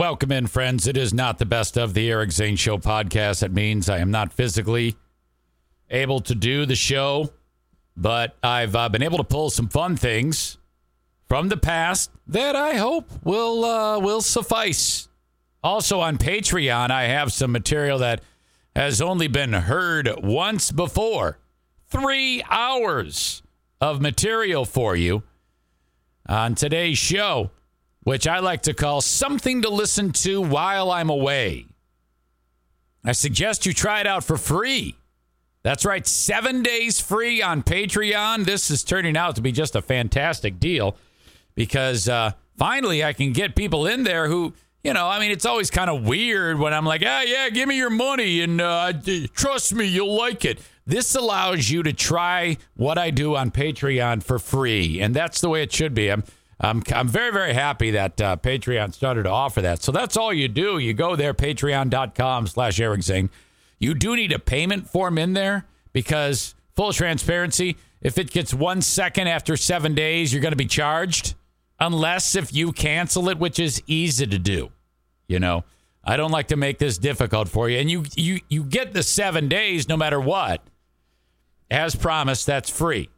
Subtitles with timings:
[0.00, 0.86] Welcome in, friends.
[0.86, 3.42] It is not the best of the Eric Zane Show podcast.
[3.42, 4.96] It means I am not physically
[5.90, 7.28] able to do the show,
[7.98, 10.56] but I've uh, been able to pull some fun things
[11.28, 15.10] from the past that I hope will uh, will suffice.
[15.62, 18.22] Also on Patreon, I have some material that
[18.74, 21.36] has only been heard once before.
[21.88, 23.42] Three hours
[23.82, 25.24] of material for you
[26.26, 27.50] on today's show,
[28.02, 31.66] which I like to call something to listen to while I'm away.
[33.04, 34.96] I suggest you try it out for free.
[35.62, 38.46] That's right, seven days free on Patreon.
[38.46, 40.96] This is turning out to be just a fantastic deal
[41.54, 45.44] because uh, finally I can get people in there who, you know, I mean, it's
[45.44, 48.94] always kind of weird when I'm like, ah, yeah, give me your money and uh,
[49.34, 50.60] trust me, you'll like it.
[50.86, 55.48] This allows you to try what I do on Patreon for free, and that's the
[55.48, 56.10] way it should be.
[56.10, 56.24] I'm
[56.60, 59.82] I'm, I'm very, very happy that uh, Patreon started to offer that.
[59.82, 60.78] So that's all you do.
[60.78, 63.30] You go there, patreon.com slash Eric Zane.
[63.78, 68.82] You do need a payment form in there because, full transparency, if it gets one
[68.82, 71.34] second after seven days, you're going to be charged.
[71.78, 74.70] Unless if you cancel it, which is easy to do.
[75.28, 75.64] You know,
[76.04, 77.78] I don't like to make this difficult for you.
[77.78, 80.62] And you, you, you get the seven days no matter what.
[81.70, 83.08] As promised, that's free.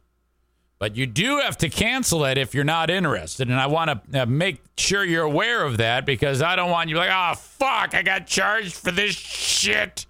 [0.83, 3.47] But you do have to cancel it if you're not interested.
[3.47, 6.89] And I want to uh, make sure you're aware of that because I don't want
[6.89, 10.05] you like, oh, fuck, I got charged for this shit.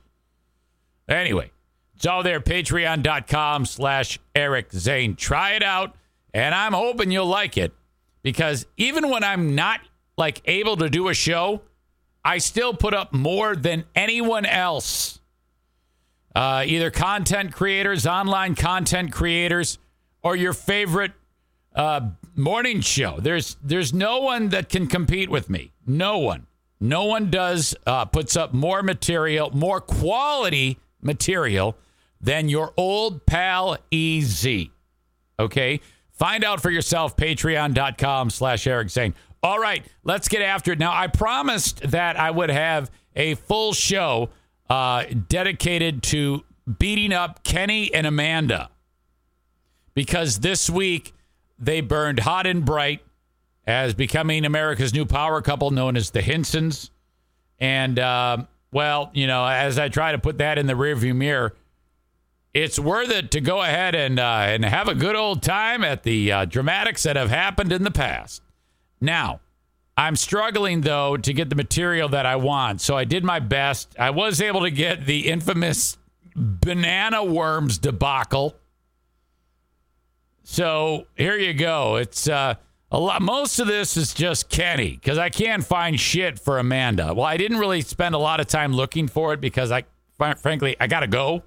[1.07, 1.51] Anyway,
[1.95, 5.15] it's all there, patreon.com slash Eric Zane.
[5.15, 5.95] Try it out,
[6.33, 7.71] and I'm hoping you'll like it
[8.23, 9.79] because even when I'm not
[10.17, 11.61] like able to do a show,
[12.25, 15.19] I still put up more than anyone else.
[16.35, 19.77] Uh, either content creators, online content creators,
[20.23, 21.11] or your favorite
[21.75, 23.19] uh, morning show.
[23.19, 25.71] There's there's no one that can compete with me.
[25.85, 26.47] No one.
[26.79, 31.77] No one does uh, puts up more material, more quality material
[32.19, 34.47] than your old pal EZ.
[35.39, 35.79] Okay?
[36.11, 39.13] Find out for yourself, patreon.com slash Eric Zane.
[39.41, 40.79] All right, let's get after it.
[40.79, 44.29] Now, I promised that I would have a full show
[44.69, 46.43] uh, dedicated to
[46.79, 48.69] beating up Kenny and Amanda
[49.93, 51.13] because this week
[51.59, 53.01] they burned hot and bright
[53.65, 56.91] as becoming America's new power couple known as the Hinsons.
[57.59, 61.55] And, uh, well, you know, as I try to put that in the rearview mirror,
[62.53, 66.03] it's worth it to go ahead and uh, and have a good old time at
[66.03, 68.43] the uh, dramatics that have happened in the past.
[69.01, 69.39] Now,
[69.97, 73.95] I'm struggling though to get the material that I want, so I did my best.
[73.97, 75.97] I was able to get the infamous
[76.35, 78.55] banana worms debacle
[80.43, 81.95] so here you go.
[81.95, 82.55] It's uh,
[82.91, 83.21] a lot.
[83.21, 87.13] Most of this is just Kenny because I can't find shit for Amanda.
[87.13, 89.83] Well, I didn't really spend a lot of time looking for it because I,
[90.17, 91.43] frankly, I gotta go.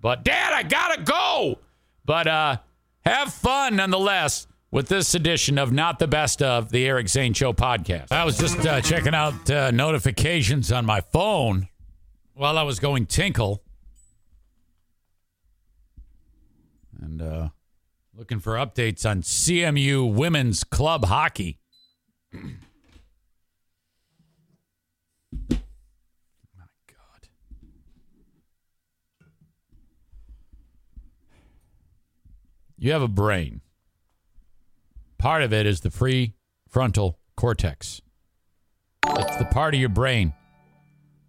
[0.00, 1.58] But Dad, I gotta go.
[2.04, 2.56] But uh,
[3.04, 7.52] have fun nonetheless with this edition of Not the Best of the Eric Zane Show
[7.52, 8.12] podcast.
[8.12, 11.68] I was just uh, checking out uh, notifications on my phone
[12.34, 13.62] while I was going tinkle.
[17.00, 17.48] And uh,
[18.18, 21.60] Looking for updates on CMU women's club hockey.
[22.32, 22.40] My
[26.88, 27.28] God.
[32.76, 33.60] You have a brain.
[35.18, 38.02] Part of it is the prefrontal cortex.
[39.06, 40.32] It's the part of your brain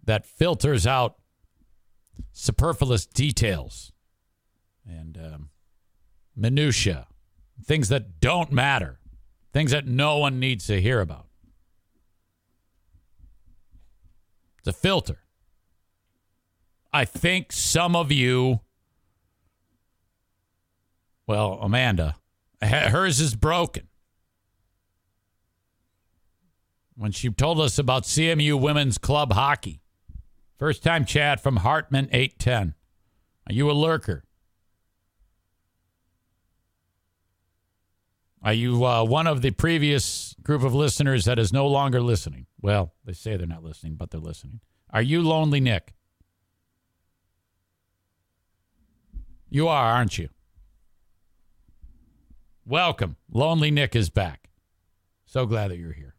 [0.06, 1.14] that filters out
[2.32, 3.92] superfluous details.
[4.84, 5.39] And um,
[6.40, 7.06] minutia,
[7.64, 8.98] things that don't matter,
[9.52, 11.26] things that no one needs to hear about.
[14.58, 15.18] It's a filter.
[16.92, 18.60] I think some of you,
[21.26, 22.16] well, Amanda,
[22.62, 23.88] hers is broken.
[26.96, 29.80] When she told us about CMU Women's Club Hockey.
[30.58, 32.74] First time chat from Hartman 810.
[33.46, 34.24] Are you a lurker?
[38.42, 42.46] Are you uh, one of the previous group of listeners that is no longer listening?
[42.60, 44.60] Well, they say they're not listening, but they're listening.
[44.90, 45.92] Are you Lonely Nick?
[49.50, 50.30] You are, aren't you?
[52.64, 53.16] Welcome.
[53.30, 54.48] Lonely Nick is back.
[55.26, 56.14] So glad that you're here.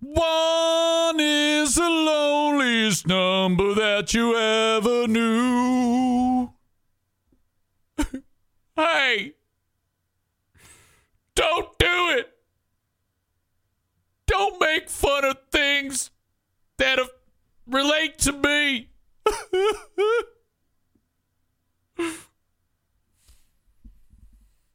[0.00, 6.37] One is the loneliest number that you ever knew.
[8.78, 9.34] Hey,
[11.34, 12.32] don't do it.
[14.28, 16.12] don't make fun of things
[16.76, 17.00] that
[17.66, 18.90] relate to me.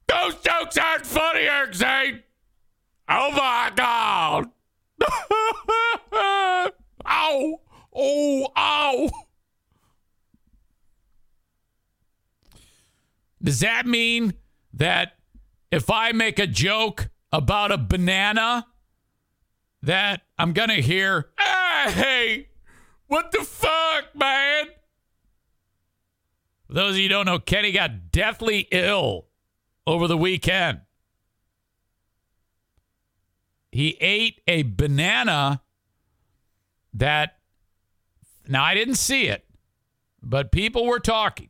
[0.07, 2.23] Those jokes aren't funny, Eric Zane.
[3.07, 4.49] Oh my God.
[7.07, 7.61] ow.
[7.95, 9.09] Oh, ow.
[13.43, 14.33] Does that mean
[14.73, 15.17] that
[15.71, 18.67] if I make a joke about a banana,
[19.81, 22.47] that I'm going to hear, hey,
[23.07, 24.67] what the fuck, man?
[26.67, 29.25] For those of you don't know, Kenny got deathly ill
[29.85, 30.81] over the weekend.
[33.71, 35.61] He ate a banana
[36.93, 37.39] that,
[38.47, 39.45] now I didn't see it,
[40.21, 41.49] but people were talking.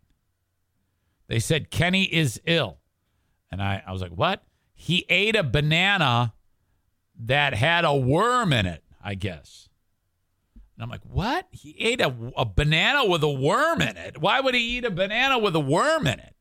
[1.27, 2.79] They said Kenny is ill.
[3.51, 4.43] And I, I was like, what?
[4.73, 6.33] He ate a banana
[7.19, 9.69] that had a worm in it, I guess.
[10.75, 11.47] And I'm like, what?
[11.51, 14.19] He ate a, a banana with a worm in it.
[14.19, 16.35] Why would he eat a banana with a worm in it?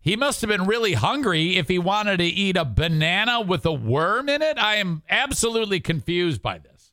[0.00, 3.72] He must have been really hungry if he wanted to eat a banana with a
[3.72, 4.58] worm in it.
[4.58, 6.92] I am absolutely confused by this.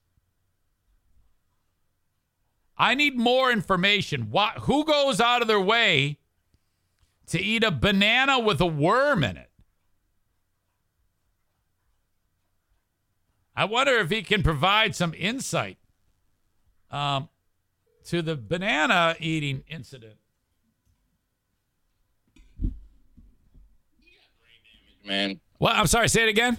[2.77, 4.31] I need more information.
[4.31, 6.19] What, who goes out of their way
[7.27, 9.49] to eat a banana with a worm in it.
[13.55, 15.77] I wonder if he can provide some insight
[16.89, 17.29] um,
[18.05, 20.15] to the banana eating incident.
[25.05, 25.39] Man.
[25.57, 25.75] What?
[25.75, 26.57] I'm sorry, say it again.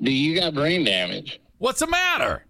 [0.00, 1.40] Do you got brain damage?
[1.58, 2.44] What's the matter?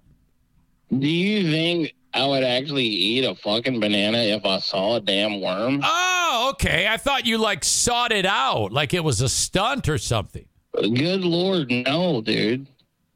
[0.91, 5.41] Do you think I would actually eat a fucking banana if I saw a damn
[5.41, 5.81] worm?
[5.83, 6.87] Oh, okay.
[6.89, 10.47] I thought you like sought it out, like it was a stunt or something.
[10.75, 12.67] Good lord, no, dude.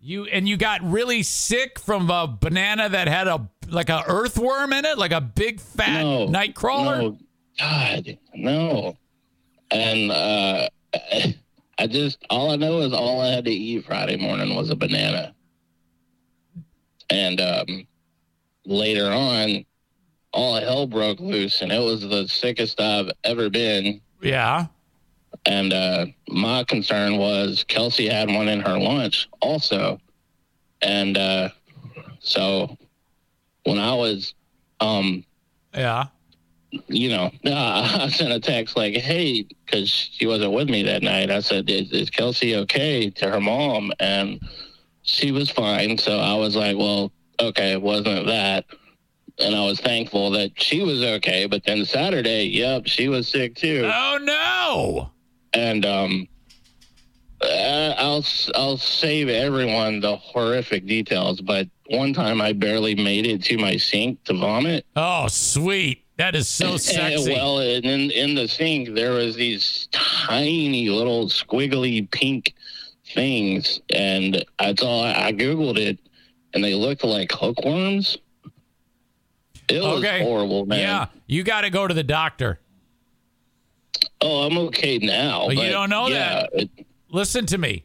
[0.01, 4.73] You and you got really sick from a banana that had a like a earthworm
[4.73, 6.99] in it, like a big fat No, night crawler.
[7.03, 7.19] No,
[7.59, 8.97] God, no.
[9.71, 10.69] And uh,
[11.79, 14.77] I just all I know is all I had to eat Friday morning was a
[14.77, 15.35] banana.
[17.11, 17.87] And um,
[18.67, 19.65] later on,
[20.33, 24.01] all hell broke loose, and it was the sickest I've ever been.
[24.21, 24.67] Yeah.
[25.47, 30.01] And uh, my concern was Kelsey had one in her lunch also.
[30.83, 31.51] And uh,
[32.21, 32.77] so
[33.65, 34.35] when I was,
[34.81, 35.25] um,
[35.75, 36.07] Yeah.
[36.89, 41.31] you know, I sent a text like, hey, because she wasn't with me that night.
[41.31, 43.93] I said, is, is Kelsey okay to her mom?
[44.01, 44.41] And
[45.03, 45.97] she was fine.
[45.99, 48.65] So I was like, well, okay, it wasn't that.
[49.39, 51.47] And I was thankful that she was okay.
[51.47, 53.91] But then Saturday, yep, she was sick too.
[53.93, 55.11] Oh no.
[55.53, 56.29] and um,
[57.43, 58.25] uh, I'll
[58.55, 61.41] I'll save everyone the horrific details.
[61.41, 64.87] But one time, I barely made it to my sink to vomit.
[64.97, 66.05] Oh, sweet.
[66.17, 67.33] That is so sexy.
[67.33, 72.55] well, in in the sink there was these tiny little squiggly pink
[73.15, 75.99] things, and that's all I, I googled it,
[76.57, 78.19] and they look like hookworms.
[79.69, 80.23] It was Okay.
[80.23, 80.81] horrible, man.
[80.81, 82.59] yeah, you got to go to the doctor.
[84.21, 85.47] Oh, I'm okay now.
[85.47, 86.51] But you don't know yeah, that.
[86.55, 87.85] It, Listen to me.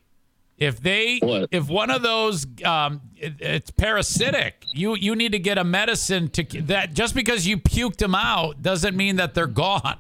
[0.58, 1.50] If they, What?
[1.52, 4.64] if one of those, um, it, it's parasitic.
[4.74, 6.94] You you need to get a medicine to that.
[6.94, 9.98] Just because you puked them out doesn't mean that they're gone.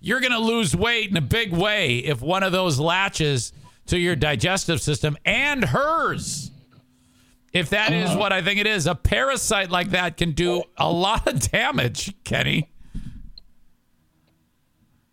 [0.00, 3.52] You're gonna lose weight in a big way if one of those latches
[3.86, 6.51] to your digestive system and hers.
[7.52, 10.90] If that is what I think it is, a parasite like that can do a
[10.90, 12.70] lot of damage, Kenny.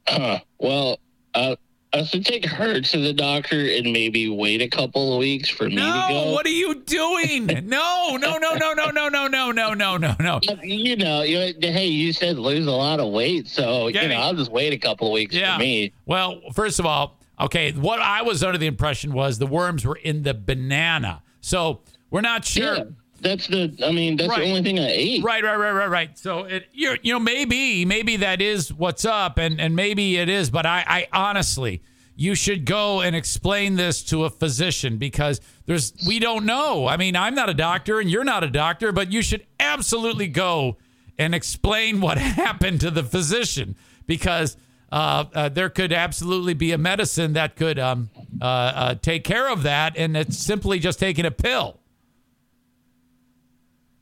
[0.07, 0.39] Huh.
[0.57, 0.99] Well,
[1.35, 1.55] uh,
[1.93, 5.65] I should take her to the doctor and maybe wait a couple of weeks for
[5.65, 6.31] me to No, go.
[6.31, 7.47] what are you doing?
[7.67, 10.39] No, no, no, no, no, no, no, no, no, no, no, no.
[10.63, 14.33] you know, you, hey, you said lose a lot of weight, so you know, I'll
[14.35, 15.55] just wait a couple of weeks Yeah.
[15.55, 15.93] for me.
[16.05, 19.95] Well, first of all, okay, what I was under the impression was the worms were
[19.97, 21.21] in the banana.
[21.41, 22.75] So we're not sure.
[22.77, 22.83] Yeah,
[23.21, 23.75] that's the.
[23.85, 24.39] I mean, that's Right.
[24.39, 25.23] the only thing I ate.
[25.23, 26.17] Right, right, right, right, right.
[26.17, 30.29] So it, you you know, maybe, maybe that is what's up, and and maybe it
[30.29, 30.49] is.
[30.49, 31.81] But I, I honestly,
[32.15, 36.87] you should go and explain this to a physician because there's we don't know.
[36.87, 40.27] I mean, I'm not a doctor, and you're not a doctor, but you should absolutely
[40.27, 40.77] go
[41.17, 43.75] and explain what happened to the physician
[44.07, 44.57] because.
[44.91, 48.09] Uh, uh, there could absolutely be a medicine that could um,
[48.41, 51.78] uh, uh, take care of that, and it's simply just taking a pill.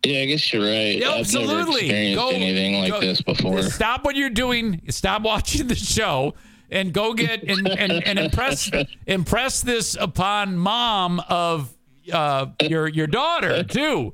[0.03, 0.95] Yeah, I guess you're right.
[0.97, 1.81] Yeah, I've never absolutely.
[1.81, 3.61] experienced Go- anything like go- this before.
[3.63, 4.81] Stop what you're doing.
[4.89, 6.33] Stop watching the show
[6.69, 8.69] and go get and, and, and impress
[9.07, 11.73] impress this upon mom of
[12.13, 14.13] uh, your your daughter too.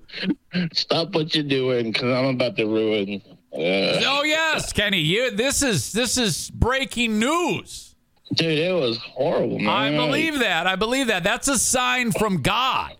[0.73, 3.21] Stop what you're doing, because I'm about to ruin.
[3.53, 4.99] Uh, Oh yes, Kenny.
[4.99, 7.93] You this is this is breaking news.
[8.33, 9.69] dude, it was horrible, man.
[9.69, 10.65] I believe that.
[10.65, 11.23] I believe that.
[11.23, 12.95] That's a sign from God.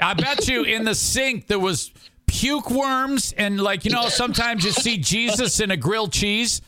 [0.00, 1.92] I bet you in the sink there was
[2.32, 6.62] puke worms and like you know sometimes you see Jesus in a grilled cheese.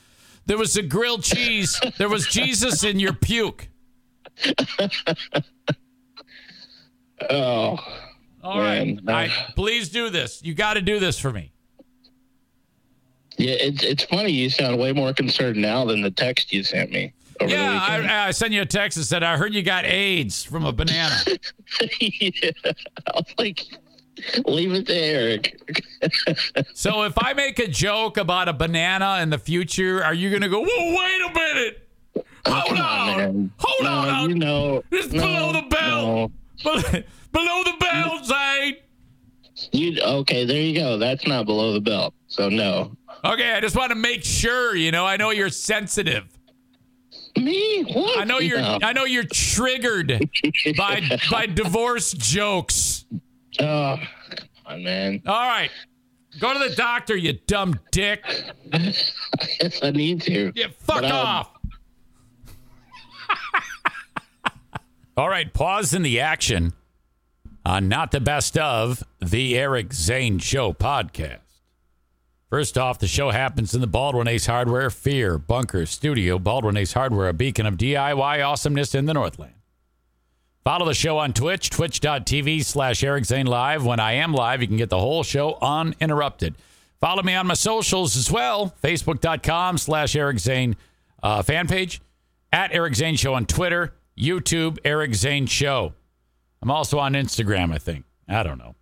[0.47, 1.81] There was a grilled cheese.
[1.97, 3.69] There was Jesus in your puke.
[7.31, 7.79] Oh,
[8.43, 8.99] All right.
[9.09, 10.43] I, please do this.
[10.43, 11.53] You got to do this for me.
[13.39, 13.55] yeah.
[13.59, 14.33] It's it's funny.
[14.33, 17.79] You sound way more concerned now than the text you sent me Yeah.
[17.81, 20.73] I, I sent you a text that said, I heard you got AIDS from a
[20.73, 21.17] banana.
[22.01, 22.51] yeah.
[22.67, 23.61] I was like,
[24.47, 25.61] leave it to Eric.
[26.75, 30.43] so if I make a joke about a banana in the future, are you going
[30.43, 31.89] to go, whoa, wait a minute?
[32.47, 33.21] Oh, Hold Come on.
[33.21, 33.53] on.
[33.59, 34.31] Hold no, on.
[34.31, 36.33] You know, It's no, below the belt.
[36.65, 37.03] no.
[37.33, 38.77] Below the belt, Zane.
[39.73, 40.45] You okay?
[40.45, 40.99] There you go.
[40.99, 42.15] That's not below the belt.
[42.29, 42.97] So no.
[43.25, 46.27] Okay, I just want to make sure, you know, I know you're sensitive.
[47.37, 47.83] Me?
[47.93, 48.21] What?
[48.21, 48.79] I know you're No.
[48.83, 50.29] I know you're triggered
[50.77, 53.05] by by divorce jokes.
[53.61, 53.97] Oh,
[54.31, 55.23] come on, man.
[55.27, 55.71] All right.
[56.41, 58.25] Go to the doctor, you dumb dick.
[58.73, 58.79] I
[59.61, 60.53] guess I need to.
[60.55, 61.51] Yeah, fuck But, um, off.
[65.17, 66.73] All right, pause in the action
[67.65, 71.39] on Not the Best of the Eric Zane Show podcast.
[72.51, 76.39] First off, the show happens in the Baldwin Ace Hardware Fear Bunker Studio.
[76.39, 79.55] Baldwin Ace Hardware, a beacon of DIY awesomeness in the Northland.
[80.65, 83.85] Follow the show on Twitch, twitch.tv slash Eric Zane Live.
[83.85, 86.55] When I am live, you can get the whole show uninterrupted.
[87.03, 90.75] Follow me on my socials as well, facebook.com slash Eric Zane
[91.23, 92.01] uh, fan page,
[92.51, 95.93] at Eric Zane Show on Twitter, YouTube, Eric Zane Show.
[96.63, 98.07] I'm also on Instagram, I think.
[98.27, 98.75] I don't know.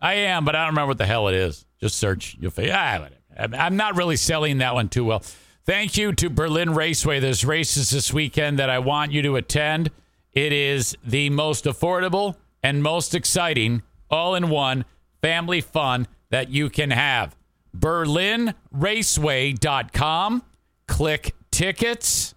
[0.00, 1.66] I am, but I don't remember what the hell it is.
[1.80, 2.36] Just search.
[2.40, 2.70] You'll find.
[2.70, 5.22] Ah, I'm not really selling that one too well.
[5.66, 7.20] Thank you to Berlin Raceway.
[7.20, 9.90] There's races this weekend that I want you to attend.
[10.34, 14.84] It is the most affordable and most exciting all in one
[15.22, 17.36] family fun that you can have.
[17.76, 20.42] BerlinRaceway.com.
[20.86, 22.34] Click tickets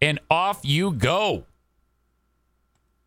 [0.00, 1.44] and off you go.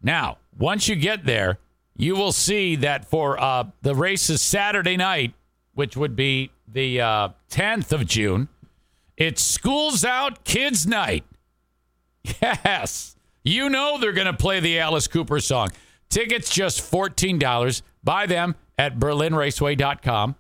[0.01, 1.60] Now, once you get there,
[1.96, 5.34] you will see that for uh, the races Saturday night,
[5.74, 8.48] which would be the uh, 10th of June,
[9.17, 11.25] it's Schools Out Kids Night.
[12.41, 13.16] Yes.
[13.48, 15.70] You know they're going to play the Alice Cooper song.
[16.10, 17.82] Tickets just $14.
[18.04, 20.36] Buy them at berlinraceway.com.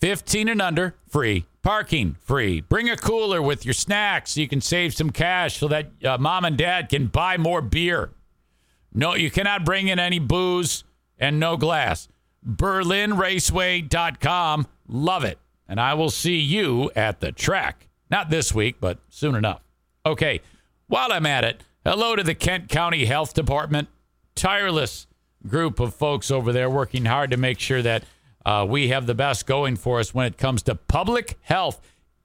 [0.00, 1.46] 15 and under, free.
[1.62, 2.60] Parking, free.
[2.60, 6.16] Bring a cooler with your snacks so you can save some cash so that uh,
[6.16, 8.12] mom and dad can buy more beer.
[8.94, 10.84] No, you cannot bring in any booze
[11.18, 12.06] and no glass.
[12.48, 14.68] BerlinRaceway.com.
[14.86, 15.38] Love it.
[15.68, 17.88] And I will see you at the track.
[18.10, 19.62] Not this week, but soon enough.
[20.06, 20.40] Okay,
[20.86, 23.88] while I'm at it, hello to the Kent County Health Department.
[24.34, 25.06] Tireless
[25.46, 28.04] group of folks over there working hard to make sure that
[28.46, 31.80] uh, we have the best going for us when it comes to public health.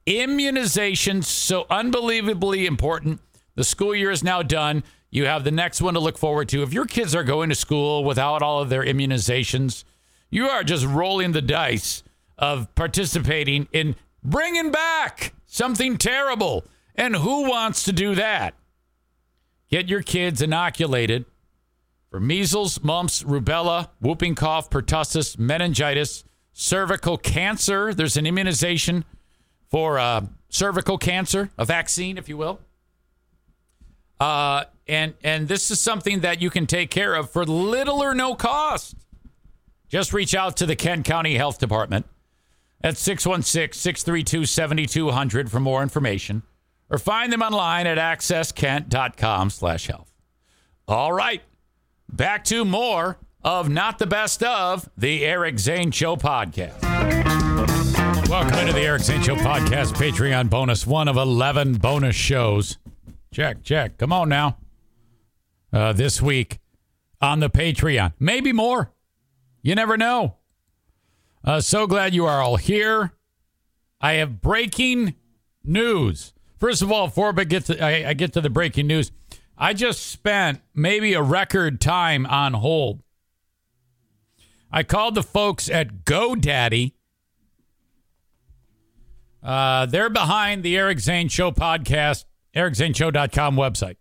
[0.06, 3.20] Immunizations, so unbelievably important.
[3.56, 4.84] The school year is now done.
[5.10, 6.62] You have the next one to look forward to.
[6.62, 9.84] If your kids are going to school without all of their immunizations,
[10.30, 12.02] you are just rolling the dice
[12.36, 16.64] of participating in bringing back something terrible.
[16.94, 18.54] And who wants to do that?
[19.68, 21.26] Get your kids inoculated
[22.10, 27.92] for measles, mumps, rubella, whooping cough, pertussis, meningitis, cervical cancer.
[27.92, 29.04] There's an immunization
[29.70, 32.60] for uh, cervical cancer, a vaccine, if you will.
[34.18, 38.14] Uh, and and this is something that you can take care of for little or
[38.14, 38.96] no cost.
[39.88, 42.06] Just reach out to the Kent County Health Department
[42.82, 46.42] at 616-632-7200 for more information
[46.90, 50.12] or find them online at accesskent.com slash health.
[50.86, 51.42] All right,
[52.10, 56.82] back to more of Not the Best of the Eric Zane Show podcast.
[58.28, 62.78] Welcome into the Eric Zane Show podcast, Patreon bonus, one of 11 bonus shows.
[63.32, 63.98] Check, check.
[63.98, 64.58] Come on now.
[65.72, 66.58] Uh, this week
[67.20, 68.12] on the Patreon.
[68.18, 68.92] Maybe more.
[69.62, 70.36] You never know.
[71.44, 73.12] Uh, so glad you are all here.
[74.00, 75.14] I have breaking
[75.64, 76.32] news.
[76.58, 79.12] First of all, before I get to, I, I get to the breaking news,
[79.56, 83.02] I just spent maybe a record time on hold.
[84.70, 86.92] I called the folks at GoDaddy.
[89.42, 92.24] Uh, they're behind the Eric Zane Show podcast,
[92.54, 93.96] ericzaneshow.com website.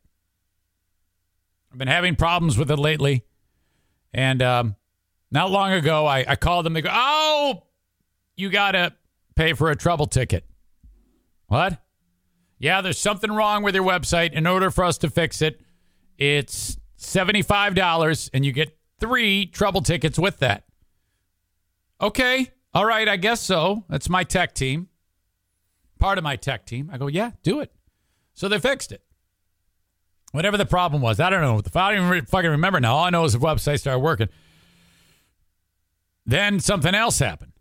[1.71, 3.23] I've been having problems with it lately.
[4.13, 4.75] And um,
[5.31, 6.73] not long ago, I, I called them.
[6.73, 7.63] They go, "Oh,
[8.35, 8.93] you got to
[9.35, 10.43] pay for a trouble ticket."
[11.47, 11.79] What?
[12.59, 14.33] Yeah, there's something wrong with your website.
[14.33, 15.61] In order for us to fix it,
[16.17, 20.63] it's $75 and you get three trouble tickets with that.
[22.01, 22.51] Okay.
[22.73, 23.07] All right.
[23.07, 23.83] I guess so.
[23.89, 24.87] That's my tech team.
[25.99, 26.89] Part of my tech team.
[26.91, 27.71] I go, yeah, do it.
[28.33, 29.01] So they fixed it.
[30.31, 31.19] Whatever the problem was.
[31.19, 31.61] I don't know.
[31.75, 32.95] I don't even fucking remember now.
[32.95, 34.29] All I know is the website started working.
[36.25, 37.53] Then something else happened.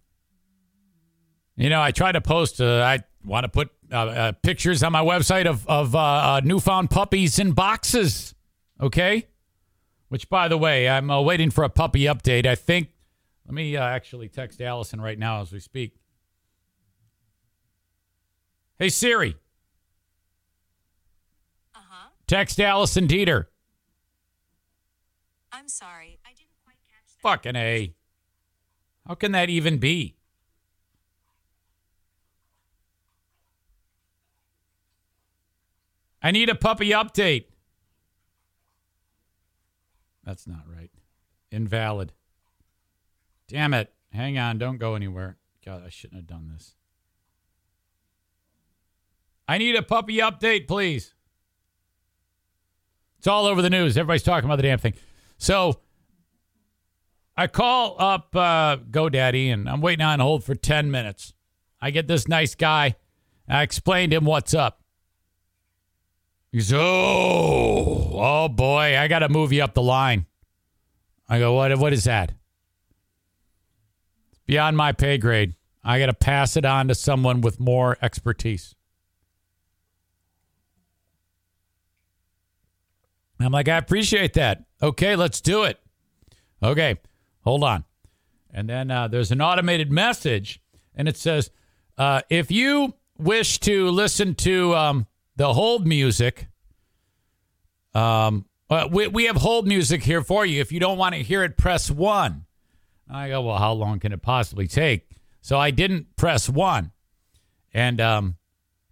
[1.56, 4.92] You know, I tried to post, uh, I want to put uh, uh, pictures on
[4.92, 8.34] my website of, of uh, uh, newfound puppies in boxes.
[8.80, 9.28] Okay.
[10.08, 12.46] Which, by the way, I'm uh, waiting for a puppy update.
[12.46, 12.88] I think,
[13.44, 15.96] let me actually text Allison right now as we speak.
[18.78, 19.36] Hey, Siri.
[21.74, 22.10] Uh huh.
[22.26, 23.46] Text Allison Dieter.
[25.50, 26.18] I'm sorry.
[26.24, 27.22] I didn't quite catch that.
[27.22, 27.94] Fucking A.
[29.06, 30.15] How can that even be?
[36.26, 37.44] I need a puppy update.
[40.24, 40.90] That's not right.
[41.52, 42.14] Invalid.
[43.46, 43.92] Damn it.
[44.12, 44.58] Hang on.
[44.58, 45.36] Don't go anywhere.
[45.64, 46.74] God, I shouldn't have done this.
[49.46, 51.14] I need a puppy update, please.
[53.18, 53.96] It's all over the news.
[53.96, 54.94] Everybody's talking about the damn thing.
[55.38, 55.78] So
[57.36, 61.34] I call up uh, GoDaddy and I'm waiting on hold for 10 minutes.
[61.80, 62.96] I get this nice guy.
[63.48, 64.82] I explained to him what's up.
[66.56, 70.24] He goes, oh, oh boy, I got to move you up the line.
[71.28, 71.78] I go, what?
[71.78, 72.32] What is that?
[74.30, 75.54] It's beyond my pay grade.
[75.84, 78.74] I got to pass it on to someone with more expertise.
[83.38, 84.64] I'm like, I appreciate that.
[84.80, 85.78] Okay, let's do it.
[86.62, 86.96] Okay,
[87.44, 87.84] hold on.
[88.50, 90.62] And then uh, there's an automated message,
[90.94, 91.50] and it says,
[91.98, 96.48] uh, if you wish to listen to um, the hold music.
[97.94, 100.60] Um, uh, we, we have hold music here for you.
[100.60, 102.46] If you don't want to hear it, press one.
[103.08, 105.08] I go, well, how long can it possibly take?
[105.40, 106.90] So I didn't press one.
[107.72, 108.36] And um,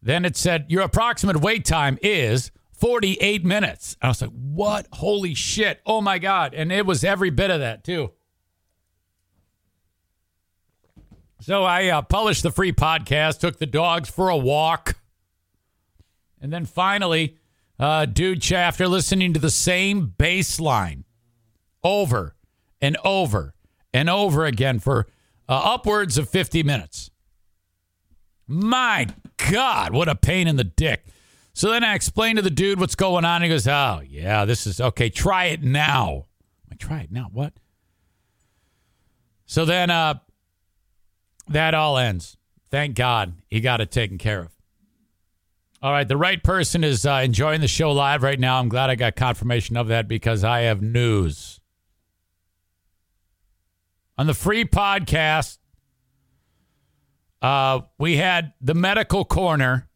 [0.00, 3.96] then it said, your approximate wait time is 48 minutes.
[4.00, 4.87] I was like, what?
[4.92, 5.80] Holy shit.
[5.85, 6.54] Oh my God.
[6.54, 8.12] And it was every bit of that, too.
[11.40, 14.96] So I uh, published the free podcast, took the dogs for a walk.
[16.44, 17.38] And then finally,
[17.78, 21.04] uh, dude, after listening to the same bass line
[21.83, 22.37] over
[22.83, 23.54] and over
[23.94, 25.07] and over again for
[25.48, 27.11] uh, upwards of 50 minutes.
[28.46, 29.07] My
[29.50, 31.07] God, what a pain in the dick.
[31.54, 33.40] So then I explained to the dude what's going on.
[33.40, 35.09] He goes, Oh, yeah, this is okay.
[35.09, 36.26] Try it now.
[36.70, 37.30] I try it now.
[37.33, 37.54] What?
[39.46, 40.18] So then uh,
[41.48, 42.37] that all ends.
[42.70, 44.53] Thank God he got it taken care of.
[45.84, 48.58] All right, the right person is uh, enjoying the show live right now.
[48.58, 51.60] I'm glad I got confirmation of that because I have news.
[54.16, 55.58] On the free podcast,
[57.42, 59.86] uh, we had the medical corner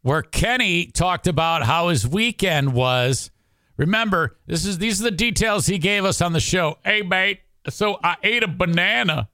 [0.00, 3.30] where Kenny talked about how his weekend was.
[3.76, 6.78] Remember, this is these are the details he gave us on the show.
[6.82, 9.28] Hey, mate, so I ate a banana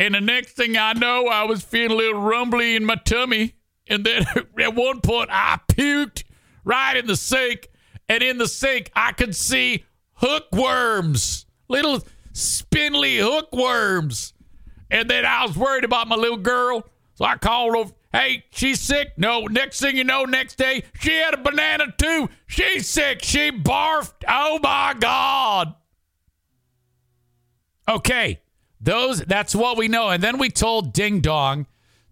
[0.00, 3.54] and the next thing I know, I was feeling a little rumbly in my tummy.
[3.86, 4.24] And then
[4.58, 6.24] at one point, I puked
[6.64, 7.68] right in the sink.
[8.08, 9.84] And in the sink, I could see
[10.14, 14.32] hookworms, little spindly hookworms.
[14.90, 16.82] And then I was worried about my little girl.
[17.16, 17.92] So I called over.
[18.10, 19.12] Hey, she's sick.
[19.18, 22.30] No, next thing you know, next day, she had a banana too.
[22.46, 23.22] She's sick.
[23.22, 24.24] She barfed.
[24.26, 25.74] Oh my God.
[27.86, 28.40] Okay.
[28.80, 30.08] Those that's what we know.
[30.08, 31.66] And then we told Ding Dong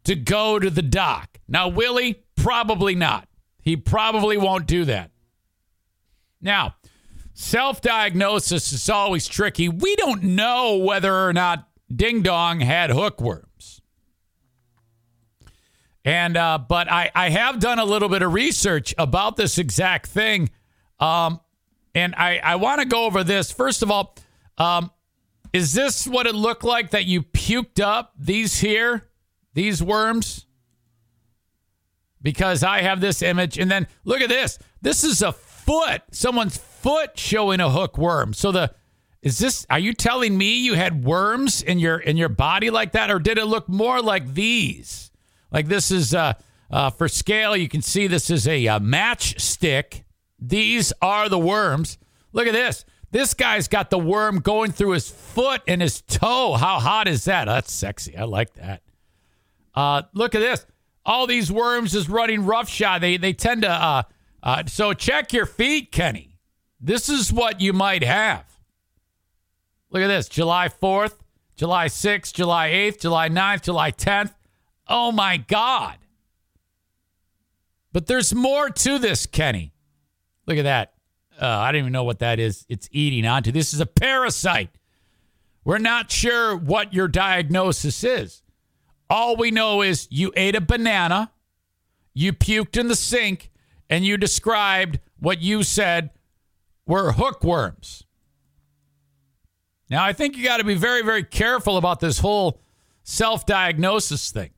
[0.04, 1.38] to go to the doc.
[1.48, 3.28] Now, Willie, probably not.
[3.62, 5.10] He probably won't do that.
[6.40, 6.76] Now,
[7.32, 9.68] self diagnosis is always tricky.
[9.68, 13.80] We don't know whether or not Ding Dong had hookworms.
[16.04, 20.06] And, uh, but I, I have done a little bit of research about this exact
[20.06, 20.48] thing.
[21.00, 21.40] Um,
[21.94, 23.50] and I, I want to go over this.
[23.50, 24.16] First of all,
[24.56, 24.90] um,
[25.52, 29.08] is this what it looked like that you puked up these here,
[29.54, 30.46] these worms?
[32.20, 34.58] Because I have this image, and then look at this.
[34.82, 38.34] This is a foot, someone's foot showing a hookworm.
[38.34, 38.74] So the
[39.20, 39.66] is this?
[39.68, 43.18] Are you telling me you had worms in your in your body like that, or
[43.18, 45.10] did it look more like these?
[45.50, 46.34] Like this is uh,
[46.70, 47.56] uh for scale.
[47.56, 50.04] You can see this is a, a matchstick.
[50.38, 51.98] These are the worms.
[52.32, 52.84] Look at this.
[53.10, 56.54] This guy's got the worm going through his foot and his toe.
[56.54, 57.46] How hot is that?
[57.46, 58.16] That's sexy.
[58.16, 58.82] I like that.
[59.74, 60.66] Uh, look at this.
[61.06, 63.00] All these worms is running roughshod.
[63.00, 63.70] They they tend to.
[63.70, 64.02] Uh,
[64.42, 66.36] uh, so check your feet, Kenny.
[66.80, 68.44] This is what you might have.
[69.90, 70.28] Look at this.
[70.28, 71.14] July 4th,
[71.56, 74.34] July 6th, July 8th, July 9th, July 10th.
[74.86, 75.96] Oh my God.
[77.92, 79.72] But there's more to this, Kenny.
[80.46, 80.92] Look at that.
[81.40, 82.66] Uh, I don't even know what that is.
[82.68, 83.52] It's eating onto.
[83.52, 84.70] This is a parasite.
[85.64, 88.42] We're not sure what your diagnosis is.
[89.10, 91.30] All we know is you ate a banana,
[92.14, 93.50] you puked in the sink,
[93.88, 96.10] and you described what you said
[96.86, 98.04] were hookworms.
[99.90, 102.60] Now, I think you got to be very, very careful about this whole
[103.02, 104.50] self diagnosis thing.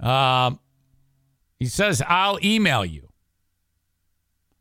[0.00, 0.58] Um,
[1.58, 3.07] he says, I'll email you.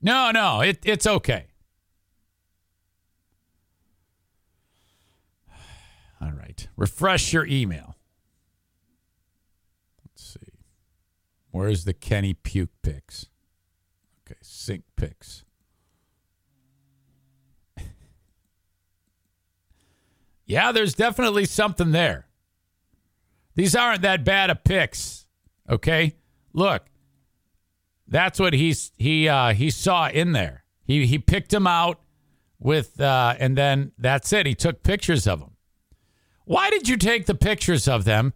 [0.01, 1.47] No, no, it, it's okay.
[6.21, 6.67] All right.
[6.75, 7.95] Refresh your email.
[10.03, 10.53] Let's see.
[11.51, 13.27] Where's the Kenny puke pics?
[14.25, 15.43] Okay, sink pics.
[20.45, 22.27] yeah, there's definitely something there.
[23.55, 25.25] These aren't that bad of pics.
[25.67, 26.13] Okay?
[26.53, 26.85] Look.
[28.07, 30.63] That's what he's he uh he saw in there.
[30.83, 31.99] He he picked them out
[32.59, 34.45] with uh and then that's it.
[34.45, 35.51] He took pictures of them.
[36.45, 38.33] Why did you take the pictures of them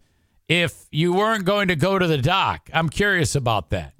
[0.48, 2.68] if you weren't going to go to the doc?
[2.72, 3.94] I'm curious about that.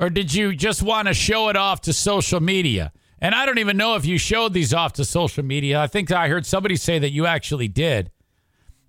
[0.00, 2.92] Or did you just want to show it off to social media?
[3.20, 5.80] And I don't even know if you showed these off to social media.
[5.80, 8.10] I think I heard somebody say that you actually did.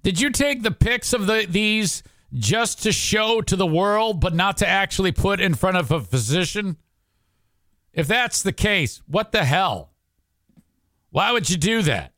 [0.01, 4.33] Did you take the pics of the these just to show to the world, but
[4.33, 6.77] not to actually put in front of a physician?
[7.93, 9.91] If that's the case, what the hell?
[11.11, 12.11] Why would you do that?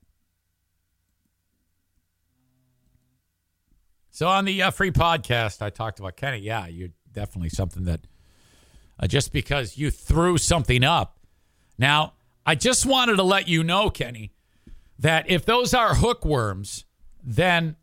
[4.09, 6.39] So on the uh, free podcast, I talked about Kenny.
[6.39, 8.01] Yeah, you're definitely something that
[8.99, 11.19] uh, just because you threw something up.
[11.77, 14.33] Now, I just wanted to let you know, Kenny,
[14.97, 16.85] that if those are hookworms,
[17.23, 17.75] then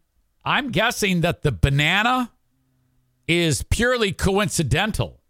[0.44, 2.33] I'm guessing that the banana
[3.26, 5.20] is purely coincidental.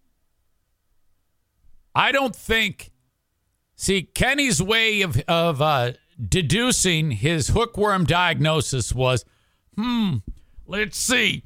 [1.94, 2.90] I don't think.
[3.77, 5.92] See, Kenny's way of of uh,
[6.29, 9.24] deducing his hookworm diagnosis was,
[9.77, 10.16] hmm,
[10.66, 11.44] let's see.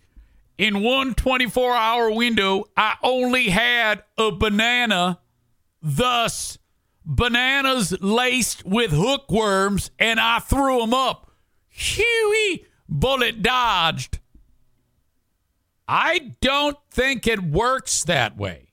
[0.56, 5.20] In one 24 hour window, I only had a banana,
[5.80, 6.58] thus,
[7.04, 11.30] bananas laced with hookworms, and I threw them up.
[11.68, 14.18] Huey, bullet dodged.
[15.86, 18.68] I don't think it works that way.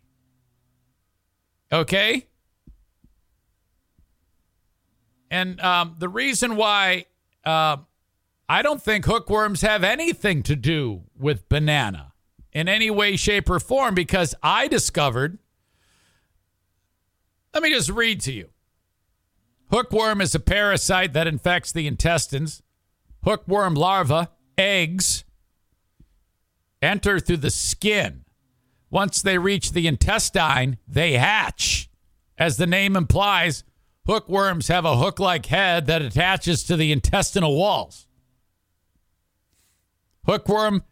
[1.71, 2.27] Okay?
[5.31, 7.05] And um, the reason why
[7.45, 7.77] uh,
[8.47, 12.13] I don't think hookworms have anything to do with banana
[12.51, 15.39] in any way, shape, or form because I discovered.
[17.53, 18.49] Let me just read to you.
[19.71, 22.61] Hookworm is a parasite that infects the intestines.
[23.25, 25.23] Hookworm larvae, eggs,
[26.81, 28.23] enter through the skin.
[28.91, 31.89] Once they reach the intestine, they hatch.
[32.37, 33.63] As the name implies,
[34.05, 38.07] hookworms have a hook like head that attaches to the intestinal walls.
[40.27, 40.83] Hookworm,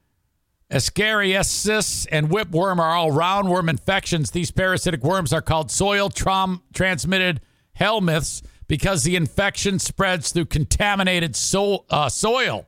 [0.72, 4.32] Ascariasis, and whipworm are all roundworm infections.
[4.32, 7.42] These parasitic worms are called soil transmitted
[7.80, 12.68] helminths because the infection spreads through contaminated so- uh, soil.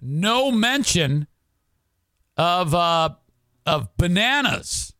[0.00, 1.26] No mention
[2.36, 3.10] of uh,
[3.64, 4.94] of bananas,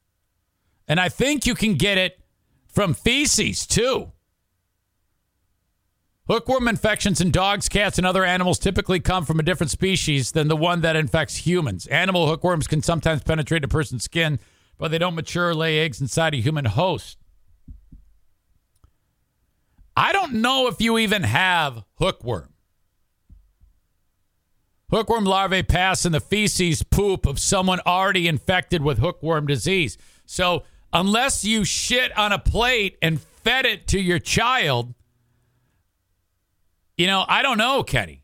[0.87, 2.21] and I think you can get it
[2.69, 4.13] from feces too.
[6.29, 10.47] Hookworm infections in dogs, cats, and other animals typically come from a different species than
[10.47, 11.87] the one that infects humans.
[11.89, 14.39] Animal hookworms can sometimes penetrate a person's skin,
[14.79, 17.19] but they don't mature or lay eggs inside a human host.
[19.97, 22.53] I don't know if you even have hookworm.
[24.91, 29.97] Hookworm larvae pass in the feces poop of someone already infected with hookworm disease.
[30.27, 34.95] So, unless you shit on a plate and fed it to your child,
[36.97, 38.23] you know, I don't know, Kenny.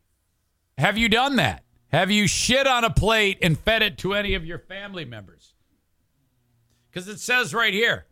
[0.77, 1.63] Have you done that?
[1.91, 5.55] Have you shit on a plate and fed it to any of your family members?
[6.89, 8.05] Because it says right here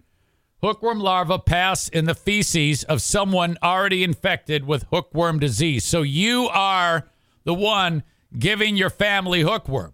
[0.62, 5.86] hookworm larvae pass in the feces of someone already infected with hookworm disease.
[5.86, 7.08] So you are
[7.44, 8.04] the one
[8.38, 9.94] giving your family hookworm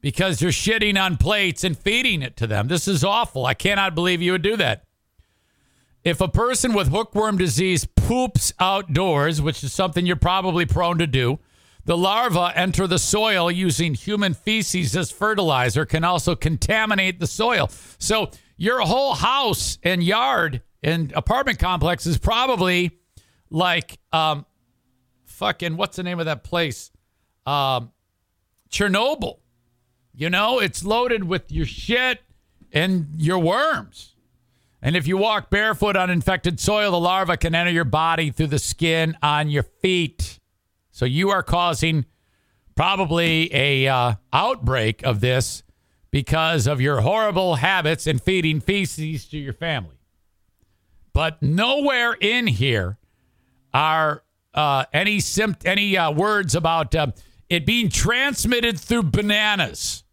[0.00, 2.68] because you're shitting on plates and feeding it to them.
[2.68, 3.44] This is awful.
[3.44, 4.84] I cannot believe you would do that.
[6.04, 11.06] if a person with hookworm disease poops outdoors, which is something you're probably prone to
[11.06, 11.38] do,
[11.86, 17.70] the larvae enter the soil using human feces as fertilizer, can also contaminate the soil.
[17.98, 22.98] So your whole house and yard and apartment complex is probably
[23.50, 24.46] like um,
[25.24, 26.90] fucking what's the name of that place?
[27.46, 27.92] Um,
[28.70, 29.38] Chernobyl.
[30.14, 32.20] You know, it's loaded with your shit
[32.72, 34.14] and your worms.
[34.80, 38.48] And if you walk barefoot on infected soil, the larva can enter your body through
[38.48, 40.38] the skin on your feet.
[40.90, 42.04] So you are causing
[42.74, 45.62] probably a uh, outbreak of this
[46.14, 49.96] because of your horrible habits in feeding feces to your family.
[51.12, 52.98] But nowhere in here
[53.72, 54.22] are
[54.54, 57.08] uh, any sim- any uh, words about uh,
[57.48, 60.04] it being transmitted through bananas.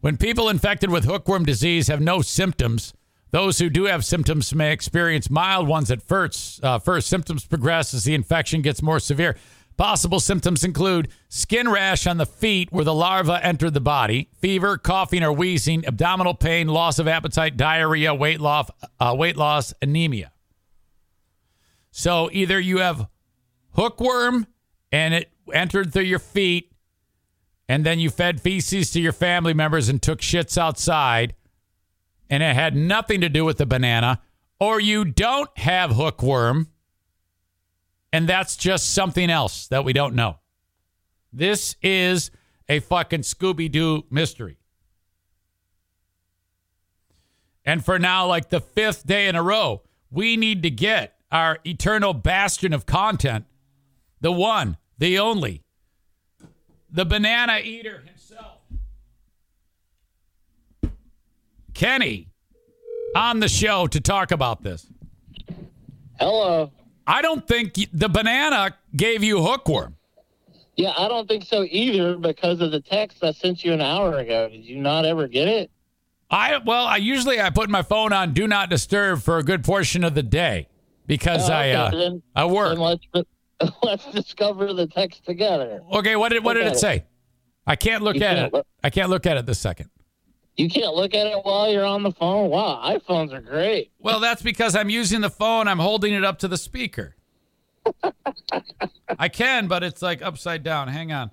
[0.00, 2.94] When people infected with hookworm disease have no symptoms,
[3.32, 6.62] those who do have symptoms may experience mild ones at first.
[6.62, 9.36] Uh, first, symptoms progress as the infection gets more severe.
[9.76, 14.78] Possible symptoms include skin rash on the feet where the larva entered the body, fever,
[14.78, 20.30] coughing or wheezing, abdominal pain, loss of appetite, diarrhea, weight loss, uh, weight loss, anemia.
[21.90, 23.08] So either you have
[23.72, 24.46] hookworm
[24.92, 26.72] and it entered through your feet,
[27.68, 31.34] and then you fed feces to your family members and took shits outside,
[32.30, 34.20] and it had nothing to do with the banana,
[34.60, 36.68] or you don't have hookworm,
[38.14, 40.38] and that's just something else that we don't know.
[41.32, 42.30] This is
[42.68, 44.56] a fucking Scooby Doo mystery.
[47.64, 51.58] And for now, like the fifth day in a row, we need to get our
[51.66, 53.46] eternal bastion of content,
[54.20, 55.64] the one, the only,
[56.88, 58.60] the banana eater himself,
[61.74, 62.28] Kenny,
[63.16, 64.86] on the show to talk about this.
[66.20, 66.70] Hello.
[67.06, 69.96] I don't think the banana gave you hookworm.
[70.76, 74.18] Yeah, I don't think so either because of the text I sent you an hour
[74.18, 74.48] ago.
[74.48, 75.70] Did you not ever get it?
[76.30, 79.62] I well, I usually I put my phone on do not disturb for a good
[79.62, 80.68] portion of the day
[81.06, 82.78] because Oh, I okay, uh, then- I work.
[82.78, 83.06] Let's
[83.82, 85.80] let's discover the text together.
[85.92, 87.04] Okay, what did what did it say?
[87.66, 88.66] I can't look You at can't it.
[88.82, 89.90] I can't look at it this second.
[90.56, 92.48] You can't look at it while you're on the phone.
[92.48, 93.90] Wow, iPhones are great.
[93.98, 95.66] Well, that's because I'm using the phone.
[95.66, 97.16] I'm holding it up to the speaker.
[99.18, 100.88] I can, but it's like upside down.
[100.88, 101.30] Hang on.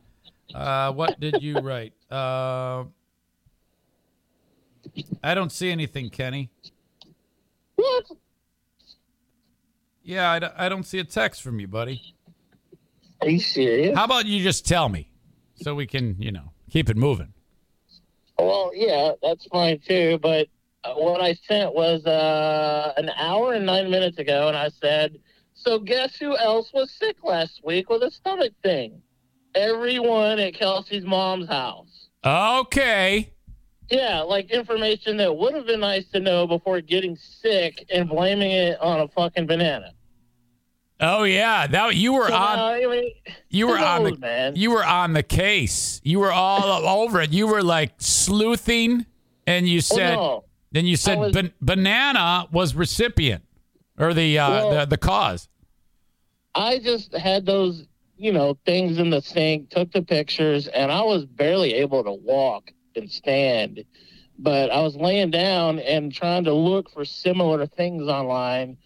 [0.54, 1.94] Uh, what did you write?
[2.10, 2.86] Uh,
[5.24, 6.50] I don't see anything, Kenny.
[7.76, 8.06] What?
[10.04, 12.02] Yeah, I, don't- I don't see a text from you, buddy.
[13.22, 13.96] Are you serious?
[13.96, 15.12] How about you just tell me
[15.62, 17.34] so we can, you know, keep it moving?
[18.46, 20.20] Well, yeah, that's fine too.
[20.22, 20.48] But
[20.84, 25.20] uh, what I sent was uh, an hour and nine minutes ago, and I said,
[25.54, 29.02] "So guess who else was sick last week with a stomach thing?
[29.54, 33.34] Everyone at Kelsey's mom's house." Okay.
[33.90, 38.52] Yeah, like information that would have been nice to know before getting sick and blaming
[38.52, 39.92] it on a fucking banana.
[41.04, 42.60] Oh yeah, that you were So on.
[42.60, 43.12] I mean,
[43.50, 44.56] You were on the man.
[44.56, 46.00] you were on the case.
[46.04, 47.32] You were all over it.
[47.32, 49.06] You were like sleuthing,
[49.48, 50.44] and you Well, said, no.
[50.72, 53.44] then you said was- ban- banana was recipient
[53.98, 55.48] or the uh, Well- the, the cause.
[56.54, 57.86] I just had those,
[58.18, 62.12] you know, things in the sink, took the pictures, and I was barely able to
[62.12, 63.84] walk and stand.
[64.38, 68.78] But I was laying down and trying to look for similar things online.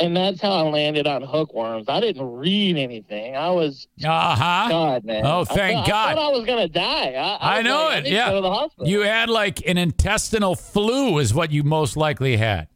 [0.00, 1.84] And that's how I landed on hookworms.
[1.88, 3.36] I didn't read anything.
[3.36, 4.66] I was, Uh huh.
[4.68, 5.24] God, man.
[5.24, 6.08] Oh, I thank thought- God.
[6.10, 7.12] I thought I was going to die.
[7.12, 8.28] I, I was know like, I it, yeah.
[8.30, 8.88] go to the hospital.
[8.88, 12.68] You had like an intestinal flu, is what you most likely had.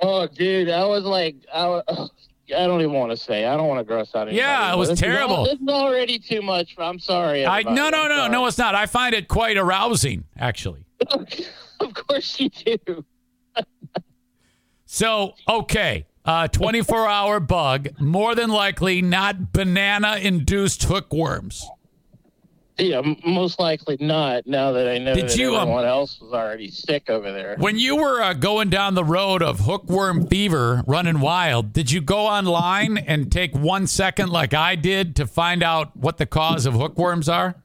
[0.00, 0.68] oh, dude.
[0.68, 1.84] I was like, I, was,
[2.54, 3.46] I don't even want to say.
[3.46, 4.38] I don't want to gross out anybody.
[4.38, 5.44] Yeah, it was This is terrible.
[5.44, 6.74] This is already too much.
[6.78, 7.46] I'm sorry.
[7.46, 8.74] I no no no no, it's not.
[8.74, 10.84] I find it quite arousing, actually.
[11.80, 13.04] of course you do.
[14.92, 21.66] So okay, uh, 24 hour bug, more than likely not banana induced hookworms.
[22.80, 24.46] Yeah, most likely not.
[24.46, 27.56] Now that I know Did that you, um, everyone else was already sick over there.
[27.58, 32.00] When you were uh, going down the road of hookworm fever, running wild, did you
[32.00, 36.64] go online and take one second, like I did, to find out what the cause
[36.64, 37.56] of hookworms are?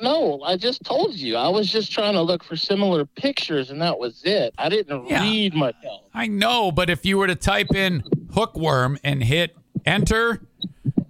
[0.00, 1.36] No, I just told you.
[1.36, 4.54] I was just trying to look for similar pictures, and that was it.
[4.56, 5.22] I didn't Yeah.
[5.22, 6.02] read much else.
[6.14, 10.40] I know, but if you were to type in hookworm and hit enter,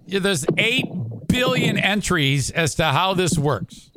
[0.07, 0.85] there's 8
[1.27, 3.91] billion entries as to how this works.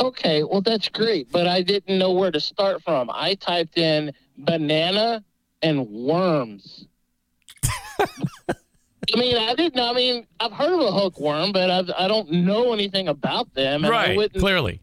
[0.00, 3.08] Okay, well that's great, but I didn't know where to start from.
[3.12, 5.22] I typed in banana
[5.62, 6.86] and worms.
[9.14, 9.80] I mean, I didn't.
[9.80, 13.84] I mean, I've heard of a hookworm, but I've, I don't know anything about them.
[13.84, 14.16] And I right.
[14.16, 14.80] wouldn't, Clearly.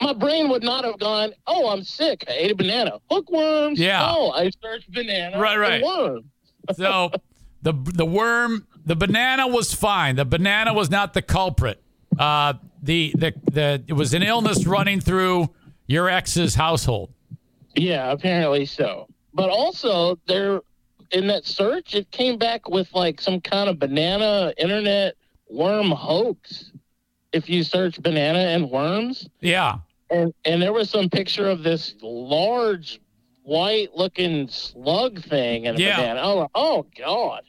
[0.00, 1.32] my brain would not have gone.
[1.46, 2.24] Oh, I'm sick.
[2.28, 3.00] I ate a banana.
[3.10, 3.78] Hookworms.
[3.78, 4.04] Yeah.
[4.04, 5.38] Oh, I searched banana.
[5.38, 5.82] Right, right.
[5.82, 6.24] worm.
[6.76, 7.12] So
[7.60, 10.16] the the worm, the banana was fine.
[10.16, 11.82] The banana was not the culprit.
[12.18, 15.50] Uh, the the the it was an illness running through
[15.86, 17.12] your ex's household.
[17.74, 19.08] Yeah, apparently so.
[19.34, 20.60] But also, there
[21.14, 25.14] in that search, it came back with like some kind of banana internet
[25.48, 26.72] worm hoax.
[27.32, 29.78] If you search banana and worms, Yeah.
[30.10, 33.00] and and there was some picture of this large
[33.44, 35.96] white looking slug thing and Yeah.
[35.96, 36.20] banana.
[36.22, 37.42] Oh, oh god.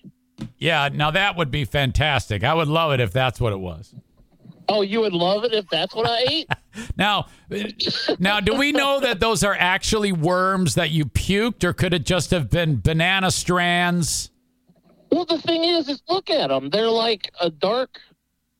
[0.57, 0.89] Yeah.
[0.93, 2.43] Now that would be fantastic.
[2.43, 3.93] I would love it if that's what it was.
[4.67, 6.49] Oh, you would love it if that's what I ate.
[6.97, 7.27] Now,
[8.19, 12.05] now, do we know that those are actually worms that you puked, or could it
[12.05, 14.29] just have been banana strands?
[15.09, 16.69] well, the thing is, is look at them.
[16.69, 18.01] They're like a dark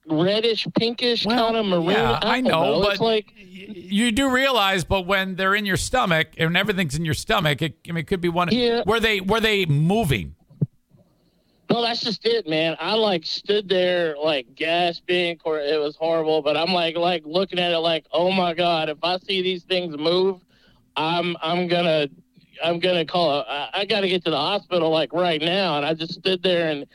[0.08, 1.92] reddish, pinkish kind of maroon.
[1.92, 5.78] yeah, I don't know, but it's like you do realize, but when they're in your
[5.78, 8.50] stomach and everything's in your stomach, it, I mean, it could be one.
[8.52, 8.84] Yeah.
[8.86, 10.36] Were they were they moving?
[11.70, 12.76] No, that's just it, man.
[12.80, 16.42] I like stood there like gasping, or it was horrible.
[16.42, 19.64] But I'm like, like looking at it, like, oh my god, if I see these
[19.64, 20.42] things move,
[20.96, 22.08] I'm, I'm gonna,
[22.64, 23.44] I'm gonna call.
[23.48, 25.78] I got to get to the hospital like right now.
[25.78, 26.86] And I just stood there and,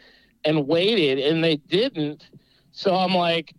[0.45, 2.29] and waited, and they didn't.
[2.73, 3.55] So I'm like,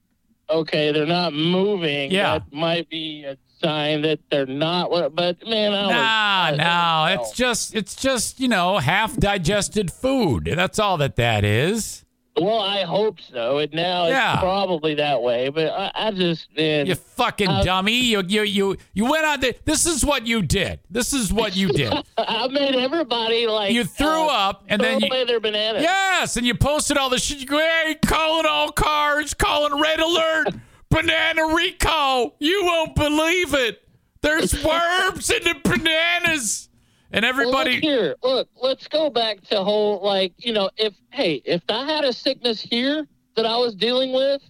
[0.49, 2.11] okay, they're not moving.
[2.11, 2.39] Yeah.
[2.39, 4.89] that might be a sign that they're not.
[5.15, 7.21] But man, I Nah, I- no, no.
[7.21, 10.49] it's just it's just you know half digested food.
[10.55, 12.05] That's all that that is.
[12.39, 13.57] Well, I hope so.
[13.57, 14.33] And now Yeah.
[14.35, 15.49] it's probably that way.
[15.49, 17.99] But I, I just man, You fucking Uh, dummy!
[17.99, 19.53] You you you you went on the.
[19.65, 20.79] This is what you did.
[20.89, 21.91] This is what you did.
[22.17, 25.83] I made everybody like You threw uh, up, and throw then you, away their bananas.
[25.83, 27.39] Yes, and you posted all this shit.
[27.39, 30.47] You go, hey, calling all cars, calling red alert,
[30.91, 32.35] banana recall.
[32.39, 33.81] You won't believe it.
[34.21, 36.69] There's worms in the bananas.
[37.11, 38.47] And Well, everybody, look here, look.
[38.61, 42.61] Let's go back to whole like you know if hey if I had a sickness
[42.61, 44.41] here that I was dealing with,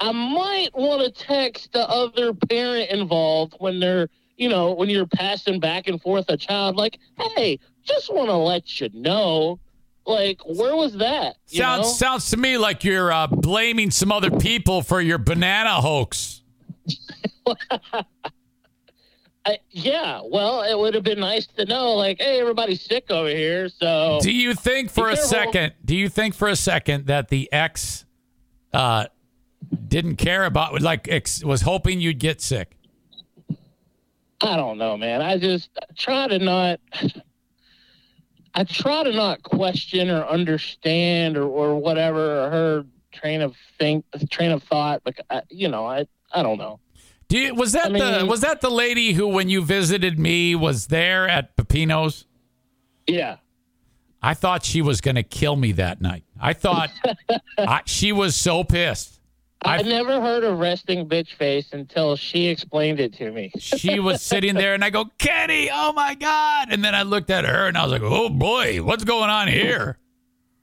[0.00, 5.06] I might want to text the other parent involved when they're you know when you're
[5.06, 6.98] passing back and forth a child like
[7.34, 9.58] hey just want to let you know
[10.06, 11.92] like where was that sounds know?
[11.92, 16.42] sounds to me like you're uh, blaming some other people for your banana hoax.
[19.46, 23.28] I, yeah, well, it would have been nice to know, like, hey, everybody's sick over
[23.28, 25.28] here, so Do you think for a careful.
[25.28, 25.72] second?
[25.84, 28.04] Do you think for a second that the ex
[28.72, 29.06] uh,
[29.86, 32.76] didn't care about like ex, was hoping you'd get sick?
[34.40, 35.22] I don't know, man.
[35.22, 36.80] I just try to not.
[38.56, 44.50] I try to not question or understand or, or whatever her train of think train
[44.50, 45.02] of thought.
[45.04, 46.80] But I, you know, I I don't know.
[47.28, 50.18] Do you, was that I the mean- was that the lady who, when you visited
[50.18, 52.24] me, was there at Pepino's?
[53.06, 53.36] Yeah,
[54.22, 56.24] I thought she was going to kill me that night.
[56.40, 56.90] I thought
[57.58, 59.15] I, she was so pissed.
[59.62, 63.50] I, never heard of resting bitch face until she explained it to me.
[63.58, 66.68] She was sitting there, and I go, Kenny, oh my god!
[66.70, 69.48] And then I looked at her, and I was like, oh boy, what's going on
[69.48, 69.98] here?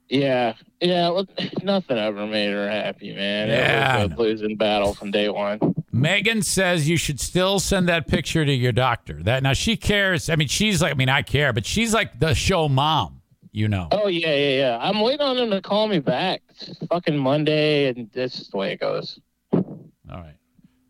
[0.10, 1.10] Yeah, yeah.
[1.10, 1.28] Well,
[1.64, 3.50] nothing ever made her happy, man.
[3.50, 5.60] Yeah, it was a losing battle from day one.
[5.92, 9.22] Megan says you should still send that picture to your doctor.
[9.24, 10.30] That now she cares.
[10.30, 13.22] I mean, she's like, I mean, I care, but she's like the show mom.
[13.52, 13.88] You know.
[13.92, 14.78] Oh yeah, yeah, yeah.
[14.82, 16.42] I'm waiting on him to call me back.
[16.90, 19.20] Fucking Monday, and this is the way it goes.
[19.52, 19.62] All
[20.10, 20.38] right.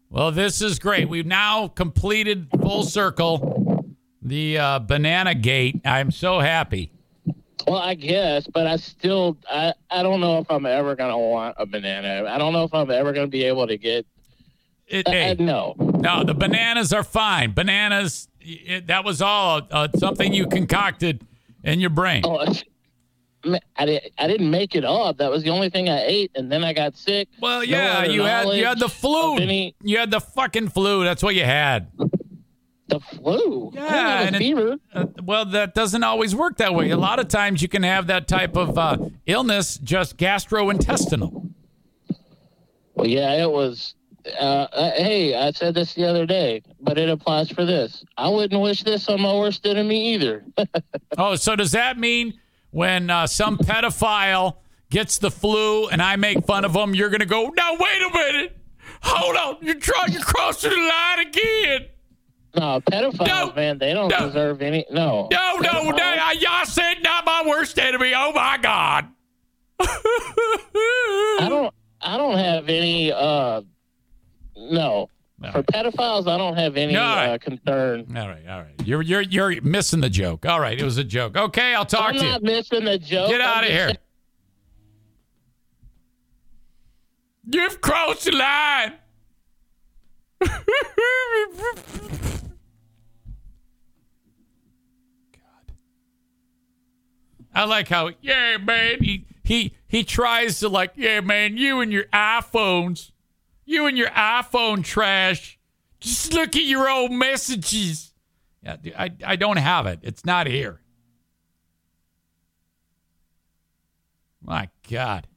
[0.09, 1.09] Well, this is great.
[1.09, 3.63] We've now completed full circle
[4.21, 5.81] the uh, banana gate.
[5.85, 6.91] I'm so happy.
[7.67, 11.55] Well, I guess, but I still, I, I don't know if I'm ever gonna want
[11.57, 12.27] a banana.
[12.29, 14.05] I don't know if I'm ever gonna be able to get.
[14.87, 17.53] It, I, hey, no, no, the bananas are fine.
[17.53, 21.25] Bananas, it, that was all uh, something you concocted
[21.63, 22.23] in your brain.
[22.25, 22.45] oh,
[23.75, 25.17] I, di- I didn't make it up.
[25.17, 27.27] That was the only thing I ate, and then I got sick.
[27.41, 29.35] Well, yeah, other you had you had the flu.
[29.37, 31.03] any- You had the fucking flu.
[31.03, 31.87] That's what you had.
[32.87, 33.71] The flu.
[33.73, 34.75] Yeah, and a it- fever.
[34.93, 36.89] Uh, well, that doesn't always work that way.
[36.91, 41.49] A lot of times you can have that type of uh, illness, just gastrointestinal.
[42.95, 43.95] Well, yeah, it was.
[44.39, 48.05] Uh, uh, hey, I said this the other day, but it applies for this.
[48.17, 50.45] I wouldn't wish this on my worst enemy either.
[51.17, 52.39] Oh, so does that mean
[52.73, 54.57] when uh, some pedophile
[54.89, 58.01] gets the flu and I make fun of him, you're going to go, now, wait
[58.01, 58.57] a minute.
[59.01, 59.57] hold on.
[59.65, 60.11] You're trying.
[60.11, 61.85] You're crossing the line again.
[62.55, 63.53] No, pedophiles, No.
[63.55, 64.27] man, they don't No.
[64.27, 64.85] deserve any.
[64.91, 65.27] No.
[65.31, 66.03] No, no, no.
[66.03, 68.13] I, y'all said not my worst enemy.
[68.15, 69.07] Oh my God.
[69.79, 71.73] I don't.
[72.01, 73.11] I don't have any.
[73.11, 73.61] uh
[74.55, 75.09] No.
[75.43, 75.51] No.
[75.51, 77.33] For pedophiles, I don't have any right.
[77.33, 78.05] uh, concern.
[78.17, 78.73] All right, all right.
[78.85, 80.45] You're you're you're missing the joke.
[80.45, 81.35] All right, it was a joke.
[81.35, 82.25] Okay, I'll talk I'm to you.
[82.27, 83.29] I'm not missing the joke.
[83.29, 83.85] Get I'm out of here.
[83.87, 83.97] saying-
[87.51, 88.93] You've crossed the line.
[95.33, 95.73] God.
[97.53, 101.91] I like how, yeah, man, he, he he tries to like, yeah, man, you and
[101.91, 103.11] your iPhones,
[103.73, 105.59] you and your iPhone trash.
[105.99, 108.13] Just look at your old messages.
[108.61, 109.99] Yeah, I I don't have it.
[110.03, 110.79] It's not here.
[114.41, 115.27] My God.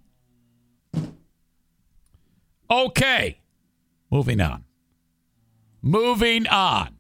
[2.71, 3.41] Okay.
[4.11, 4.65] Moving on.
[5.83, 6.97] Moving on.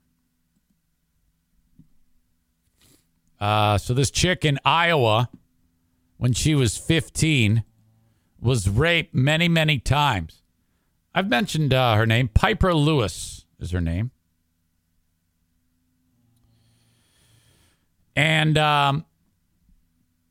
[3.41, 5.29] Uh, so this chick in Iowa,
[6.17, 7.65] when she was 15,
[8.41, 10.43] was raped many, many times.
[11.17, 12.29] I've mentioned uh, her name.
[12.29, 14.11] Piper Lewis is her name.
[18.15, 19.07] And um,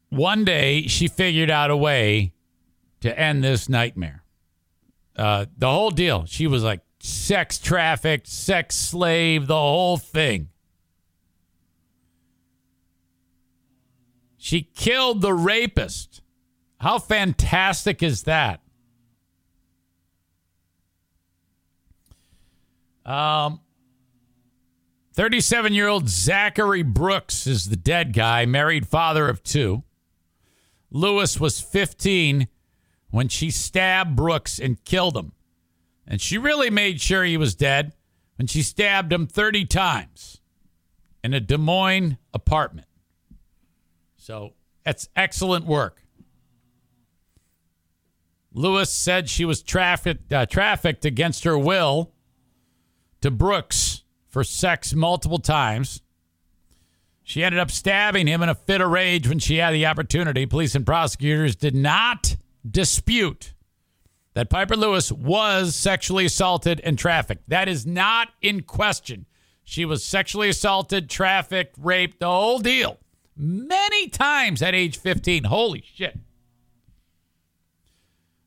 [0.10, 2.34] one day she figured out a way
[3.02, 4.24] to end this nightmare.
[5.16, 6.26] Uh, the whole deal.
[6.28, 10.50] She was like sex trafficked, sex slave, the whole thing.
[14.38, 16.22] She killed the rapist.
[16.80, 18.62] How fantastic is that?
[23.06, 23.60] Um,
[25.14, 29.84] 37 year old Zachary Brooks is the dead guy, married father of two.
[30.92, 32.48] Lewis was 15
[33.12, 35.34] when she stabbed Brooks and killed him.
[36.08, 37.94] And she really made sure he was dead
[38.38, 40.42] when she stabbed him 30 times
[41.24, 42.88] in a Des Moines apartment.
[44.18, 44.54] So
[44.84, 46.04] that's excellent work.
[48.54, 52.12] Lewis said she was trafficked, uh, trafficked against her will
[53.26, 56.04] to Brooks for sex multiple times.
[57.24, 60.46] She ended up stabbing him in a fit of rage when she had the opportunity.
[60.46, 62.36] Police and prosecutors did not
[62.70, 63.56] dispute
[64.36, 67.50] that Piper Lewis was sexually assaulted and trafficked.
[67.50, 69.26] That is not in question.
[69.64, 73.00] She was sexually assaulted, trafficked, raped, the whole deal.
[73.36, 75.46] Many times at age 15.
[75.46, 76.20] Holy shit.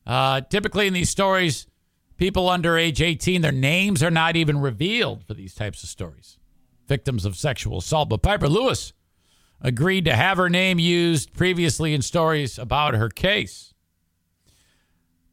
[0.07, 1.67] Uh, typically in these stories,
[2.19, 6.37] people under age 18, their names are not even revealed for these types of stories.
[6.85, 8.09] Victims of sexual assault.
[8.09, 8.93] But Piper Lewis
[9.61, 13.73] agreed to have her name used previously in stories about her case.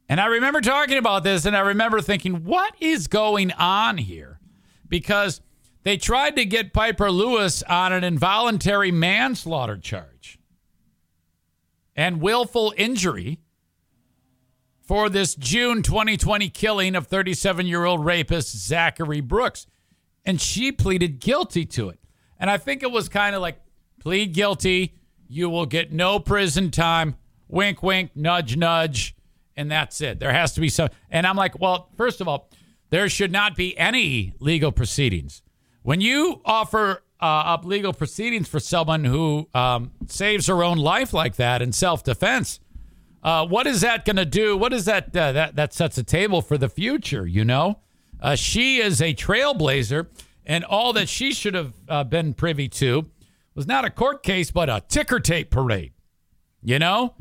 [0.09, 4.39] And I remember talking about this and I remember thinking, what is going on here?
[4.89, 5.41] Because
[5.83, 10.39] they tried to get Piper Lewis on an involuntary manslaughter charge
[11.97, 13.41] and willful injury
[14.87, 19.67] for this June 2020 killing of 37 year old rapist Zachary Brooks.
[20.25, 21.99] And she pleaded guilty to it.
[22.39, 23.61] And I think it was kind of like
[24.01, 24.95] plead guilty,
[25.29, 27.17] you will get no prison time,
[27.49, 29.17] wink, wink, nudge, nudge,
[29.57, 30.21] and that's it.
[30.21, 30.91] There has to be some.
[31.11, 32.51] And I'm like, well, first of all,
[32.91, 35.43] there should not be any legal proceedings.
[35.83, 41.13] When you offer uh, up legal proceedings for someone who um, saves her own life
[41.13, 42.61] like that in self defense,
[43.27, 44.57] uh, what is that going to do?
[44.57, 45.57] What is that, uh, that?
[45.57, 47.81] That sets a table for the future, you know?
[48.21, 50.07] Uh, she is a trailblazer,
[50.47, 53.11] and all that she should have uh, been privy to
[53.57, 55.93] was not a court case, but a ticker tape parade.
[56.63, 57.17] You know?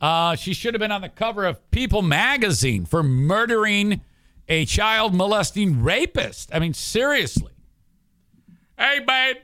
[0.00, 4.00] Uh, she should have been on the cover of People magazine for murdering
[4.48, 6.54] a child molesting rapist.
[6.54, 7.52] I mean, seriously.
[8.78, 9.34] Hey, man,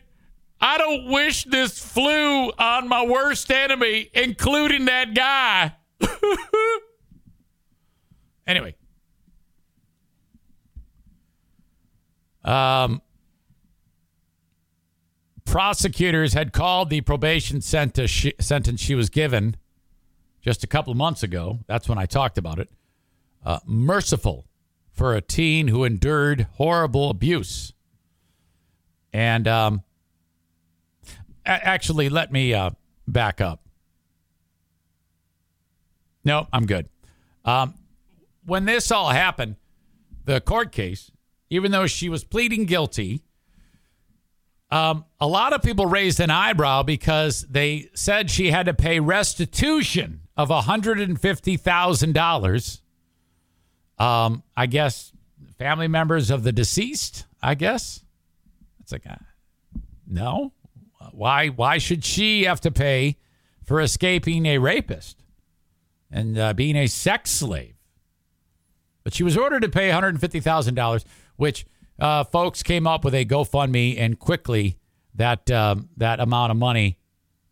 [0.60, 5.72] I don't wish this flew on my worst enemy, including that guy.
[8.46, 8.74] anyway.
[12.44, 13.00] Um,
[15.44, 19.56] prosecutors had called the probation sentence she, sentence she was given
[20.42, 21.60] just a couple of months ago.
[21.66, 22.68] That's when I talked about it.
[23.44, 24.46] Uh, merciful
[24.92, 27.72] for a teen who endured horrible abuse.
[29.12, 29.82] And um,
[31.46, 32.70] a- actually, let me uh,
[33.06, 33.63] back up.
[36.24, 36.88] No, I'm good.
[37.44, 37.74] Um,
[38.46, 39.54] when this all happened,
[40.24, 41.12] the court case,
[41.50, 43.22] even though she was pleading guilty,
[44.70, 49.00] um, a lot of people raised an eyebrow because they said she had to pay
[49.00, 52.80] restitution of $150,000.
[53.96, 55.12] Um, I guess
[55.58, 58.02] family members of the deceased, I guess.
[58.80, 59.14] It's like, uh,
[60.06, 60.52] no.
[61.12, 61.48] Why?
[61.48, 63.16] Why should she have to pay
[63.64, 65.23] for escaping a rapist
[66.14, 67.74] and uh, being a sex slave?
[69.02, 71.04] But she was ordered to pay $150,000,
[71.36, 71.66] which
[71.98, 74.78] uh, folks came up with a GoFundMe, and quickly
[75.14, 76.98] that um, that amount of money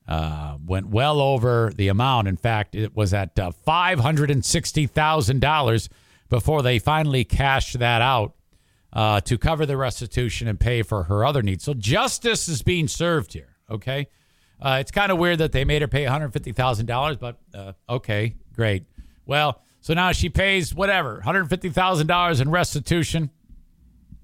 [0.08, 2.28] uh, went well over the amount.
[2.28, 5.88] In fact, it was at uh, $560,000
[6.28, 8.34] before they finally cashed that out
[8.92, 11.62] uh, to cover the restitution and pay for her other needs.
[11.64, 13.54] So justice is being served here.
[13.70, 14.08] Okay.
[14.60, 18.84] Uh, it's kind of weird that they made her pay $150,000, but uh, okay, great.
[19.26, 23.30] Well, so now she pays whatever, $150,000 in restitution.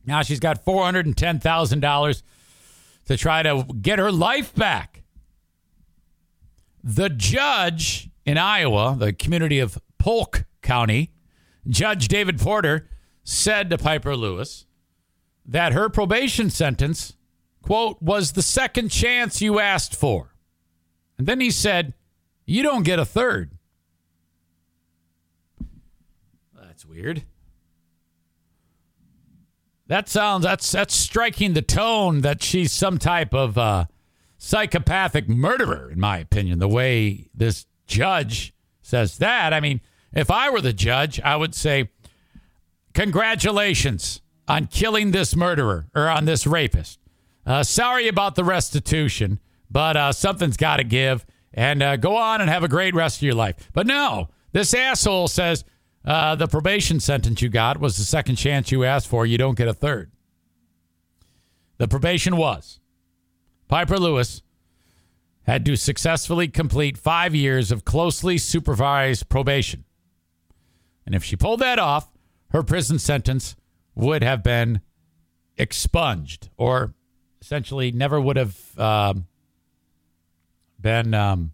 [0.07, 2.23] Now she's got $410,000
[3.07, 5.03] to try to get her life back.
[6.85, 11.13] The judge in Iowa, the community of Polk County,
[11.67, 12.89] Judge David Porter
[13.25, 14.65] said to Piper Lewis
[15.45, 17.15] that her probation sentence,
[17.63, 20.35] quote, was the second chance you asked for.
[21.19, 21.95] And then he said,
[22.47, 23.51] You don't get a third.
[26.55, 27.23] That's weird.
[29.87, 33.87] That sounds that's that's striking the tone that she's some type of uh,
[34.37, 36.59] psychopathic murderer, in my opinion.
[36.59, 39.81] The way this judge says that, I mean,
[40.13, 41.91] if I were the judge, I would say,
[42.93, 46.99] "Congratulations on killing this murderer or on this rapist.
[47.47, 49.41] Uh, sorry about the restitution,
[49.71, 51.25] but uh, something's got to give,
[51.55, 54.75] and uh, go on and have a great rest of your life." But no, this
[54.75, 55.65] asshole says.
[56.05, 59.27] Uh, the probation sentence you got was the second chance you asked for.
[59.27, 60.11] You don't get a third.
[61.79, 62.81] The probation was
[63.69, 64.43] Piper Lewis
[65.43, 69.85] had to successfully complete five years of closely supervised probation.
[71.07, 72.11] And if she pulled that off,
[72.51, 73.57] her prison sentence
[73.95, 74.81] would have been
[75.57, 76.95] expunged or
[77.41, 79.27] essentially never would have um,
[80.81, 81.53] been um,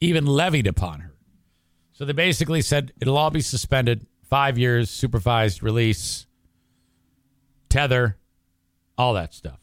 [0.00, 1.15] even levied upon her.
[1.96, 6.26] So they basically said it'll all be suspended, five years, supervised release,
[7.70, 8.18] tether,
[8.98, 9.58] all that stuff.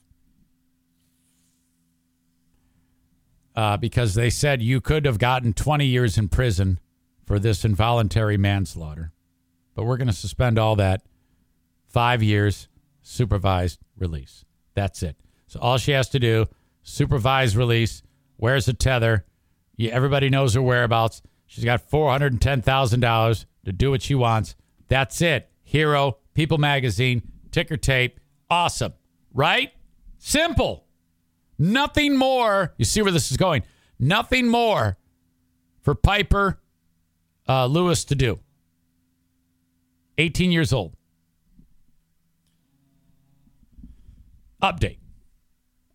[3.55, 6.79] Uh, because they said you could have gotten 20 years in prison
[7.23, 9.11] for this involuntary manslaughter.
[9.75, 11.03] But we're going to suspend all that.
[11.87, 12.67] Five years,
[13.03, 14.43] supervised release.
[14.73, 15.17] That's it.
[15.45, 16.47] So all she has to do,
[16.81, 18.01] supervised release,
[18.39, 19.23] wears a tether.
[19.79, 21.21] Everybody knows her whereabouts.
[21.53, 24.55] She's got $410,000 to do what she wants.
[24.87, 25.51] That's it.
[25.61, 28.19] Hero, People Magazine, ticker tape.
[28.49, 28.93] Awesome.
[29.35, 29.71] Right?
[30.17, 30.87] Simple.
[31.59, 32.73] Nothing more.
[32.77, 33.61] You see where this is going.
[33.99, 34.97] Nothing more
[35.83, 36.59] for Piper
[37.47, 38.39] uh, Lewis to do.
[40.17, 40.95] 18 years old.
[44.63, 44.97] Update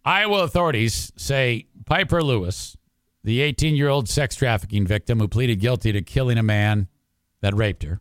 [0.05, 2.77] Iowa authorities say Piper Lewis,
[3.25, 6.89] the 18 year old sex trafficking victim who pleaded guilty to killing a man
[7.41, 8.01] that raped her,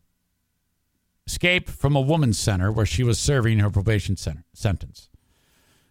[1.26, 5.10] escaped from a woman's center where she was serving her probation center, sentence.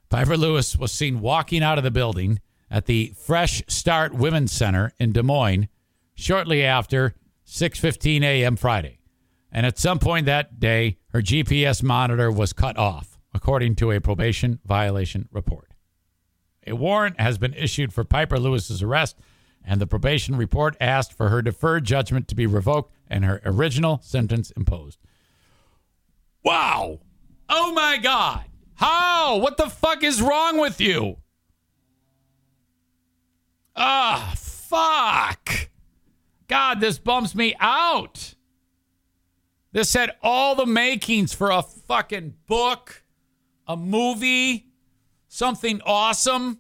[0.09, 4.93] Piper Lewis was seen walking out of the building at the Fresh Start Women's Center
[4.99, 5.69] in Des Moines
[6.15, 7.15] shortly after
[7.47, 8.57] 6:15 a.m.
[8.57, 8.99] Friday.
[9.53, 14.01] And at some point that day, her GPS monitor was cut off, according to a
[14.01, 15.66] probation violation report.
[16.67, 19.17] A warrant has been issued for Piper Lewis's arrest,
[19.65, 24.01] and the probation report asked for her deferred judgment to be revoked and her original
[24.03, 24.99] sentence imposed.
[26.43, 27.01] Wow!
[27.49, 28.45] Oh my God!
[28.75, 29.39] How?
[29.39, 31.19] What the fuck is wrong with you?
[33.75, 35.69] Ah, fuck.
[36.49, 38.35] God, this bumps me out.
[39.73, 43.03] This had all the makings for a fucking book,
[43.67, 44.66] a movie,
[45.37, 46.59] something awesome.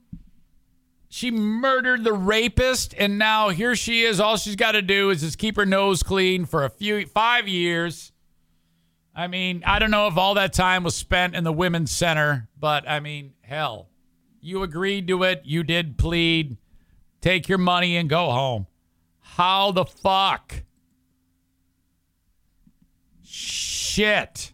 [1.08, 4.20] She murdered the rapist, and now here she is.
[4.20, 7.48] All she's got to do is just keep her nose clean for a few five
[7.48, 8.12] years.
[9.14, 12.48] I mean, I don't know if all that time was spent in the women's center,
[12.58, 13.88] but I mean, hell,
[14.42, 15.42] you agreed to it.
[15.44, 16.58] You did plead.
[17.22, 18.66] Take your money and go home.
[19.20, 20.62] How the fuck?
[23.24, 24.52] Shit.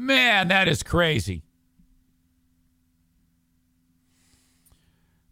[0.00, 1.42] Man, that is crazy.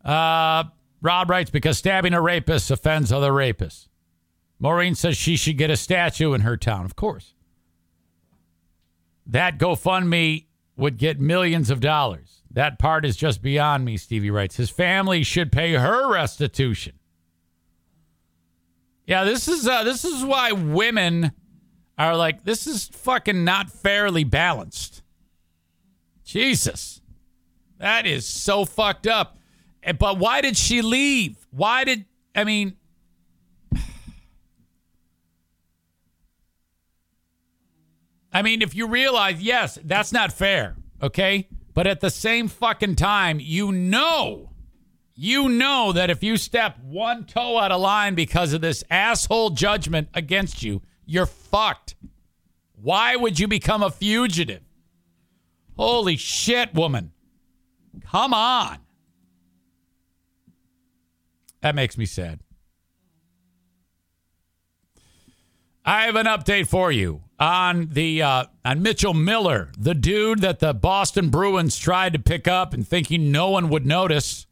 [0.05, 0.65] Uh,
[1.01, 3.89] Rob writes because stabbing a rapist offends other rapists.
[4.59, 6.85] Maureen says she should get a statue in her town.
[6.85, 7.33] Of course.
[9.27, 10.45] That GoFundMe
[10.77, 12.43] would get millions of dollars.
[12.51, 14.57] That part is just beyond me, Stevie writes.
[14.57, 16.99] His family should pay her restitution.
[19.07, 21.33] Yeah, this is uh, this is why women
[21.99, 25.03] are like this is fucking not fairly balanced.
[26.25, 27.01] Jesus,
[27.79, 29.39] that is so fucked up.
[29.99, 31.37] But why did she leave?
[31.51, 32.77] Why did I mean?
[38.31, 41.49] I mean, if you realize, yes, that's not fair, okay?
[41.73, 44.51] But at the same fucking time, you know,
[45.15, 49.51] you know that if you step one toe out of line because of this asshole
[49.51, 51.97] judgment against you, you're fucked.
[52.81, 54.63] Why would you become a fugitive?
[55.77, 57.13] Holy shit, woman.
[58.05, 58.79] Come on.
[61.63, 62.41] That makes me sad.
[65.85, 70.59] I have an update for you on the uh, on Mitchell Miller, the dude that
[70.59, 74.47] the Boston Bruins tried to pick up and thinking no one would notice.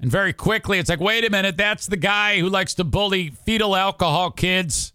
[0.00, 3.28] And very quickly, it's like, wait a minute, that's the guy who likes to bully
[3.28, 4.93] fetal alcohol kids.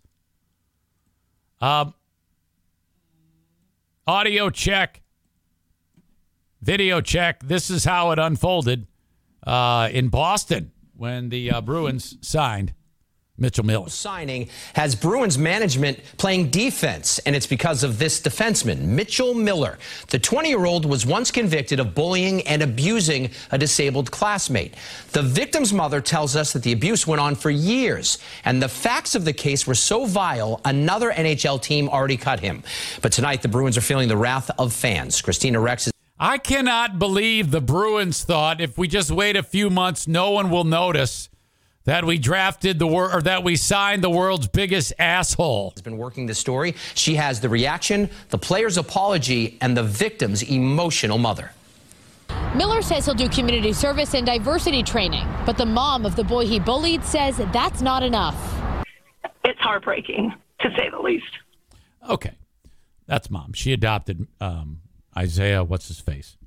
[1.62, 1.94] Um,
[4.08, 5.02] audio check,
[6.62, 7.44] video check.
[7.44, 8.88] This is how it unfolded
[9.46, 12.74] uh, in Boston when the uh, Bruins signed
[13.40, 13.90] Mitchell Miller.
[13.90, 19.78] signing has Bruins management playing defense, and it's because of this defenseman, Mitchell Miller.
[20.10, 24.76] The 20 year old was once convicted of bullying and abusing a disabled classmate.
[25.12, 29.16] The victim's mother tells us that the abuse went on for years, and the facts
[29.16, 32.64] of the case were so vile, another NHL team already cut him.
[33.02, 35.22] But tonight, the Bruins are feeling the wrath of fans.
[35.22, 35.94] Christina Rex is.
[36.20, 40.50] I cannot believe the Bruins thought if we just wait a few months, no one
[40.50, 41.29] will notice
[41.90, 45.72] that we drafted the wor- or that we signed the world's biggest asshole.
[45.72, 46.76] has been working the story.
[46.94, 51.52] She has the reaction, the player's apology, and the victim's emotional mother.
[52.54, 56.46] Miller says he'll do community service and diversity training, but the mom of the boy
[56.46, 58.38] he bullied says that's not enough.
[59.44, 60.32] it's heartbreaking
[60.62, 61.40] to say the least.
[62.08, 62.34] Okay,
[63.08, 63.54] that's mom.
[63.54, 64.82] She adopted um,
[65.18, 65.64] Isaiah.
[65.64, 66.38] What's his face?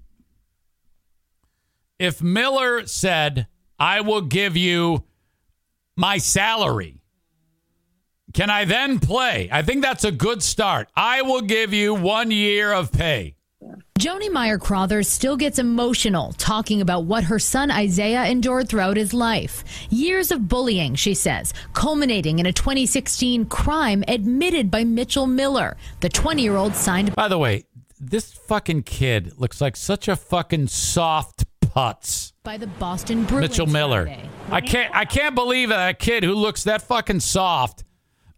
[1.99, 5.03] If Miller said, "I will give you
[5.97, 7.01] my salary,"
[8.32, 9.49] can I then play?
[9.53, 10.88] I think that's a good start.
[10.97, 13.36] I will give you one year of pay.
[13.99, 19.14] Joni Meyer Crothers still gets emotional talking about what her son Isaiah endured throughout his
[19.14, 19.62] life.
[19.90, 25.76] Years of bullying, she says, culminating in a 2016 crime admitted by Mitchell Miller.
[26.01, 27.64] The 20 year old signed By the way,
[28.01, 31.45] this fucking kid looks like such a fucking soft
[31.75, 32.33] putz.
[32.43, 33.49] by the Boston Bruins.
[33.49, 34.07] Mitchell Miller.
[34.07, 34.29] Friday.
[34.51, 37.85] I can't I can't believe that a kid who looks that fucking soft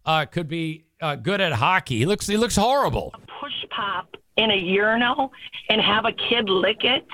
[0.05, 1.97] uh, could be uh, good at hockey.
[1.97, 3.13] He looks he looks horrible.
[3.41, 5.31] Push pop in a urinal
[5.69, 7.05] and have a kid lick it,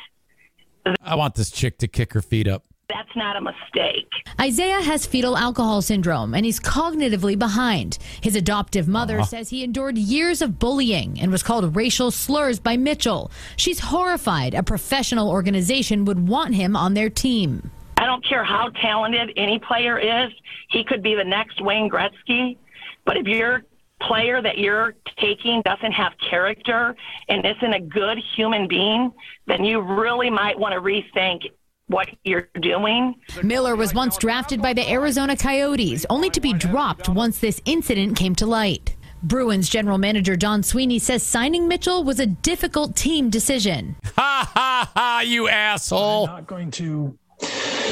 [1.04, 2.66] I want this chick to kick her feet up.
[2.92, 4.10] That's not a mistake.
[4.40, 7.98] Isaiah has fetal alcohol syndrome and he's cognitively behind.
[8.22, 9.26] His adoptive mother uh-huh.
[9.26, 13.32] says he endured years of bullying and was called racial slurs by Mitchell.
[13.56, 17.72] She's horrified a professional organization would want him on their team.
[17.98, 20.32] I don't care how talented any player is,
[20.70, 22.58] he could be the next Wayne Gretzky.
[23.06, 23.64] But if your
[24.02, 26.96] player that you're taking doesn't have character
[27.30, 29.12] and isn't a good human being,
[29.48, 31.52] then you really might want to rethink
[31.92, 33.16] what you're doing.
[33.44, 38.18] Miller was once drafted by the Arizona Coyotes, only to be dropped once this incident
[38.18, 38.96] came to light.
[39.24, 43.96] Bruins general manager Don Sweeney says signing Mitchell was a difficult team decision.
[44.16, 45.22] Ha ha ha!
[45.24, 46.28] You asshole!
[46.28, 47.18] I'm not going to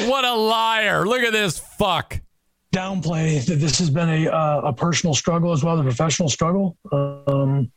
[0.06, 1.06] What a liar!
[1.06, 2.20] Look at this fuck.
[2.74, 6.28] downplay that this has been a uh, a personal struggle as well as a professional
[6.28, 6.76] struggle.
[6.90, 7.70] Um,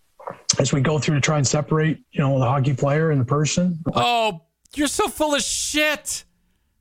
[0.59, 3.25] as we go through to try and separate, you know, the hockey player and the
[3.25, 3.77] person.
[3.93, 4.41] Oh,
[4.77, 6.25] you're so full of shit.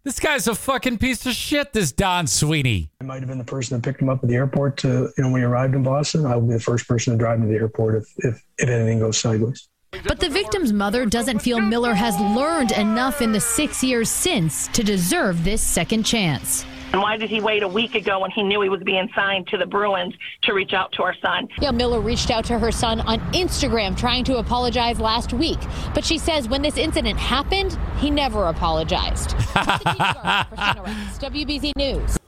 [0.05, 1.72] This guy's a fucking piece of shit.
[1.72, 2.90] This Don Sweeney.
[3.01, 4.76] I might have been the person that picked him up at the airport.
[4.78, 7.18] To you know, when he arrived in Boston, I will be the first person to
[7.18, 9.68] drive him to the airport if if, if anything goes sideways.
[10.07, 14.66] But the victim's mother doesn't feel Miller has learned enough in the six years since
[14.68, 16.64] to deserve this second chance.
[16.93, 19.47] And why did he wait a week ago when he knew he was being signed
[19.49, 21.49] to the Bruins to reach out to our son?
[21.59, 25.59] Yeah, Miller reached out to her son on Instagram trying to apologize last week.
[25.95, 29.30] But she says when this incident happened, he never apologized.
[29.30, 32.18] Christina Rex, WBZ News.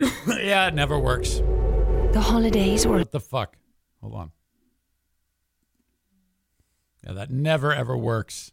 [0.28, 1.42] yeah, it never works.
[2.12, 3.56] The holidays were What the fuck?
[4.00, 4.30] Hold on.
[7.04, 8.52] Yeah, that never ever works.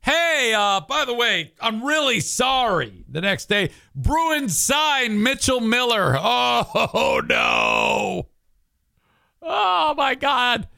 [0.00, 3.04] Hey, uh, by the way, I'm really sorry.
[3.08, 6.16] The next day, Bruins signed Mitchell Miller.
[6.20, 8.28] Oh no.
[9.42, 10.68] Oh my God.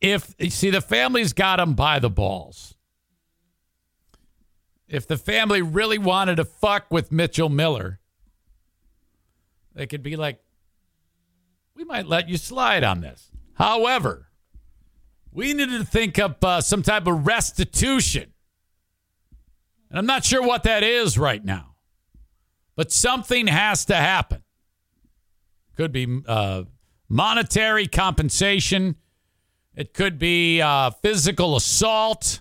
[0.00, 2.74] If you see the family's got him by the balls.
[4.88, 8.00] If the family really wanted to fuck with Mitchell Miller,
[9.74, 10.40] They could be like,
[11.76, 13.30] we might let you slide on this.
[13.54, 14.29] However,
[15.32, 18.32] we needed to think up uh, some type of restitution.
[19.88, 21.74] And I'm not sure what that is right now,
[22.76, 24.42] but something has to happen.
[25.76, 26.64] Could be uh,
[27.08, 28.96] monetary compensation,
[29.74, 32.40] it could be uh, physical assault.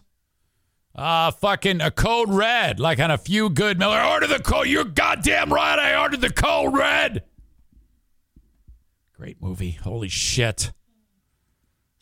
[0.95, 4.01] Uh, fucking a code red, like on a few good Miller.
[4.01, 4.67] Order the code.
[4.67, 5.79] You're goddamn right.
[5.79, 7.23] I ordered the code red.
[9.13, 9.71] Great movie.
[9.71, 10.71] Holy shit.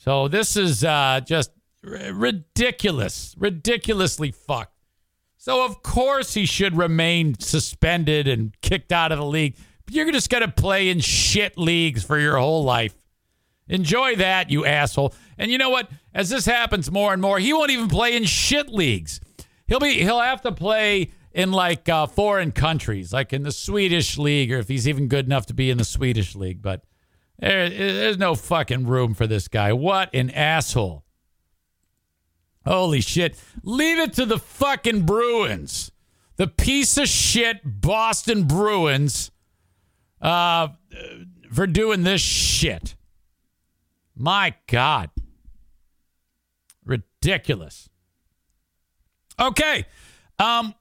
[0.07, 1.51] So this is uh, just
[1.85, 4.71] r- ridiculous, ridiculously fucked.
[5.35, 9.57] So of course he should remain suspended and kicked out of the league.
[9.83, 12.95] But you're just gonna play in shit leagues for your whole life.
[13.67, 15.13] Enjoy that, you asshole.
[15.37, 15.89] And you know what?
[16.13, 19.19] As this happens more and more, he won't even play in shit leagues.
[19.67, 24.17] He'll be he'll have to play in like uh, foreign countries, like in the Swedish
[24.17, 26.61] league, or if he's even good enough to be in the Swedish league.
[26.61, 26.85] But
[27.39, 29.73] there, there's no fucking room for this guy.
[29.73, 31.03] What an asshole.
[32.65, 33.39] Holy shit.
[33.63, 35.91] Leave it to the fucking Bruins.
[36.35, 39.31] The piece of shit Boston Bruins
[40.21, 40.69] uh,
[41.51, 42.95] for doing this shit.
[44.15, 45.09] My God.
[46.83, 47.89] Ridiculous.
[49.39, 49.85] Okay.
[50.39, 50.73] Um,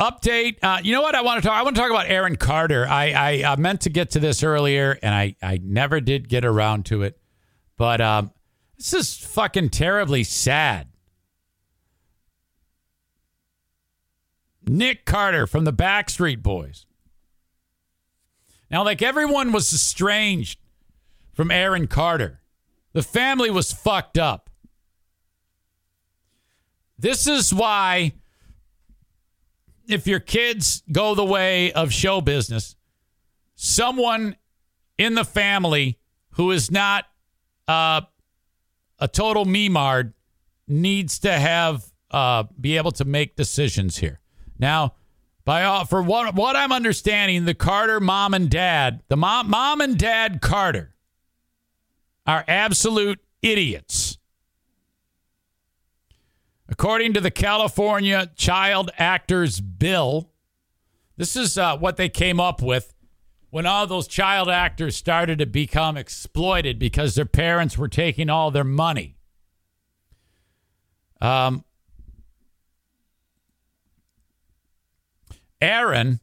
[0.00, 0.56] update.
[0.62, 1.56] Uh, you know what I want to talk?
[1.56, 2.86] I want to talk about Aaron Carter.
[2.88, 6.44] I, I, I meant to get to this earlier, and I, I never did get
[6.44, 7.20] around to it.
[7.76, 8.32] But um,
[8.78, 10.88] this is fucking terribly sad.
[14.66, 16.86] Nick Carter from the Backstreet Boys.
[18.70, 20.60] Now, like everyone was estranged
[21.32, 22.40] from Aaron Carter,
[22.92, 24.50] the family was fucked up.
[26.98, 28.12] This is why,
[29.92, 32.76] if your kids go the way of show business,
[33.54, 34.36] someone
[34.98, 35.98] in the family
[36.32, 37.06] who is not
[37.68, 38.02] uh,
[38.98, 40.14] a total memard
[40.68, 44.20] needs to have uh, be able to make decisions here.
[44.58, 44.94] Now,
[45.44, 49.80] by all, for what what I'm understanding, the Carter mom and dad, the mom mom
[49.80, 50.94] and dad Carter,
[52.26, 54.09] are absolute idiots.
[56.70, 60.30] According to the California Child Actors Bill,
[61.16, 62.94] this is uh, what they came up with
[63.50, 68.52] when all those child actors started to become exploited because their parents were taking all
[68.52, 69.16] their money.
[71.20, 71.64] Um,
[75.60, 76.20] Aaron,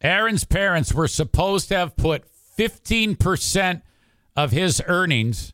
[0.00, 2.24] Aaron's parents were supposed to have put
[2.56, 3.82] 15%
[4.36, 5.52] of his earnings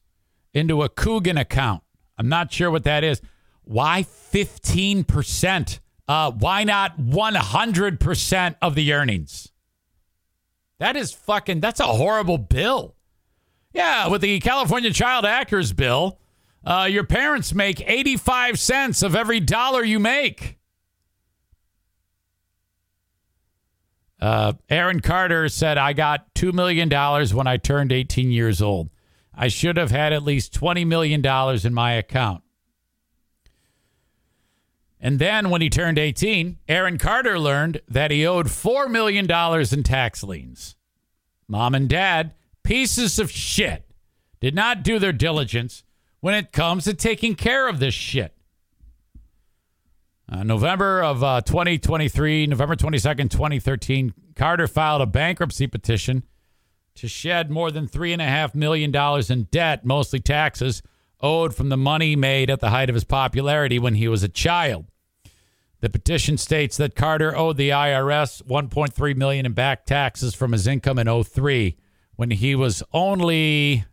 [0.52, 1.82] into a Coogan account.
[2.22, 3.20] I'm not sure what that is.
[3.64, 5.78] Why 15%?
[6.06, 9.48] Uh, why not 100% of the earnings?
[10.78, 12.94] That is fucking, that's a horrible bill.
[13.72, 16.20] Yeah, with the California Child Actors Bill,
[16.64, 20.58] uh, your parents make 85 cents of every dollar you make.
[24.20, 26.88] Uh, Aaron Carter said, I got $2 million
[27.34, 28.90] when I turned 18 years old.
[29.34, 31.24] I should have had at least $20 million
[31.64, 32.42] in my account.
[35.00, 39.82] And then when he turned 18, Aaron Carter learned that he owed $4 million in
[39.82, 40.76] tax liens.
[41.48, 43.84] Mom and dad, pieces of shit,
[44.40, 45.82] did not do their diligence
[46.20, 48.32] when it comes to taking care of this shit.
[50.30, 56.22] Uh, November of uh, 2023, November 22nd, 2013, Carter filed a bankruptcy petition
[56.94, 58.94] to shed more than $3.5 million
[59.30, 60.82] in debt, mostly taxes,
[61.20, 64.28] owed from the money made at the height of his popularity when he was a
[64.28, 64.86] child.
[65.80, 70.66] The petition states that Carter owed the IRS 1.3 million in back taxes from his
[70.66, 71.76] income in 03
[72.16, 73.84] when he was only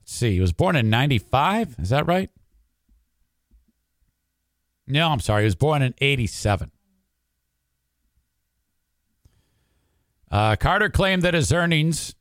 [0.00, 2.28] let's see, he was born in 95, is that right?
[4.86, 5.42] No, I'm sorry.
[5.42, 6.70] He was born in 87.
[10.34, 12.16] Uh, Carter claimed that his earnings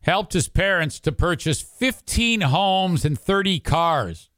[0.00, 4.30] helped his parents to purchase 15 homes and 30 cars.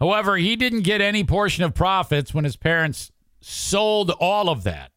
[0.00, 4.92] However, he didn't get any portion of profits when his parents sold all of that.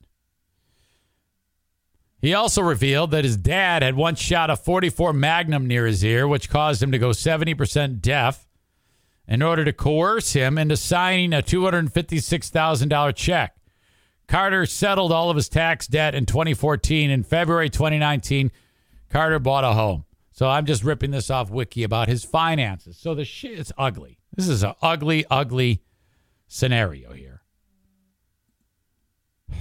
[2.21, 6.25] He also revealed that his dad had once shot a 44 Magnum near his ear,
[6.25, 8.47] which caused him to go 70% deaf
[9.27, 13.58] in order to coerce him into signing a $256,000 check.
[14.29, 17.09] Carter settled all of his tax debt in 2014.
[17.09, 18.51] In February 2019,
[19.09, 20.05] Carter bought a home.
[20.31, 22.95] So I'm just ripping this off Wiki about his finances.
[22.95, 24.19] So the shit is ugly.
[24.35, 25.81] This is an ugly, ugly
[26.47, 27.41] scenario here.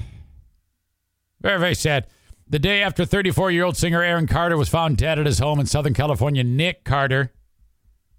[1.40, 2.06] Very, very sad.
[2.46, 5.60] The day after 34 year old singer Aaron Carter was found dead at his home
[5.60, 7.32] in Southern California, Nick Carter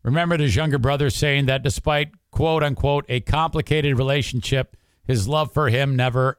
[0.04, 4.76] remembered his younger brother saying that despite quote unquote a complicated relationship,
[5.10, 6.39] his love for him never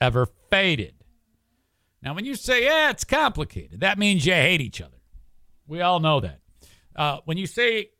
[0.00, 0.94] ever faded.
[2.02, 4.98] Now, when you say, yeah, it's complicated, that means you hate each other.
[5.66, 6.40] We all know that.
[6.94, 7.90] Uh, when you say,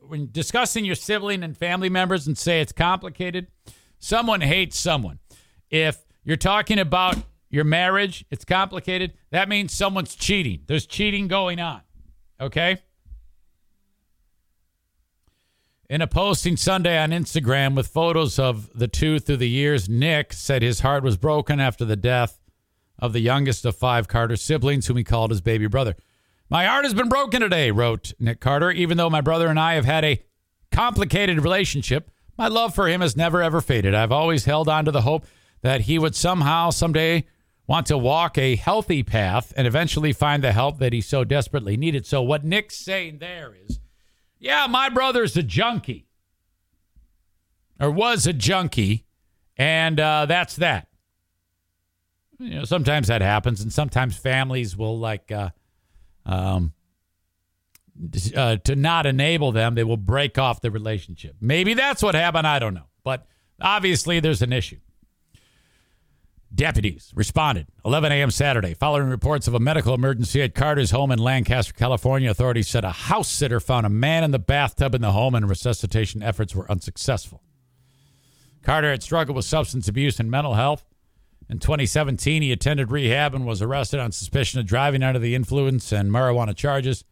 [0.00, 3.48] when discussing your sibling and family members and say it's complicated,
[3.98, 5.18] someone hates someone.
[5.70, 7.16] If you're talking about
[7.48, 10.60] your marriage, it's complicated, that means someone's cheating.
[10.66, 11.82] There's cheating going on.
[12.40, 12.78] Okay?
[15.90, 20.32] In a posting Sunday on Instagram with photos of the two through the years, Nick
[20.32, 22.40] said his heart was broken after the death
[23.00, 25.96] of the youngest of five Carter siblings, whom he called his baby brother.
[26.48, 28.70] My heart has been broken today, wrote Nick Carter.
[28.70, 30.22] Even though my brother and I have had a
[30.70, 33.92] complicated relationship, my love for him has never ever faded.
[33.92, 35.26] I've always held on to the hope
[35.62, 37.26] that he would somehow, someday,
[37.66, 41.76] want to walk a healthy path and eventually find the help that he so desperately
[41.76, 42.06] needed.
[42.06, 43.80] So, what Nick's saying there is
[44.40, 46.06] yeah, my brother's a junkie
[47.78, 49.04] or was a junkie,
[49.56, 50.88] and uh, that's that.
[52.38, 55.50] You know, sometimes that happens, and sometimes families will like, uh,
[56.24, 56.72] um,
[58.34, 61.36] uh, to not enable them, they will break off the relationship.
[61.40, 62.46] Maybe that's what happened.
[62.46, 63.26] I don't know, but
[63.60, 64.78] obviously there's an issue.
[66.60, 68.30] Deputies responded 11 a.m.
[68.30, 72.30] Saturday following reports of a medical emergency at Carter's home in Lancaster, California.
[72.30, 75.48] Authorities said a house sitter found a man in the bathtub in the home and
[75.48, 77.42] resuscitation efforts were unsuccessful.
[78.62, 80.84] Carter had struggled with substance abuse and mental health.
[81.48, 85.90] In 2017, he attended rehab and was arrested on suspicion of driving under the influence
[85.92, 87.04] and marijuana charges.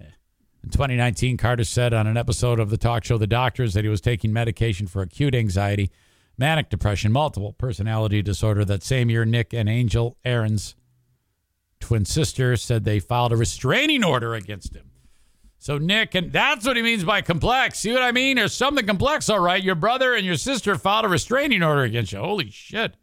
[0.00, 3.90] In 2019, Carter said on an episode of the talk show The Doctors that he
[3.90, 5.90] was taking medication for acute anxiety
[6.38, 8.64] manic depression, multiple personality disorder.
[8.64, 10.74] That same year, Nick and Angel Aaron's
[11.80, 14.90] twin sister said they filed a restraining order against him.
[15.58, 17.80] So Nick, and that's what he means by complex.
[17.80, 18.36] See what I mean?
[18.36, 19.62] There's something complex, all right.
[19.62, 22.18] Your brother and your sister filed a restraining order against you.
[22.18, 22.94] Holy shit.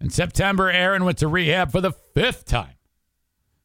[0.00, 2.75] In September, Aaron went to rehab for the fifth time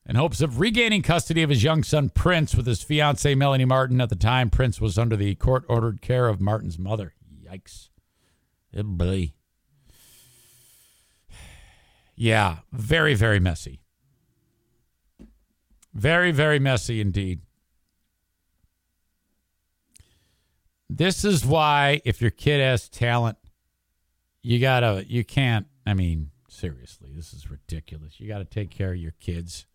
[0.06, 4.02] in hopes of regaining custody of his young son Prince with his fiancee Melanie Martin.
[4.02, 7.14] At the time, Prince was under the court ordered care of Martin's mother.
[7.44, 7.90] Yikes.
[8.74, 9.34] Boy.
[12.14, 13.82] Yeah, very, very messy.
[15.94, 17.42] Very, very messy indeed.
[20.88, 23.38] This is why, if your kid has talent,
[24.44, 28.20] you gotta, you can't, I mean, seriously, this is ridiculous.
[28.20, 29.66] You gotta take care of your kids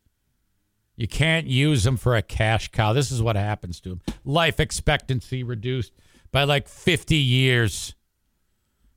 [0.97, 2.93] you can't use them for a cash cow.
[2.93, 4.01] This is what happens to them.
[4.25, 5.93] Life expectancy reduced
[6.33, 7.95] by like 50 years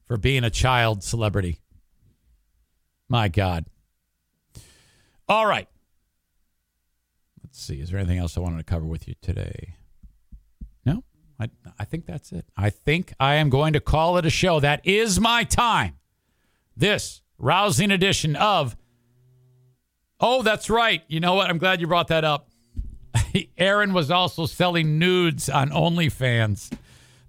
[0.05, 1.59] for being a child celebrity.
[3.09, 3.65] My God.
[5.27, 5.67] All right.
[7.43, 7.81] Let's see.
[7.81, 9.75] Is there anything else I wanted to cover with you today?
[10.85, 11.03] No,
[11.39, 12.45] I, I think that's it.
[12.55, 14.59] I think I am going to call it a show.
[14.59, 15.97] That is my time.
[16.77, 18.75] This rousing edition of
[20.19, 21.03] Oh, that's right.
[21.07, 21.49] You know what?
[21.49, 22.49] I'm glad you brought that up.
[23.57, 26.71] Aaron was also selling nudes on OnlyFans.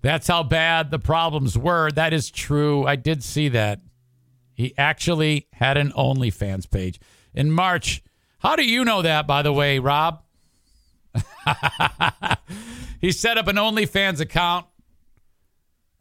[0.02, 1.90] That's how bad the problems were.
[1.90, 2.86] That is true.
[2.86, 3.80] I did see that.
[4.54, 7.00] He actually had an OnlyFans page
[7.34, 8.02] in March.
[8.40, 10.22] How do you know that, by the way, Rob?
[13.00, 14.66] he set up an OnlyFans account.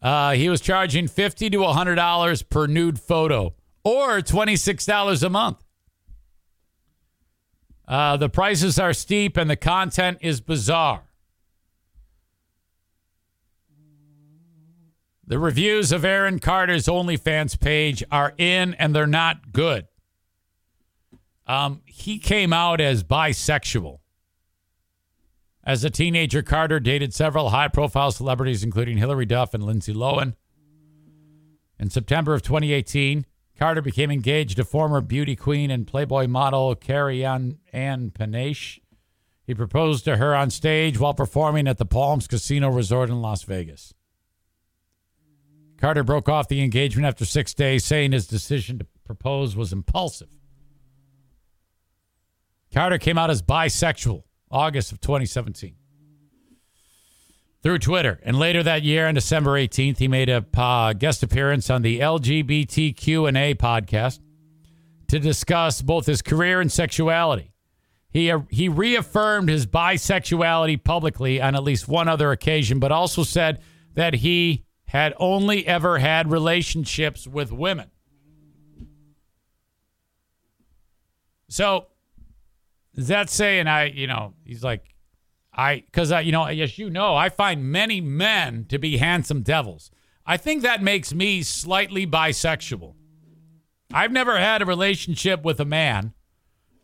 [0.02, 5.24] Uh, he was charging fifty to hundred dollars per nude photo, or twenty six dollars
[5.24, 5.58] a month.
[7.90, 11.06] Uh, the prices are steep and the content is bizarre.
[15.26, 19.88] The reviews of Aaron Carter's OnlyFans page are in and they're not good.
[21.48, 24.00] Um, he came out as bisexual.
[25.64, 30.36] As a teenager, Carter dated several high profile celebrities, including Hilary Duff and Lindsay Lohan.
[31.80, 33.26] In September of 2018,
[33.60, 38.80] Carter became engaged to former beauty queen and Playboy model Kari Ann, Ann Peniche.
[39.46, 43.44] He proposed to her on stage while performing at the Palms Casino Resort in Las
[43.44, 43.94] Vegas.
[45.76, 50.30] Carter broke off the engagement after six days, saying his decision to propose was impulsive.
[52.74, 55.76] Carter came out as bisexual August of 2017
[57.62, 58.20] through Twitter.
[58.24, 62.00] And later that year, on December 18th, he made a uh, guest appearance on the
[62.00, 64.20] LGBTQ&A podcast
[65.08, 67.52] to discuss both his career and sexuality.
[68.12, 73.24] He, uh, he reaffirmed his bisexuality publicly on at least one other occasion, but also
[73.24, 73.62] said
[73.94, 77.92] that he had only ever had relationships with women.
[81.50, 81.88] So,
[82.96, 84.96] is that saying I, you know, he's like,
[85.60, 89.92] I, because you know, yes, you know, I find many men to be handsome devils.
[90.26, 92.94] I think that makes me slightly bisexual.
[93.94, 96.14] I've never had a relationship with a man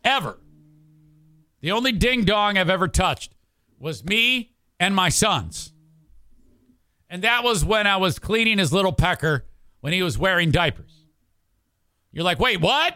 [0.04, 0.38] ever.
[1.62, 3.32] The only ding dong I've ever touched
[3.78, 5.72] was me and my sons.
[7.08, 9.46] And that was when I was cleaning his little pecker
[9.80, 11.06] when he was wearing diapers.
[12.12, 12.94] You're like, wait, what?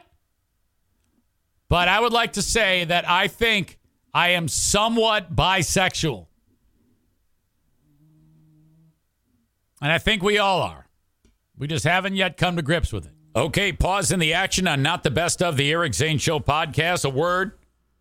[1.71, 3.79] But I would like to say that I think
[4.13, 6.27] I am somewhat bisexual.
[9.83, 10.87] And I think we all are.
[11.57, 13.13] We just haven't yet come to grips with it.
[13.35, 17.05] Okay, pause in the action on Not the Best of the Eric Zane Show podcast.
[17.05, 17.53] A word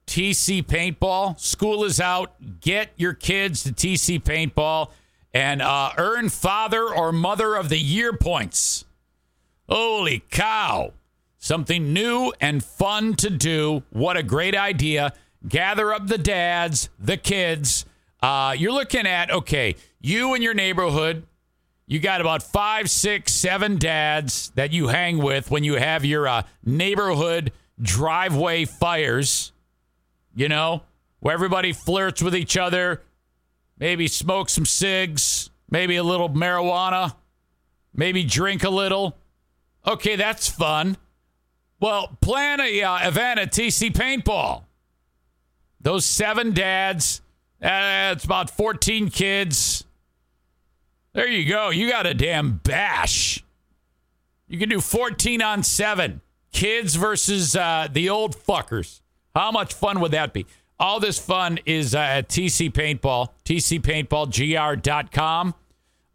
[0.07, 1.39] TC Paintball.
[1.39, 2.34] School is out.
[2.62, 4.89] Get your kids to TC Paintball
[5.34, 8.86] and uh, earn Father or Mother of the Year points.
[9.70, 10.93] Holy cow.
[11.38, 13.84] Something new and fun to do.
[13.91, 15.14] What a great idea.
[15.48, 17.86] Gather up the dads, the kids.
[18.22, 21.26] Uh, you're looking at, okay, you in your neighborhood,
[21.88, 26.28] you got about five, six, seven dads that you hang with when you have your
[26.28, 29.54] uh, neighborhood driveway fires,
[30.36, 30.84] you know,
[31.20, 33.02] where everybody flirts with each other,
[33.78, 37.16] maybe smoke some cigs, maybe a little marijuana,
[37.94, 39.18] maybe drink a little.
[39.88, 40.98] Okay, that's fun.
[41.80, 44.64] Well, plan a uh, event at TC Paintball.
[45.82, 47.22] Those seven dads,
[47.62, 49.86] uh, it's about 14 kids.
[51.14, 51.70] There you go.
[51.70, 53.44] You got a damn bash.
[54.48, 56.22] You can do 14 on 7.
[56.52, 59.02] Kids versus uh, the old fuckers.
[59.36, 60.46] How much fun would that be?
[60.80, 65.54] All this fun is uh, at TC Paintball, tcpaintballgr.com.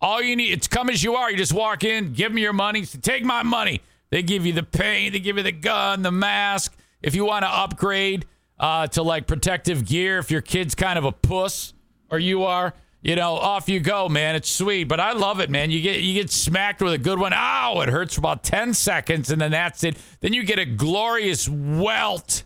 [0.01, 1.31] All you need, it's come as you are.
[1.31, 3.81] You just walk in, give them your money, take my money.
[4.11, 6.77] They give you the paint, they give you the gun, the mask.
[7.03, 8.27] If you want to upgrade
[8.59, 11.75] uh, to like protective gear, if your kid's kind of a puss
[12.11, 14.35] or you are, you know, off you go, man.
[14.35, 15.71] It's sweet, but I love it, man.
[15.71, 17.33] You get you get smacked with a good one.
[17.35, 17.81] Ow!
[17.83, 19.99] It hurts for about ten seconds, and then that's it.
[20.21, 22.45] Then you get a glorious welt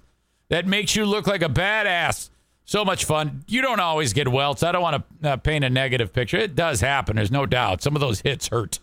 [0.49, 2.31] that makes you look like a badass.
[2.65, 3.45] So much fun.
[3.47, 4.63] You don't always get welts.
[4.63, 6.37] I don't want to uh, paint a negative picture.
[6.37, 7.17] It does happen.
[7.17, 7.81] There's no doubt.
[7.81, 8.81] Some of those hits hurt.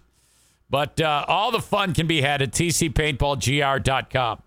[0.69, 4.41] But uh, all the fun can be had at tcpaintballgr.com.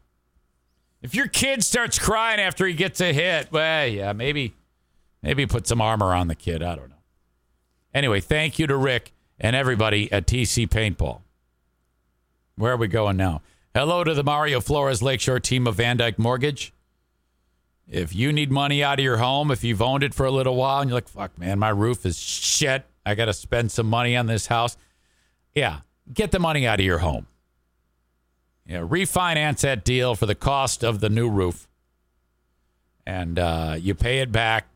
[1.00, 4.54] If your kid starts crying after he gets a hit, well, yeah, maybe,
[5.22, 6.62] maybe put some armor on the kid.
[6.62, 6.96] I don't know.
[7.94, 11.20] Anyway, thank you to Rick and everybody at TC Paintball.
[12.56, 13.42] Where are we going now?
[13.74, 16.72] Hello to the Mario Flores Lakeshore team of VanDyk Mortgage.
[17.86, 20.56] If you need money out of your home, if you've owned it for a little
[20.56, 22.84] while and you're like, fuck, man, my roof is shit.
[23.06, 24.76] I got to spend some money on this house.
[25.54, 25.80] Yeah,
[26.12, 27.26] get the money out of your home.
[28.68, 31.66] Yeah, refinance that deal for the cost of the new roof.
[33.06, 34.66] And uh, you pay it back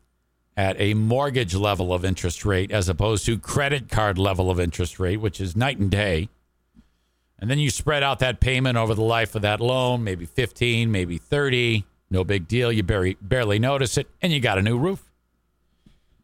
[0.57, 4.99] at a mortgage level of interest rate as opposed to credit card level of interest
[4.99, 6.29] rate, which is night and day.
[7.37, 10.91] And then you spread out that payment over the life of that loan, maybe 15,
[10.91, 11.85] maybe 30.
[12.09, 12.71] No big deal.
[12.71, 15.11] You barely, barely notice it, and you got a new roof.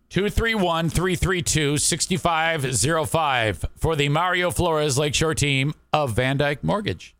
[0.09, 7.15] 231 332 6505 for the Mario Flores Lakeshore team of VanDyk Mortgage.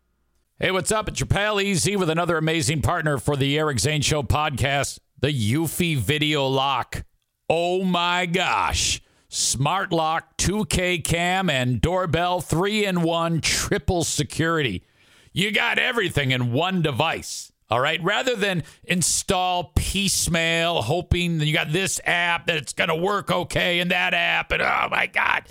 [0.62, 1.08] Hey, what's up?
[1.08, 5.28] It's your pal Easy with another amazing partner for the Eric Zane Show podcast, the
[5.28, 7.02] Eufy Video Lock.
[7.48, 9.00] Oh my gosh.
[9.30, 14.82] Smart Lock, 2K cam, and doorbell 3 in 1 triple security.
[15.32, 17.50] You got everything in one device.
[17.70, 18.02] All right.
[18.02, 23.30] Rather than install piecemeal, hoping that you got this app that it's going to work
[23.30, 25.44] okay and that app, and oh my God.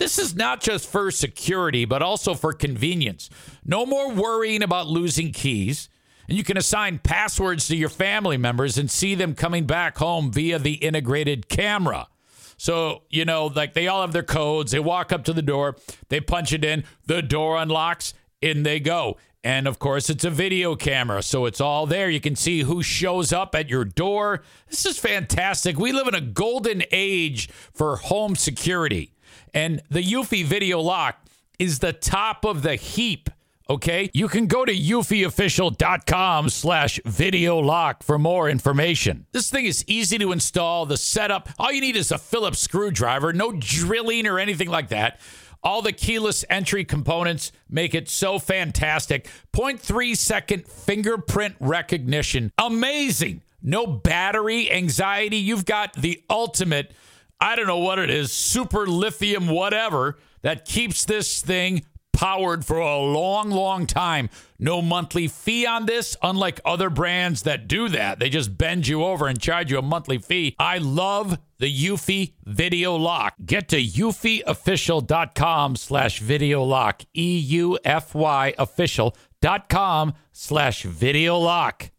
[0.00, 3.28] This is not just for security, but also for convenience.
[3.66, 5.90] No more worrying about losing keys.
[6.26, 10.32] And you can assign passwords to your family members and see them coming back home
[10.32, 12.08] via the integrated camera.
[12.56, 14.72] So, you know, like they all have their codes.
[14.72, 15.76] They walk up to the door,
[16.08, 19.18] they punch it in, the door unlocks, in they go.
[19.44, 22.08] And of course, it's a video camera, so it's all there.
[22.08, 24.42] You can see who shows up at your door.
[24.70, 25.78] This is fantastic.
[25.78, 29.12] We live in a golden age for home security.
[29.54, 31.24] And the Eufy Video Lock
[31.58, 33.30] is the top of the heap.
[33.68, 39.26] Okay, you can go to eufyofficial.com slash video lock for more information.
[39.30, 40.86] This thing is easy to install.
[40.86, 45.20] The setup, all you need is a Phillips screwdriver, no drilling or anything like that.
[45.62, 49.28] All the keyless entry components make it so fantastic.
[49.52, 52.50] 0.3 second fingerprint recognition.
[52.58, 53.42] Amazing.
[53.62, 55.36] No battery anxiety.
[55.36, 56.92] You've got the ultimate,
[57.40, 62.78] I don't know what it is, super lithium, whatever, that keeps this thing powered for
[62.78, 64.28] a long, long time.
[64.58, 68.18] No monthly fee on this, unlike other brands that do that.
[68.18, 70.54] They just bend you over and charge you a monthly fee.
[70.58, 73.34] I love the Eufy Video Lock.
[73.44, 77.02] Get to eufyofficial.com slash video lock.
[77.14, 81.90] E-U-F-Y official.com slash video lock.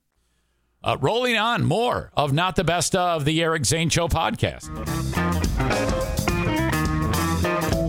[0.83, 4.67] Uh, rolling on more of Not the Best of the Eric Zane Show podcast.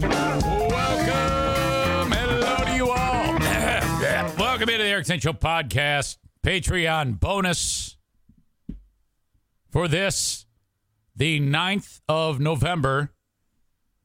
[0.02, 2.12] Welcome.
[2.12, 3.38] Hello to you all.
[4.38, 7.96] Welcome into the Eric Zane Show podcast, Patreon bonus
[9.70, 10.44] for this,
[11.16, 13.14] the 9th of November,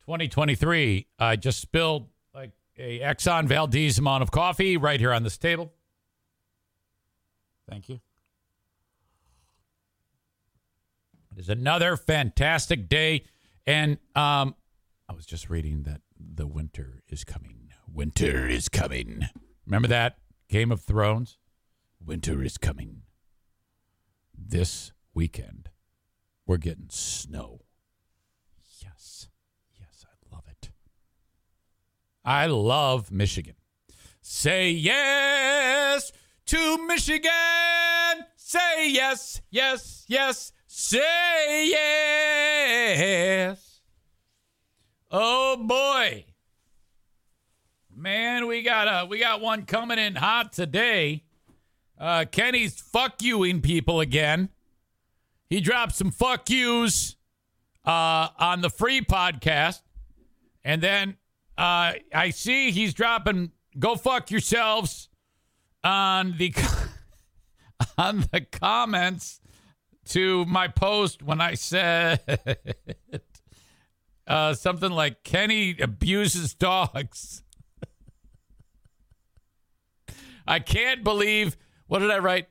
[0.06, 1.08] 2023.
[1.20, 5.74] I just spilled like a Exxon Valdez amount of coffee right here on this table.
[7.70, 8.00] Thank you.
[11.38, 13.24] It is another fantastic day.
[13.68, 14.56] And um,
[15.08, 17.70] I was just reading that the winter is coming.
[17.88, 19.22] Winter is coming.
[19.68, 20.18] Remember that?
[20.50, 21.38] Game of Thrones?
[22.04, 23.04] Winter is coming.
[24.36, 25.70] This weekend,
[26.48, 27.62] we're getting snow.
[28.82, 29.30] Yes.
[29.80, 30.72] Yes, I love it.
[32.26, 33.56] I love Michigan.
[34.24, 36.12] Say yes
[36.48, 38.26] to Michigan.
[38.36, 40.52] Say yes, yes, yes.
[40.80, 43.82] Say yes.
[45.10, 46.26] Oh boy.
[47.96, 51.24] Man, we got a we got one coming in hot today.
[52.00, 54.50] Uh Kenny's fuck youing people again.
[55.50, 57.16] He dropped some fuck yous
[57.84, 59.82] uh on the free podcast.
[60.64, 61.18] And then
[61.58, 65.10] uh I see he's dropping go fuck yourselves
[65.84, 66.54] on the
[67.98, 69.42] on the comments
[70.10, 72.22] to my post when I said
[74.28, 77.43] uh, something like Kenny abuses dogs.
[80.47, 82.47] I can't believe what did I write?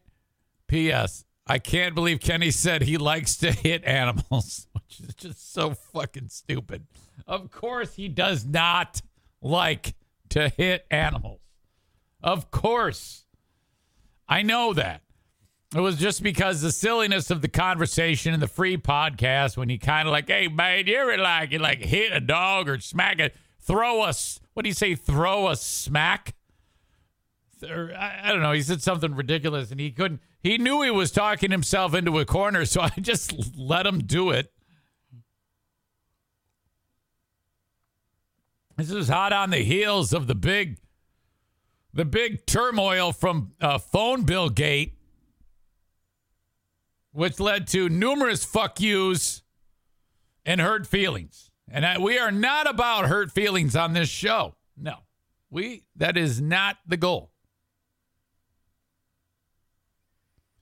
[0.67, 1.25] P.S.
[1.47, 6.29] I can't believe Kenny said he likes to hit animals, which is just so fucking
[6.29, 6.87] stupid.
[7.27, 9.01] Of course, he does not
[9.41, 9.95] like
[10.31, 11.41] to hit animals.
[12.23, 13.27] Of course.
[14.29, 15.03] I know that.
[15.75, 19.79] It was just because the silliness of the conversation in the free podcast when you
[19.79, 23.35] kind of like, hey, man, you're like, you like hit a dog or smack it,
[23.61, 26.35] throw us, what do you say, throw a smack?
[27.69, 28.53] Or, I, I don't know.
[28.53, 32.25] He said something ridiculous and he couldn't, he knew he was talking himself into a
[32.25, 34.53] corner, so I just let him do it.
[38.77, 40.79] This is hot on the heels of the big,
[41.93, 44.96] the big turmoil from uh, phone bill gate
[47.17, 49.43] which led to numerous fuck yous
[50.45, 51.51] and hurt feelings.
[51.67, 54.55] And I, we are not about hurt feelings on this show.
[54.77, 54.97] No,
[55.49, 57.33] we that is not the goal.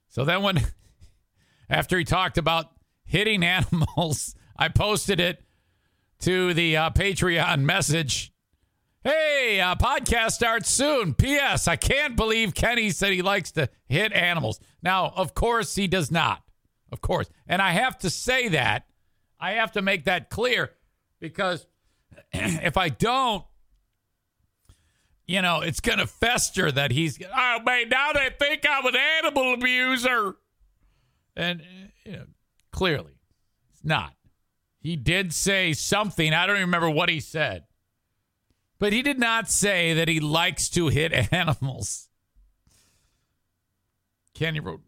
[0.09, 0.61] So then, when
[1.69, 2.67] after he talked about
[3.05, 5.43] hitting animals, I posted it
[6.21, 8.33] to the uh, Patreon message.
[9.03, 11.15] Hey, uh, podcast starts soon.
[11.15, 11.67] P.S.
[11.67, 14.61] I can't believe Kenny said he likes to hit animals.
[14.83, 16.44] Now, of course, he does not.
[16.95, 17.29] Of course.
[17.49, 18.87] And I have to say that.
[19.41, 20.71] I have to make that clear
[21.19, 21.67] because
[22.33, 23.45] if I don't,
[25.27, 28.95] you know, it's going to fester that he's, oh, man, now they think I'm an
[28.95, 30.37] animal abuser.
[31.35, 31.63] And,
[32.05, 32.27] you know,
[32.71, 33.19] clearly,
[33.73, 34.15] it's not.
[34.79, 36.33] He did say something.
[36.33, 37.65] I don't even remember what he said.
[38.79, 42.09] But he did not say that he likes to hit animals.
[44.33, 44.83] Kenny wrote,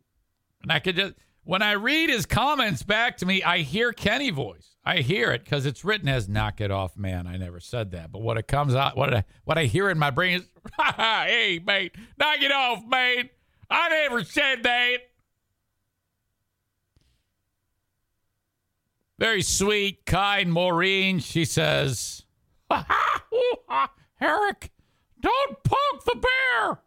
[0.62, 1.14] and I could just,
[1.46, 4.74] when I read his comments back to me, I hear Kenny voice.
[4.84, 8.10] I hear it because it's written as "knock it off, man." I never said that,
[8.10, 10.48] but what it comes out, what I, what I hear in my brain is,
[10.96, 13.30] "Hey, mate, knock it off, mate."
[13.70, 14.96] I never said that.
[19.18, 21.20] Very sweet, kind Maureen.
[21.20, 22.24] She says,
[24.20, 24.72] "Eric,
[25.20, 26.80] don't poke the bear."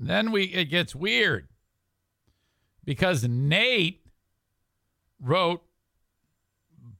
[0.00, 1.47] Then we it gets weird
[2.88, 4.00] because Nate
[5.20, 5.60] wrote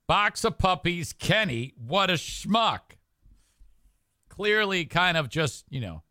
[0.06, 2.98] box of puppies Kenny what a schmuck.
[4.28, 6.02] Clearly kind of just you know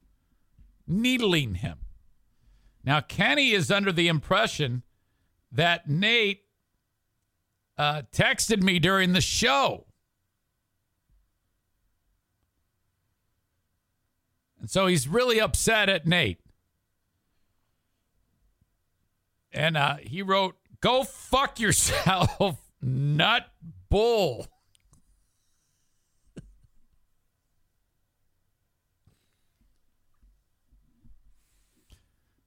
[0.87, 1.77] needling him.
[2.83, 4.81] Now Kenny is under the impression
[5.51, 6.41] that Nate
[7.77, 9.85] uh, texted me during the show.
[14.59, 16.39] And so he's really upset at Nate
[19.57, 23.47] And uh, he wrote, Go fuck yourself, nut
[23.89, 24.45] bull.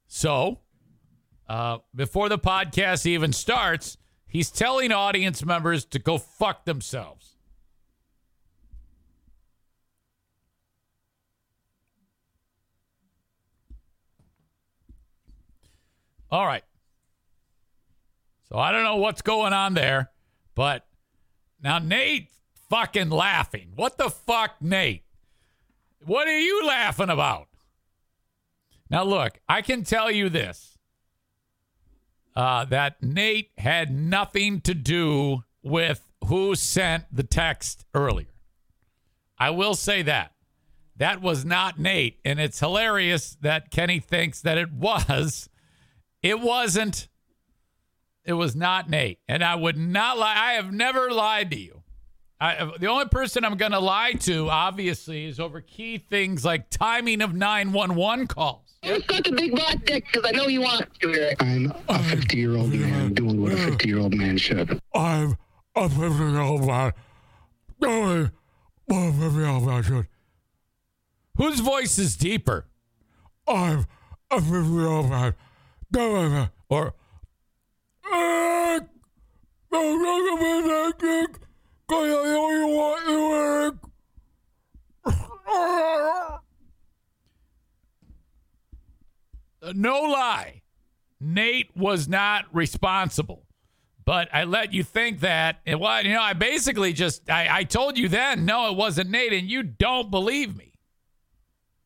[0.07, 0.61] so,
[1.49, 3.97] uh, before the podcast even starts,
[4.29, 7.35] he's telling audience members to go fuck themselves.
[16.31, 16.63] All right.
[18.51, 20.11] So I don't know what's going on there,
[20.55, 20.85] but
[21.63, 22.31] now Nate
[22.69, 23.73] fucking laughing.
[23.77, 25.05] What the fuck, Nate?
[26.05, 27.49] What are you laughing about?
[28.89, 30.77] Now, look, I can tell you this
[32.35, 38.35] uh, that Nate had nothing to do with who sent the text earlier.
[39.39, 40.33] I will say that.
[40.97, 42.19] That was not Nate.
[42.25, 45.49] And it's hilarious that Kenny thinks that it was.
[46.23, 47.09] It wasn't.
[48.25, 49.19] It was not Nate.
[49.29, 50.35] And I would not lie.
[50.37, 51.83] I have never lied to you.
[52.41, 56.71] I, the only person I'm going to lie to, obviously, is over key things like
[56.71, 58.71] timing of 911 calls.
[58.83, 61.43] You've got the big butt dick because I know you want to, Eric.
[61.43, 64.81] I'm a 50 year old man doing what a 50 year old man should.
[64.95, 65.37] I'm
[65.77, 66.93] a 50 year old man
[67.79, 68.31] doing
[68.87, 70.09] what a 50 year old man should.
[71.37, 72.67] Whose voice is deeper?
[73.47, 73.87] I'm
[74.31, 75.35] a 50 year old man
[75.93, 76.95] doing Or
[78.13, 78.85] Eric!
[79.71, 81.39] Don't at me that dick,
[81.87, 83.75] because I want Eric.
[89.75, 90.63] No lie,
[91.21, 93.45] Nate was not responsible.
[94.07, 95.61] But I let you think that.
[95.67, 99.11] And what, you know, I basically just, I, I told you then, no, it wasn't
[99.11, 100.73] Nate, and you don't believe me.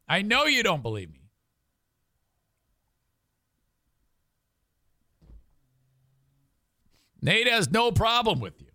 [0.09, 1.24] I know you don't believe me.
[7.25, 8.67] Nate has no problem with you.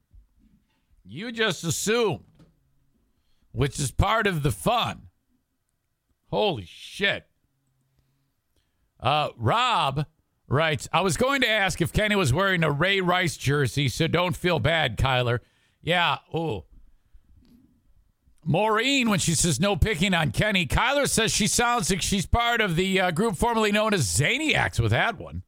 [1.05, 2.23] You just assumed,
[3.51, 5.03] which is part of the fun.
[6.31, 7.27] Holy shit.
[8.99, 10.07] Uh, Rob
[10.47, 14.07] writes, I was going to ask if Kenny was wearing a Ray Rice jersey, so
[14.07, 15.39] don't feel bad, Kyler.
[15.83, 16.65] Yeah, oh.
[18.43, 22.61] Maureen, when she says no picking on Kenny, Kyler says she sounds like she's part
[22.61, 25.43] of the uh, group formerly known as Zaniacs with that one.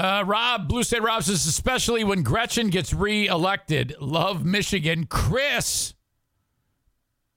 [0.00, 5.04] Uh, Rob, Blue State Rob says, especially when Gretchen gets reelected, love Michigan.
[5.04, 5.92] Chris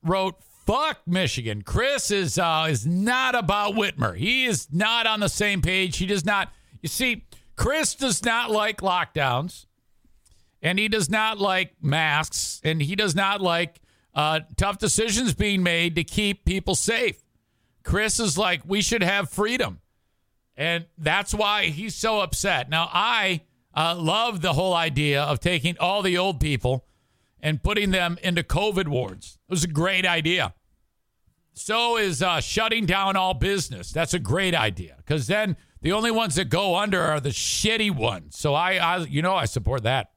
[0.01, 1.63] wrote, fuck Michigan.
[1.63, 4.15] Chris is uh, is not about Whitmer.
[4.15, 5.97] He is not on the same page.
[5.97, 6.53] He does not.
[6.81, 7.25] You see,
[7.57, 9.65] Chris does not like lockdowns,
[10.61, 13.81] and he does not like masks, and he does not like
[14.15, 17.21] uh, tough decisions being made to keep people safe.
[17.83, 19.81] Chris is like, we should have freedom.
[20.55, 22.69] And that's why he's so upset.
[22.69, 23.41] Now, I
[23.75, 26.85] uh, love the whole idea of taking all the old people
[27.41, 29.37] and putting them into COVID wards.
[29.47, 30.53] It was a great idea.
[31.53, 33.91] So is uh, shutting down all business.
[33.91, 37.91] That's a great idea because then the only ones that go under are the shitty
[37.95, 38.37] ones.
[38.37, 40.11] So I, I, you know, I support that.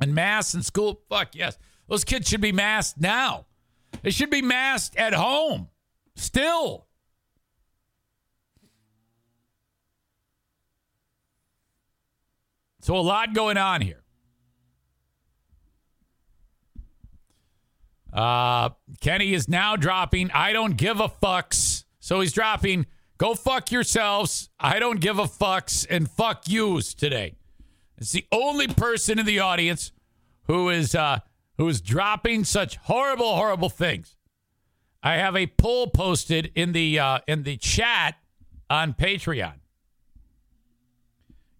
[0.00, 1.58] And masks in school, fuck yes.
[1.88, 3.46] Those kids should be masked now.
[4.02, 5.68] They should be masked at home
[6.14, 6.86] still.
[12.80, 14.02] So a lot going on here.
[18.12, 18.70] Uh,
[19.00, 21.84] Kenny is now dropping I don't give a fucks.
[22.00, 22.86] So he's dropping
[23.18, 24.50] go fuck yourselves.
[24.58, 27.36] I don't give a fucks and fuck yous today.
[27.98, 29.92] It's the only person in the audience
[30.44, 31.20] who is uh
[31.58, 34.16] who is dropping such horrible horrible things.
[35.02, 38.16] I have a poll posted in the uh in the chat
[38.68, 39.59] on Patreon.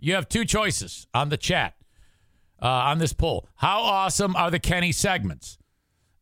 [0.00, 1.74] You have two choices on the chat
[2.60, 3.46] uh, on this poll.
[3.56, 5.58] How awesome are the Kenny segments?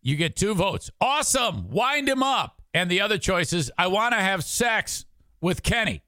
[0.03, 0.91] You get two votes.
[1.01, 1.71] Awesome.
[1.71, 2.61] Wind him up.
[2.75, 5.07] And the other choice is I want to have sex
[5.41, 6.03] with Kenny.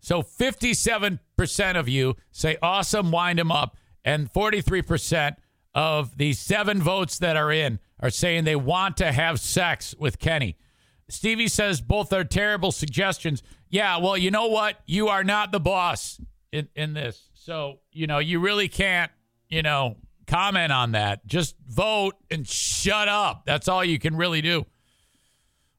[0.00, 3.76] So 57% of you say awesome, wind him up.
[4.04, 5.36] And 43%
[5.74, 10.18] of the seven votes that are in are saying they want to have sex with
[10.18, 10.56] Kenny.
[11.08, 13.42] Stevie says both are terrible suggestions.
[13.68, 14.76] Yeah, well, you know what?
[14.86, 16.20] You are not the boss
[16.52, 17.28] in, in this.
[17.34, 19.10] So, you know, you really can't,
[19.48, 19.96] you know,
[20.26, 21.26] comment on that.
[21.26, 23.42] Just vote and shut up.
[23.46, 24.66] That's all you can really do.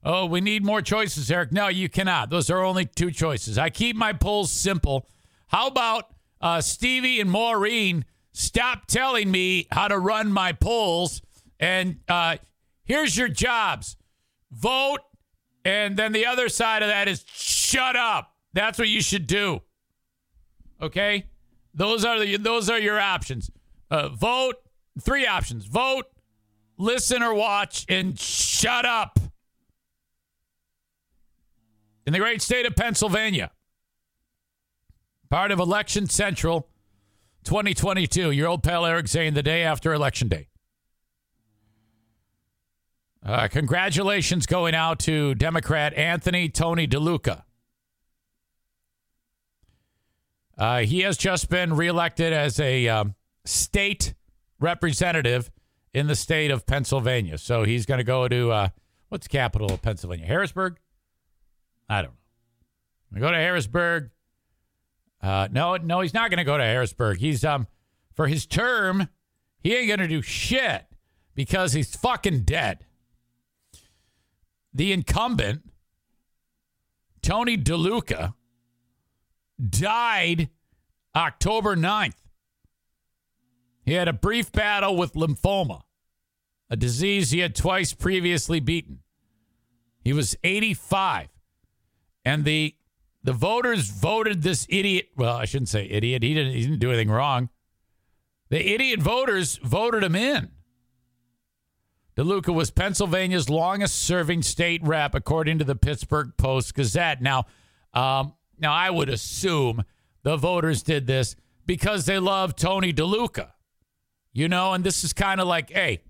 [0.03, 1.51] Oh, we need more choices, Eric.
[1.51, 2.29] No, you cannot.
[2.29, 3.57] Those are only two choices.
[3.57, 5.07] I keep my polls simple.
[5.47, 6.05] How about
[6.41, 11.21] uh, Stevie and Maureen stop telling me how to run my polls?
[11.59, 12.37] And uh,
[12.83, 13.95] here's your jobs
[14.51, 14.99] vote.
[15.63, 18.33] And then the other side of that is shut up.
[18.53, 19.61] That's what you should do.
[20.81, 21.25] Okay,
[21.73, 23.51] those are the those are your options.
[23.89, 24.55] Uh, vote.
[24.99, 26.05] Three options: vote,
[26.77, 29.19] listen or watch, and shut up.
[32.05, 33.51] in the great state of Pennsylvania,
[35.29, 36.67] part of Election Central
[37.43, 38.31] 2022.
[38.31, 40.47] Your old pal Eric Zane, the day after Election Day.
[43.23, 47.43] Uh, congratulations going out to Democrat Anthony Tony DeLuca.
[50.61, 53.15] Uh, he has just been reelected as a um,
[53.45, 54.13] state
[54.59, 55.49] representative
[55.91, 57.39] in the state of Pennsylvania.
[57.39, 58.69] So he's going to go to uh,
[59.09, 60.27] what's the capital of Pennsylvania?
[60.27, 60.77] Harrisburg?
[61.89, 62.13] I don't
[63.11, 63.21] know.
[63.21, 64.11] Go to Harrisburg.
[65.19, 67.17] Uh, no, no, he's not going to go to Harrisburg.
[67.17, 67.65] He's um
[68.13, 69.09] for his term,
[69.63, 70.85] he ain't going to do shit
[71.33, 72.85] because he's fucking dead.
[74.75, 75.63] The incumbent,
[77.23, 78.35] Tony DeLuca,
[79.69, 80.49] died
[81.15, 82.15] October 9th.
[83.83, 85.81] He had a brief battle with lymphoma,
[86.69, 88.99] a disease he had twice previously beaten.
[90.03, 91.29] He was 85.
[92.23, 92.75] And the
[93.23, 95.09] the voters voted this idiot.
[95.15, 96.23] Well, I shouldn't say idiot.
[96.23, 96.53] He didn't.
[96.53, 97.49] He didn't do anything wrong.
[98.49, 100.51] The idiot voters voted him in.
[102.17, 107.21] DeLuca was Pennsylvania's longest-serving state rep, according to the Pittsburgh Post Gazette.
[107.21, 107.45] Now,
[107.93, 109.83] um, now I would assume
[110.23, 111.35] the voters did this
[111.65, 113.51] because they love Tony DeLuca,
[114.33, 114.73] you know.
[114.73, 116.03] And this is kind of like, hey,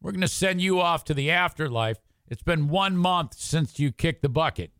[0.00, 1.98] we're going to send you off to the afterlife.
[2.26, 4.70] It's been one month since you kicked the bucket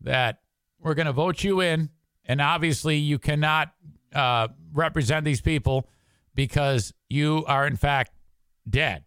[0.00, 0.40] that
[0.80, 1.90] we're going to vote you in,
[2.24, 3.72] and obviously you cannot
[4.14, 5.88] uh, represent these people
[6.34, 8.12] because you are in fact
[8.68, 9.04] dead.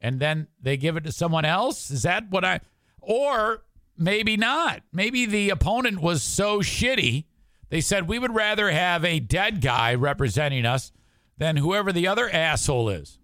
[0.00, 1.90] And then they give it to someone else.
[1.90, 2.60] Is that what I?
[3.00, 3.62] Or
[4.02, 4.82] maybe not.
[4.92, 7.24] Maybe the opponent was so shitty.
[7.70, 10.92] They said we would rather have a dead guy representing us
[11.38, 13.18] than whoever the other asshole is.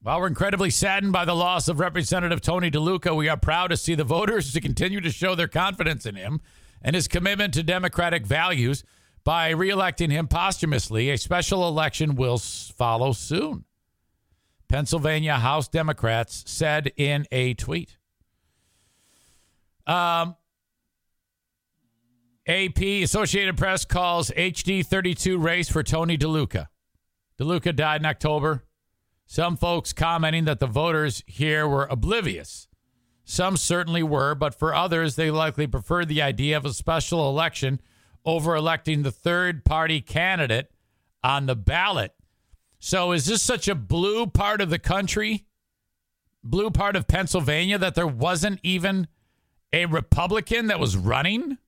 [0.00, 3.76] While we're incredibly saddened by the loss of Representative Tony DeLuca, we are proud to
[3.76, 6.40] see the voters to continue to show their confidence in him
[6.80, 8.84] and his commitment to democratic values
[9.24, 11.10] by reelecting him posthumously.
[11.10, 13.64] A special election will follow soon.
[14.68, 17.96] Pennsylvania House Democrats said in a tweet.
[19.86, 20.36] Um,
[22.46, 26.68] AP Associated Press calls HD 32 race for Tony DeLuca.
[27.40, 28.64] DeLuca died in October.
[29.26, 32.68] Some folks commenting that the voters here were oblivious.
[33.24, 37.80] Some certainly were, but for others, they likely preferred the idea of a special election
[38.24, 40.70] over electing the third party candidate
[41.24, 42.12] on the ballot.
[42.78, 45.46] So, is this such a blue part of the country,
[46.44, 49.08] blue part of Pennsylvania, that there wasn't even
[49.72, 51.58] a Republican that was running?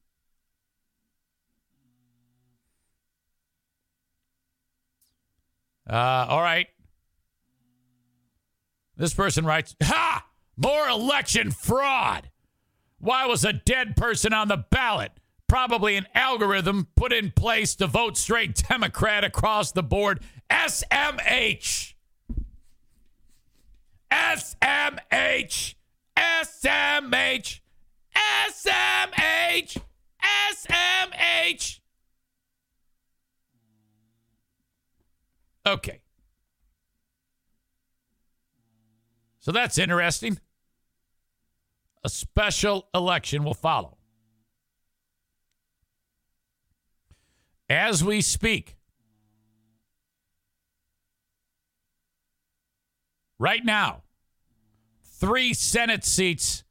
[5.89, 6.66] Uh, all right.
[8.97, 10.27] This person writes, Ha!
[10.57, 12.31] More election fraud.
[12.99, 15.12] Why was a dead person on the ballot?
[15.47, 20.20] Probably an algorithm put in place to vote straight Democrat across the board.
[20.51, 21.95] SMH.
[24.11, 25.75] SMH.
[26.16, 27.61] SMH.
[28.49, 29.81] SMH.
[30.53, 31.81] SMH.
[35.66, 36.01] Okay.
[39.40, 40.39] So that's interesting.
[42.05, 43.97] A special election will follow.
[47.70, 48.77] As we speak,
[53.39, 54.03] right now,
[55.05, 56.65] three Senate seats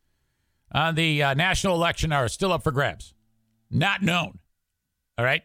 [0.72, 3.14] on the uh, national election are still up for grabs.
[3.70, 4.40] Not known.
[5.18, 5.44] All right.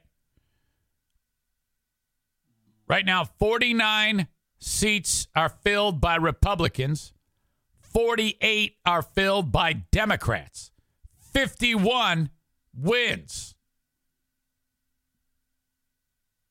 [2.89, 4.29] Right now, 49
[4.59, 7.13] seats are filled by Republicans,
[7.81, 10.71] 48 are filled by Democrats,
[11.33, 12.31] 51
[12.75, 13.55] wins.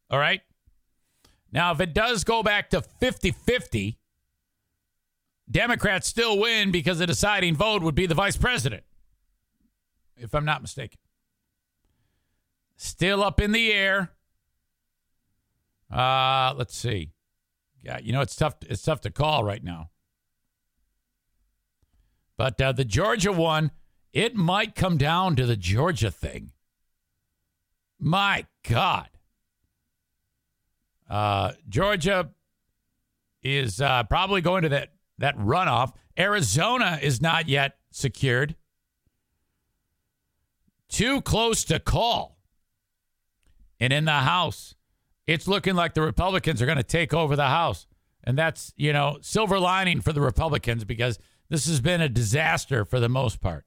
[0.09, 0.41] All right.
[1.51, 3.97] Now, if it does go back to 50 50,
[5.51, 8.83] Democrats still win because the deciding vote would be the vice president,
[10.15, 10.97] if I'm not mistaken.
[12.77, 14.11] Still up in the air.
[15.91, 17.11] Uh, let's see.
[17.83, 18.55] Yeah, you know it's tough.
[18.69, 19.89] It's tough to call right now.
[22.37, 23.71] But uh, the Georgia one,
[24.13, 26.51] it might come down to the Georgia thing.
[27.99, 29.09] My God,
[31.09, 32.31] uh, Georgia
[33.43, 34.90] is uh, probably going to that
[35.21, 35.93] that runoff.
[36.17, 38.55] Arizona is not yet secured.
[40.89, 42.37] Too close to call.
[43.79, 44.75] And in the House,
[45.25, 47.87] it's looking like the Republicans are going to take over the House.
[48.23, 51.17] And that's, you know, silver lining for the Republicans because
[51.49, 53.65] this has been a disaster for the most part.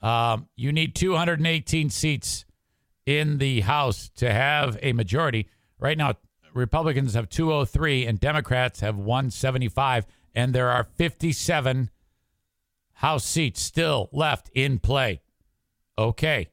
[0.00, 2.44] Um, you need 218 seats
[3.06, 5.48] in the House to have a majority.
[5.78, 6.14] Right now,
[6.54, 11.90] Republicans have 203 and Democrats have 175, and there are 57
[12.94, 15.22] House seats still left in play.
[15.98, 16.50] Okay.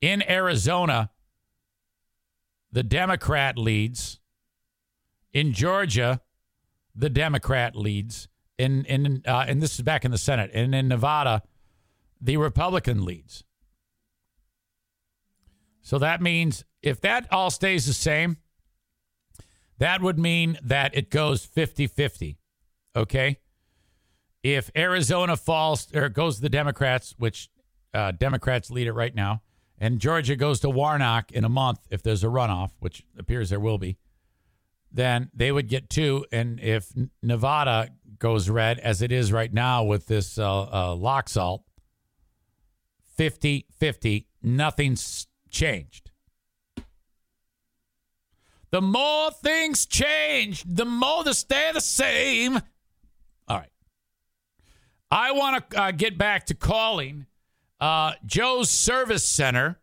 [0.00, 1.10] In Arizona,
[2.70, 4.20] the Democrat leads.
[5.32, 6.20] In Georgia,
[6.94, 8.28] the Democrat leads.
[8.58, 10.50] In in uh, and this is back in the Senate.
[10.52, 11.42] And in Nevada,
[12.20, 13.44] the Republican leads.
[15.88, 18.36] So that means if that all stays the same,
[19.78, 22.36] that would mean that it goes 50-50.
[22.94, 23.38] Okay?
[24.42, 27.48] If Arizona falls or goes to the Democrats, which
[27.94, 29.40] uh, Democrats lead it right now,
[29.78, 33.58] and Georgia goes to Warnock in a month if there's a runoff, which appears there
[33.58, 33.96] will be,
[34.92, 36.26] then they would get two.
[36.30, 36.92] And if
[37.22, 41.62] Nevada goes red, as it is right now with this uh, uh, Laxalt,
[43.16, 46.10] 50 50, nothing's changed.
[48.70, 52.56] The more things change, the more they stay the same.
[53.48, 53.70] All right.
[55.10, 57.26] I want to uh, get back to calling
[57.80, 59.78] uh, Joe's Service Center,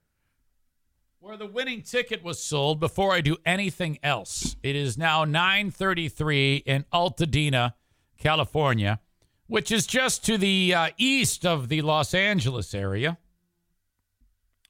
[1.20, 4.56] where the winning ticket was sold before I do anything else.
[4.62, 7.74] It is now 9:33 in Altadena,
[8.20, 9.00] California,
[9.48, 13.18] which is just to the uh, east of the Los Angeles area,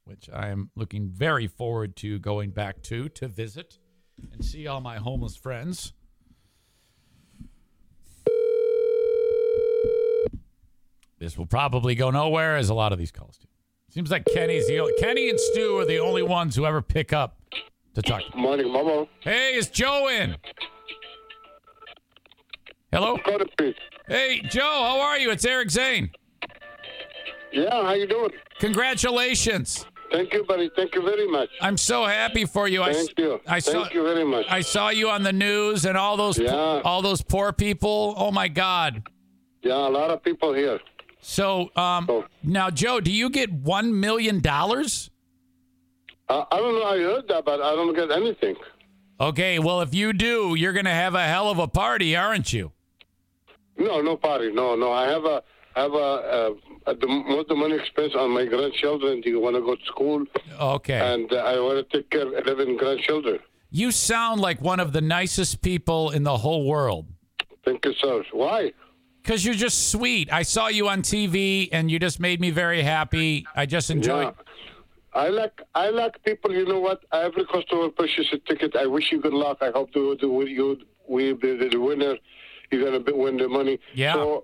[0.05, 3.79] which I am looking very forward to going back to to visit
[4.31, 5.93] and see all my homeless friends.
[11.17, 13.47] This will probably go nowhere, as a lot of these calls do.
[13.89, 17.13] Seems like Kenny's the only, Kenny and Stu are the only ones who ever pick
[17.13, 17.39] up
[17.95, 18.21] to talk.
[18.35, 19.07] Morning, Momo.
[19.21, 20.35] Hey, is Joe in?
[22.91, 23.17] Hello.
[24.07, 24.61] Hey, Joe.
[24.61, 25.31] How are you?
[25.31, 26.11] It's Eric Zane.
[27.51, 28.31] Yeah, how you doing?
[28.59, 29.85] Congratulations.
[30.15, 30.71] Thank you, buddy.
[30.77, 31.49] Thank you very much.
[31.59, 32.83] I'm so happy for you.
[32.83, 33.41] I, Thank you.
[33.45, 34.45] I saw, Thank you very much.
[34.49, 36.81] I saw you on the news and all those Yeah.
[36.85, 38.13] all those poor people.
[38.15, 39.03] Oh my God.
[39.61, 40.79] Yeah, a lot of people here.
[41.19, 42.07] So, um,
[42.43, 45.09] now, Joe, do you get one million dollars?
[46.29, 46.85] Uh, I don't know.
[46.85, 48.55] I heard that, but I don't get anything.
[49.19, 52.53] Okay, well, if you do, you're going to have a hell of a party, aren't
[52.53, 52.71] you?
[53.77, 54.51] No, no party.
[54.51, 54.93] No, no.
[54.93, 55.41] I have a I
[55.75, 56.49] have a uh,
[56.87, 59.21] uh, the most of the money spent on my grandchildren.
[59.21, 60.25] Do you want to go to school,
[60.59, 60.99] Okay.
[61.13, 63.39] and uh, I want to take care of eleven grandchildren.
[63.71, 67.05] you sound like one of the nicest people in the whole world.
[67.65, 68.23] Thank you, sir.
[68.31, 68.71] Why?
[69.21, 70.31] Because you're just sweet.
[70.31, 73.45] I saw you on TV, and you just made me very happy.
[73.55, 74.33] I just enjoyed.
[74.35, 74.41] Yeah.
[75.25, 76.51] I like I like people.
[76.53, 76.99] You know what?
[77.11, 78.75] Every customer purchases a ticket.
[78.75, 79.57] I wish you good luck.
[79.61, 80.77] I hope to, to you
[81.07, 82.15] we be the winner.
[82.69, 83.79] You're gonna win the money.
[83.93, 84.13] Yeah.
[84.13, 84.43] So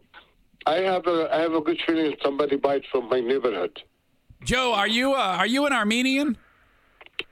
[0.66, 3.82] I have a I have a good feeling somebody buys from my neighborhood.
[4.44, 6.38] Joe, are you uh, are you an Armenian?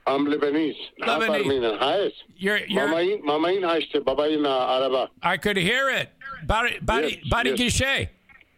[0.06, 0.74] I'm Lebanese.
[1.02, 1.42] half Lebanese.
[1.44, 1.78] Armenian.
[1.78, 2.12] Hayes.
[2.36, 2.88] You're you're.
[2.88, 5.10] Mamain Mamain Haiste Babain Araba.
[5.22, 6.10] I could hear it.
[6.46, 7.58] Bari Bari Yes, Bari yes.
[7.58, 8.08] Guichet.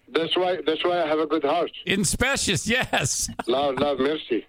[0.08, 1.70] That's why that's why I have a good heart.
[1.86, 3.28] In specious, yes.
[3.46, 4.46] Love, love, mercy.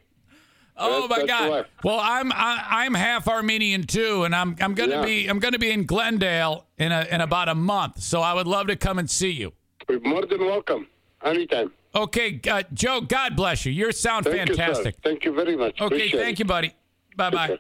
[0.76, 1.50] Oh That's- my that's God!
[1.50, 1.64] why.
[1.84, 5.06] Well, I'm I, I'm half Armenian too, and I'm I'm gonna Yeah.
[5.06, 8.02] be I'm gonna be in Glendale in a in about a month.
[8.02, 9.54] So I would love to come and see you.
[9.90, 10.88] You're more than welcome.
[11.24, 11.72] Anytime.
[11.96, 13.02] Okay, uh, Joe.
[13.02, 13.72] God bless you.
[13.72, 14.96] You sound Thank you, fantastic.
[15.04, 15.80] Thank you very much.
[15.80, 16.40] Okay, Appreciate thank it.
[16.40, 16.74] you, buddy.
[17.16, 17.58] Bye bye.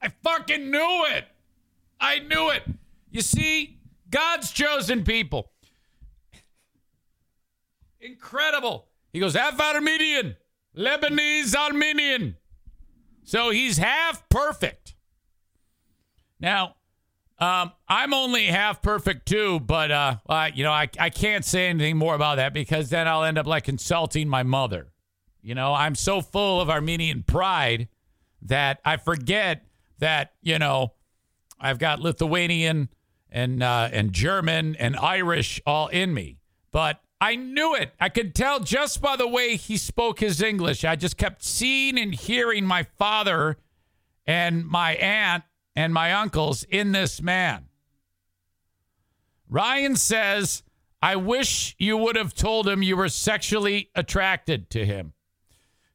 [0.00, 1.24] I fucking knew it.
[2.00, 2.64] I knew it.
[3.10, 3.78] You see,
[4.10, 5.50] God's chosen people.
[8.00, 8.86] Incredible.
[9.12, 10.36] He goes half Armenian,
[10.76, 12.36] Lebanese Armenian.
[13.22, 14.94] So he's half perfect.
[16.40, 16.74] Now,
[17.42, 20.16] um, I'm only half perfect too, but uh,
[20.54, 23.48] you know, I, I can't say anything more about that because then I'll end up
[23.48, 24.92] like insulting my mother.
[25.40, 27.88] You know, I'm so full of Armenian pride
[28.42, 29.64] that I forget
[29.98, 30.92] that you know
[31.58, 32.90] I've got Lithuanian
[33.28, 36.38] and uh, and German and Irish all in me.
[36.70, 37.92] But I knew it.
[37.98, 40.84] I could tell just by the way he spoke his English.
[40.84, 43.56] I just kept seeing and hearing my father
[44.28, 45.42] and my aunt
[45.74, 47.66] and my uncles in this man.
[49.48, 50.62] Ryan says,
[51.02, 55.14] I wish you would have told him you were sexually attracted to him.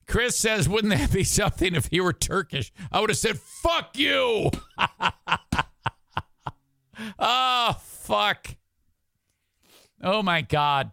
[0.07, 2.71] Chris says, wouldn't that be something if he were Turkish?
[2.91, 4.51] I would have said, fuck you.
[7.19, 8.55] oh, fuck.
[10.01, 10.91] Oh, my God.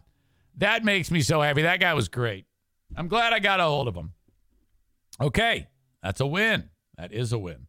[0.57, 1.61] That makes me so happy.
[1.61, 2.45] That guy was great.
[2.95, 4.13] I'm glad I got a hold of him.
[5.21, 5.67] Okay.
[6.01, 6.69] That's a win.
[6.97, 7.67] That is a win.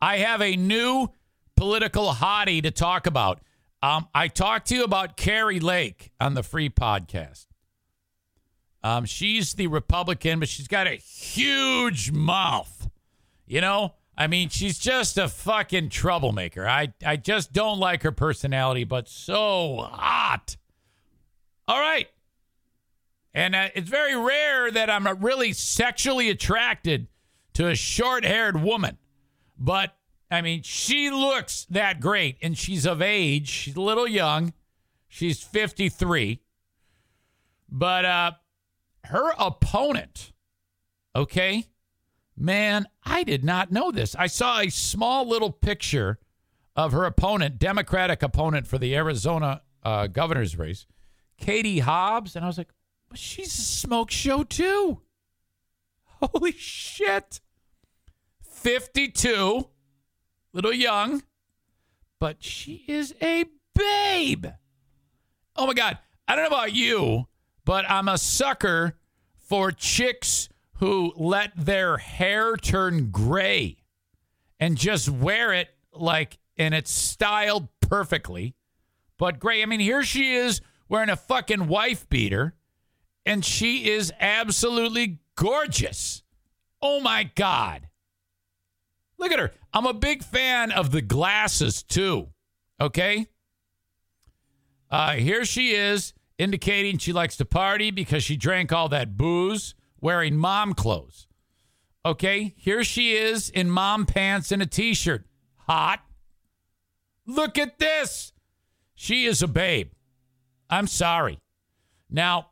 [0.00, 1.08] I have a new
[1.56, 3.40] political hottie to talk about.
[3.82, 7.46] Um, I talked to you about Kari Lake on the free podcast.
[8.82, 12.88] Um, she's the Republican, but she's got a huge mouth.
[13.46, 16.66] You know, I mean, she's just a fucking troublemaker.
[16.66, 20.56] I, I just don't like her personality, but so hot.
[21.68, 22.08] All right.
[23.34, 27.08] And uh, it's very rare that I'm really sexually attracted
[27.54, 28.98] to a short haired woman.
[29.58, 29.96] But,
[30.30, 33.48] I mean, she looks that great and she's of age.
[33.48, 34.52] She's a little young.
[35.08, 36.40] She's 53.
[37.68, 38.32] But uh,
[39.04, 40.32] her opponent,
[41.14, 41.66] okay,
[42.36, 44.14] man, I did not know this.
[44.14, 46.18] I saw a small little picture
[46.74, 50.86] of her opponent, Democratic opponent for the Arizona uh, governor's race,
[51.38, 52.36] Katie Hobbs.
[52.36, 52.70] And I was like,
[53.14, 55.00] she's a smoke show too.
[56.04, 57.40] Holy shit.
[58.66, 59.64] 52,
[60.52, 61.22] little young,
[62.18, 63.44] but she is a
[63.76, 64.46] babe.
[65.54, 65.98] Oh my God.
[66.26, 67.28] I don't know about you,
[67.64, 68.98] but I'm a sucker
[69.36, 70.48] for chicks
[70.78, 73.84] who let their hair turn gray
[74.58, 78.56] and just wear it like, and it's styled perfectly,
[79.16, 79.62] but gray.
[79.62, 82.56] I mean, here she is wearing a fucking wife beater,
[83.24, 86.24] and she is absolutely gorgeous.
[86.82, 87.86] Oh my God.
[89.18, 89.52] Look at her.
[89.72, 92.28] I'm a big fan of the glasses too.
[92.80, 93.26] Okay.
[94.90, 99.74] Uh, here she is indicating she likes to party because she drank all that booze
[100.00, 101.26] wearing mom clothes.
[102.04, 102.54] Okay.
[102.56, 105.24] Here she is in mom pants and a t shirt.
[105.66, 106.00] Hot.
[107.26, 108.32] Look at this.
[108.94, 109.90] She is a babe.
[110.70, 111.40] I'm sorry.
[112.08, 112.50] Now,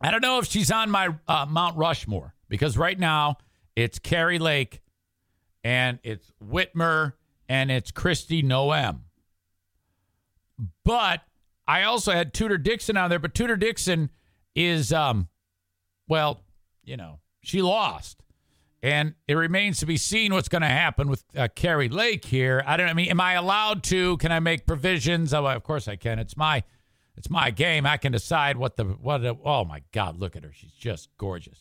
[0.00, 3.38] I don't know if she's on my uh, Mount Rushmore because right now
[3.74, 4.80] it's Kari Lake
[5.66, 7.14] and it's Whitmer
[7.48, 9.00] and it's Kristi Noem.
[10.84, 11.22] But
[11.66, 14.10] I also had Tudor Dixon on there, but Tudor Dixon
[14.54, 15.26] is, um,
[16.06, 16.40] well,
[16.84, 18.22] you know, she lost.
[18.80, 22.62] And it remains to be seen what's going to happen with uh, Kari Lake here.
[22.64, 22.88] I don't.
[22.88, 24.18] I mean, am I allowed to?
[24.18, 25.34] Can I make provisions?
[25.34, 26.20] Oh, of course I can.
[26.20, 26.62] It's my,
[27.16, 27.86] it's my game.
[27.86, 29.18] I can decide what the what.
[29.18, 30.52] The, oh my God, look at her.
[30.52, 31.58] She's just gorgeous.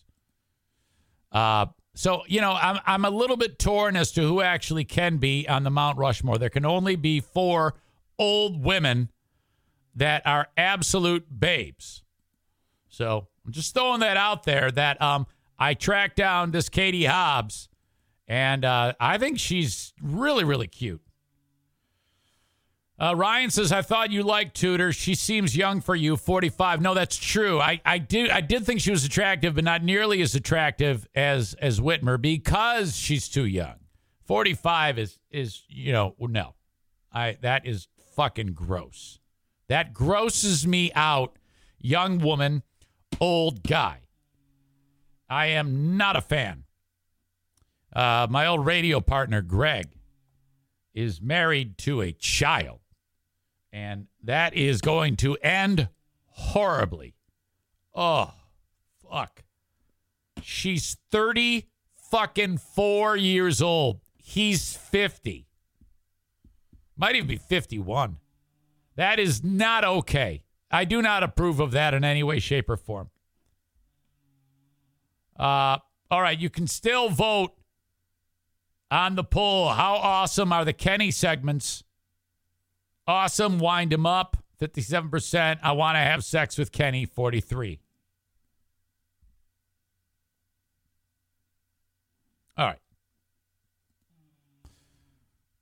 [1.32, 5.18] Uh, so you know, I'm I'm a little bit torn as to who actually can
[5.18, 6.38] be on the Mount Rushmore.
[6.38, 7.76] There can only be four
[8.20, 9.10] old women
[9.96, 12.04] that are absolute babes.
[12.90, 14.70] So I'm just throwing that out there.
[14.72, 15.26] That um,
[15.58, 17.70] I tracked down this Katie Hobbs,
[18.28, 21.02] and uh, I think she's really really cute.
[22.98, 24.94] Uh, Ryan says, "I thought you liked Tudor.
[24.94, 27.60] She seems young for you, 45." No, that's true.
[27.60, 31.56] I, I did I did think she was attractive, but not nearly as attractive as
[31.56, 33.76] as Whitmer because she's too young.
[34.24, 36.56] 45 is is you know no,
[37.12, 39.20] I that is fucking gross.
[39.68, 41.38] That grosses me out.
[41.80, 42.64] Young woman,
[43.20, 44.00] old guy.
[45.30, 46.64] I am not a fan.
[47.94, 49.88] Uh, my old radio partner Greg
[50.94, 52.80] is married to a child
[53.76, 55.90] and that is going to end
[56.28, 57.14] horribly.
[57.94, 58.32] Oh,
[59.04, 59.44] fuck.
[60.42, 61.68] She's 30
[62.10, 64.00] fucking 4 years old.
[64.16, 65.50] He's 50.
[66.96, 68.16] Might even be 51.
[68.96, 70.44] That is not okay.
[70.72, 73.10] I do not approve of that in any way, shape, or form.
[75.38, 75.80] Uh,
[76.10, 77.52] all right, you can still vote
[78.90, 79.68] on the poll.
[79.68, 81.84] How awesome are the Kenny segments?
[83.08, 83.60] Awesome.
[83.60, 84.38] Wind him up.
[84.60, 85.60] 57%.
[85.62, 87.06] I want to have sex with Kenny.
[87.06, 87.80] 43.
[92.58, 92.80] All right.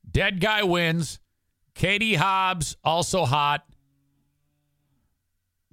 [0.08, 1.18] Dead guy wins.
[1.74, 3.66] Katie Hobbs also hot.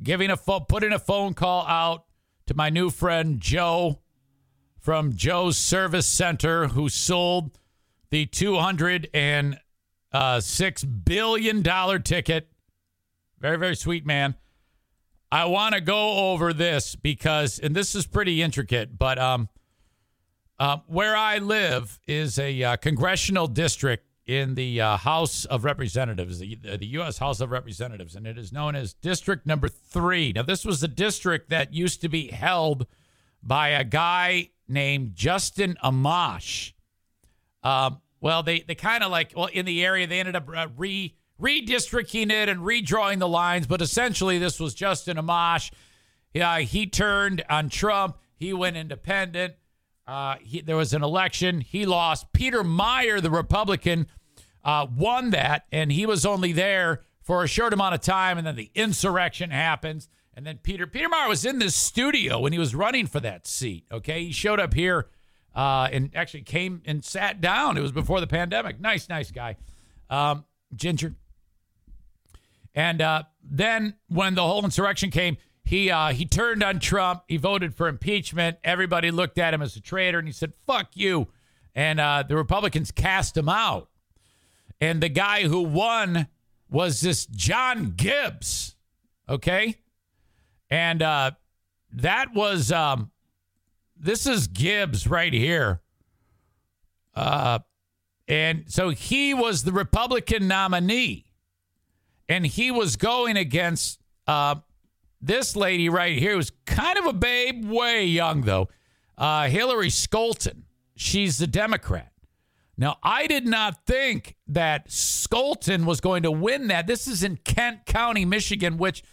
[0.02, 2.06] Giving a phone, putting a phone call out
[2.48, 4.00] to my new friend Joe
[4.80, 7.60] from Joe's Service Center, who sold
[8.10, 9.60] the 200 and
[10.12, 12.50] uh, six billion dollar ticket.
[13.40, 14.36] Very, very sweet man.
[15.32, 19.48] I want to go over this because, and this is pretty intricate, but um,
[20.60, 26.40] uh, where I live is a uh, congressional district in the uh, House of Representatives,
[26.40, 27.18] the, the U.S.
[27.18, 30.32] House of Representatives, and it is known as District Number Three.
[30.34, 32.86] Now, this was the district that used to be held
[33.42, 36.74] by a guy named Justin Amash.
[37.64, 40.68] Um, well, they they kind of like well in the area they ended up uh,
[40.78, 45.72] re redistricting it and redrawing the lines, but essentially this was Justin Amash.
[46.34, 48.18] Yeah, he turned on Trump.
[48.36, 49.56] He went independent.
[50.08, 51.62] Uh, he, there was an election.
[51.62, 52.32] He lost.
[52.32, 54.08] Peter Meijer, the Republican,
[54.64, 58.46] uh, won that, and he was only there for a short amount of time, and
[58.46, 60.10] then the insurrection happens.
[60.34, 63.48] And then Peter Peter Meijer was in this studio when he was running for that
[63.48, 63.86] seat.
[63.92, 65.08] Okay, he showed up here
[65.56, 67.78] uh, and actually came and sat down.
[67.78, 68.80] It was before the pandemic.
[68.80, 69.58] Nice, nice guy,
[70.10, 70.46] um,
[70.76, 71.16] Ginger.
[72.74, 77.24] And uh, then when the whole insurrection came, he uh, he turned on Trump.
[77.28, 78.58] He voted for impeachment.
[78.64, 81.28] Everybody looked at him as a traitor, and he said, "Fuck you."
[81.76, 83.90] And uh, the Republicans cast him out.
[84.80, 86.28] And the guy who won
[86.70, 88.76] was this John Gibbs.
[89.30, 89.76] Okay,
[90.70, 91.32] and uh,
[91.94, 93.11] that was um,
[94.02, 95.82] this is Gibbs right here.
[97.16, 97.60] Uh,
[98.28, 101.26] and so he was the Republican nominee
[102.28, 104.56] and he was going against uh,
[105.22, 108.70] this lady right here, who's kind of a babe, way young though,
[109.18, 110.64] uh, Hillary Scholten.
[110.96, 112.12] She's the Democrat.
[112.78, 116.88] Now, I did not think that Scholten was going to win that.
[116.88, 119.04] This is in Kent County, Michigan, which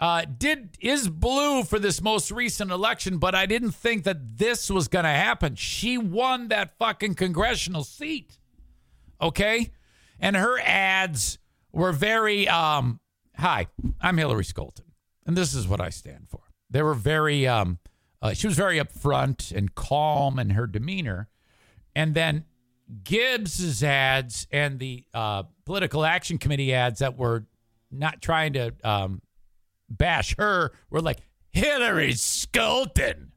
[0.00, 4.70] uh, did is blue for this most recent election, but I didn't think that this
[4.70, 5.56] was going to happen.
[5.56, 8.38] She won that fucking congressional seat.
[9.20, 9.72] Okay,
[10.20, 11.38] and her ads
[11.72, 13.00] were very um
[13.36, 13.66] hi
[14.00, 14.84] i'm hillary scholten
[15.26, 17.78] and this is what i stand for they were very um
[18.20, 21.28] uh, she was very upfront and calm in her demeanor
[21.94, 22.44] and then
[23.04, 27.46] gibbs's ads and the uh, political action committee ads that were
[27.90, 29.20] not trying to um,
[29.88, 31.20] bash her We're like
[31.52, 33.28] hillary scholten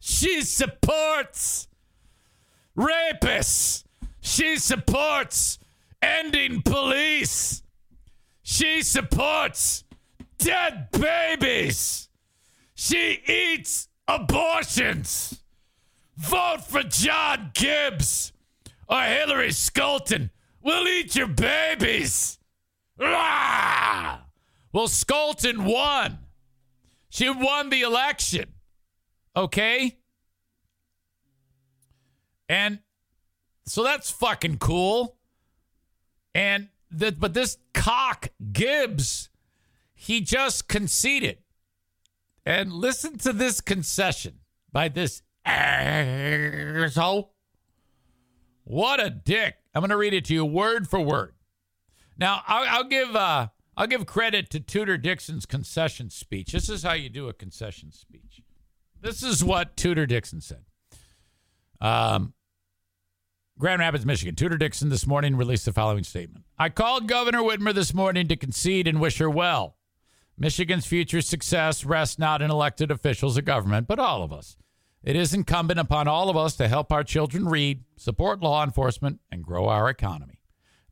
[0.00, 1.68] she supports
[2.76, 3.84] rapists
[4.20, 5.58] she supports
[6.02, 7.62] ending police.
[8.42, 9.84] She supports
[10.38, 12.08] dead babies.
[12.74, 15.42] She eats abortions.
[16.16, 18.32] Vote for John Gibbs
[18.88, 20.30] or Hillary Scholten.
[20.62, 22.38] We'll eat your babies.
[22.98, 24.18] Rah!
[24.78, 26.18] Well, Scholten won.
[27.08, 28.54] She won the election.
[29.34, 29.98] Okay?
[32.48, 32.78] And
[33.66, 35.16] so that's fucking cool.
[36.32, 39.30] And the, but this cock Gibbs,
[39.94, 41.38] he just conceded.
[42.46, 44.38] And listen to this concession
[44.70, 47.34] by this asshole.
[48.62, 49.56] What a dick!
[49.74, 51.34] I'm going to read it to you word for word.
[52.16, 53.48] Now I'll, I'll give uh,
[53.78, 56.50] I'll give credit to Tudor Dixon's concession speech.
[56.50, 58.42] This is how you do a concession speech.
[59.00, 60.64] This is what Tudor Dixon said.
[61.80, 62.34] Um,
[63.56, 64.34] Grand Rapids, Michigan.
[64.34, 68.36] Tudor Dixon this morning released the following statement I called Governor Whitmer this morning to
[68.36, 69.76] concede and wish her well.
[70.36, 74.56] Michigan's future success rests not in elected officials or government, but all of us.
[75.04, 79.20] It is incumbent upon all of us to help our children read, support law enforcement,
[79.30, 80.37] and grow our economy.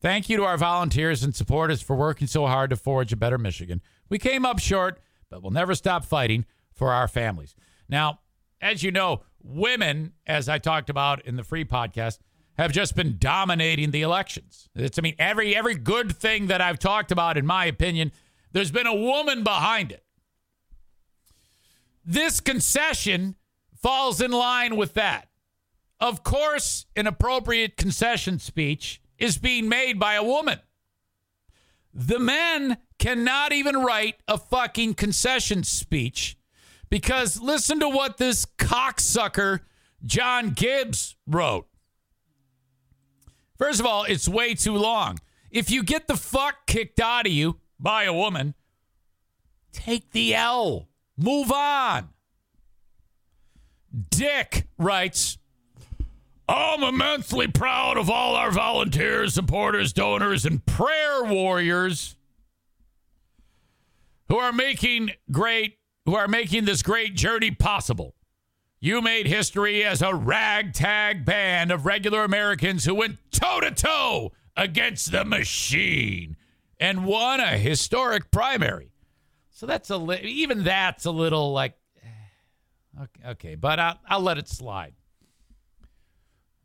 [0.00, 3.38] Thank you to our volunteers and supporters for working so hard to forge a better
[3.38, 3.80] Michigan.
[4.08, 5.00] We came up short,
[5.30, 7.54] but we'll never stop fighting for our families.
[7.88, 8.20] Now,
[8.60, 12.18] as you know, women, as I talked about in the free podcast,
[12.58, 14.68] have just been dominating the elections.
[14.74, 18.12] It's, I mean, every every good thing that I've talked about, in my opinion,
[18.52, 20.04] there's been a woman behind it.
[22.04, 23.36] This concession
[23.74, 25.28] falls in line with that.
[26.00, 30.60] Of course, an appropriate concession speech is being made by a woman.
[31.92, 36.36] The men cannot even write a fucking concession speech
[36.90, 39.60] because listen to what this cocksucker
[40.04, 41.66] John Gibbs wrote.
[43.58, 45.18] First of all, it's way too long.
[45.50, 48.54] If you get the fuck kicked out of you by a woman,
[49.72, 50.88] take the L.
[51.16, 52.10] Move on.
[54.10, 55.38] Dick writes,
[56.48, 62.16] I'm immensely proud of all our volunteers, supporters, donors, and prayer warriors
[64.28, 68.14] who are making great who are making this great journey possible.
[68.78, 74.32] You made history as a ragtag band of regular Americans who went toe to toe
[74.56, 76.36] against the machine
[76.78, 78.92] and won a historic primary.
[79.50, 84.20] So that's a li- even that's a little like eh, okay, okay but I'll, I'll
[84.20, 84.94] let it slide.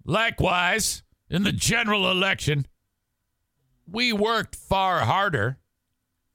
[0.05, 2.65] Likewise, in the general election,
[3.87, 5.57] we worked far harder.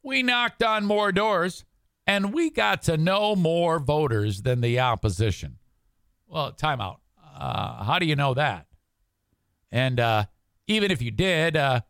[0.02, 1.64] We knocked on more doors
[2.06, 5.58] and we got to know more voters than the opposition.
[6.28, 6.98] Well, timeout.
[7.38, 8.66] Uh, how do you know that?
[9.70, 10.26] And uh,
[10.66, 11.80] even if you did, uh,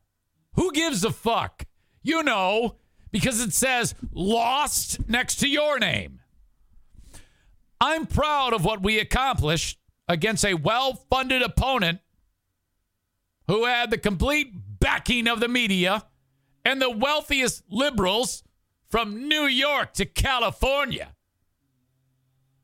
[0.55, 1.65] who gives a fuck?
[2.03, 2.77] You know,
[3.11, 6.21] because it says lost next to your name.
[7.81, 9.79] I'm proud of what we accomplished
[10.09, 12.01] against a well funded opponent
[13.47, 16.05] who had the complete backing of the media
[16.65, 18.43] and the wealthiest liberals
[18.89, 21.15] from New York to California.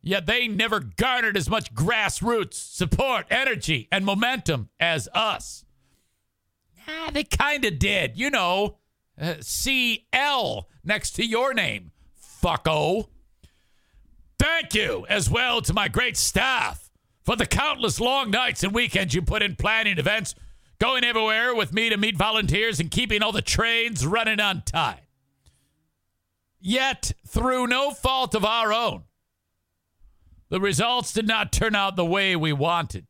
[0.03, 5.65] Yet they never garnered as much grassroots support, energy, and momentum as us.
[6.89, 8.19] Ah, they kind of did.
[8.19, 8.79] You know,
[9.21, 11.93] uh, CL next to your name,
[12.43, 13.09] fucko.
[14.41, 16.82] Thank you as well to my great staff
[17.25, 20.35] for the countless long nights and weekends you put in planning events,
[20.79, 24.99] going everywhere with me to meet volunteers, and keeping all the trains running on time.
[26.61, 29.05] Yet, through no fault of our own,
[30.49, 33.07] the results did not turn out the way we wanted.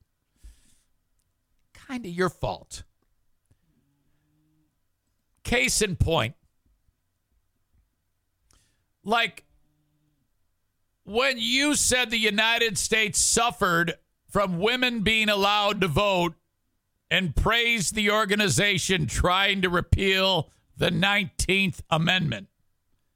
[1.74, 2.84] Kind of your fault.
[5.42, 6.34] Case in point,
[9.04, 9.44] like
[11.04, 13.94] when you said the United States suffered
[14.32, 16.32] from women being allowed to vote
[17.10, 22.48] and praised the organization trying to repeal the 19th Amendment.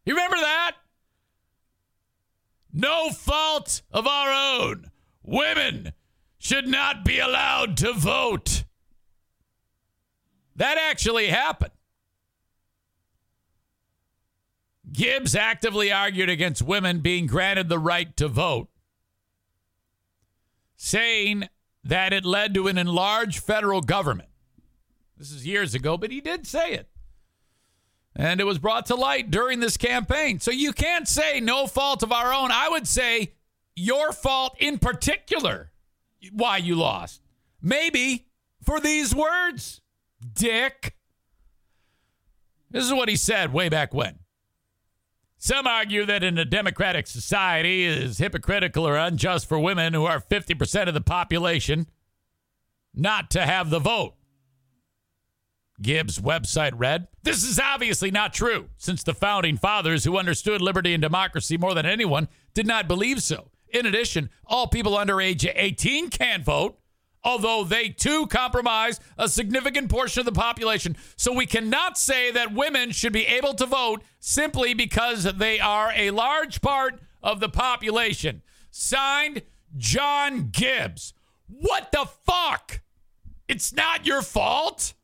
[0.05, 0.73] You remember that?
[2.71, 4.91] No fault of our own.
[5.23, 5.95] Women
[6.37, 8.65] should not be allowed to vote.
[10.55, 11.73] That actually happened.
[14.93, 18.69] Gibbs actively argued against women being granted the right to vote,
[20.77, 21.49] saying
[21.85, 24.29] that it led to an enlarged federal government.
[25.17, 26.89] This is years ago, but he did say it.
[28.15, 30.41] And it was brought to light during this campaign.
[30.41, 32.51] So you can't say no fault of our own.
[32.51, 33.33] I would say
[33.75, 35.71] your fault in particular
[36.33, 37.23] why you lost.
[37.61, 38.27] Maybe
[38.63, 39.81] for these words,
[40.33, 40.97] dick.
[42.71, 44.19] This is what he said way back when.
[45.47, 50.05] Some argue that in a democratic society it is hypocritical or unjust for women who
[50.05, 51.87] are 50% of the population
[52.93, 54.15] not to have the vote.
[55.81, 60.95] Gibbs' website read, This is obviously not true, since the founding fathers who understood liberty
[60.95, 63.53] and democracy more than anyone did not believe so.
[63.69, 66.77] In addition, all people under age 18 can vote,
[67.27, 70.97] although they too compromise a significant portion of the population.
[71.17, 75.93] So we cannot say that women should be able to vote simply because they are
[75.97, 78.43] a large part of the population.
[78.71, 79.43] Signed,
[79.77, 81.15] John Gibbs.
[81.49, 82.81] What the fuck?
[83.49, 84.95] It's not your fault?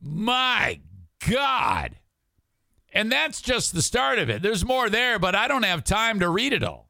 [0.00, 0.80] My
[1.28, 1.96] God.
[2.94, 4.40] And that's just the start of it.
[4.40, 6.85] There's more there, but I don't have time to read it all.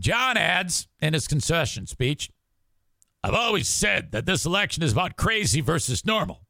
[0.00, 2.30] John adds in his concession speech
[3.22, 6.46] I've always said that this election is about crazy versus normal.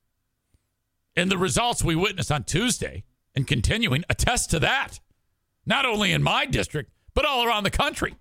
[1.16, 3.05] And the results we witnessed on Tuesday
[3.35, 5.01] and continuing attest to that.
[5.66, 8.14] Not only in my district, but all around the country.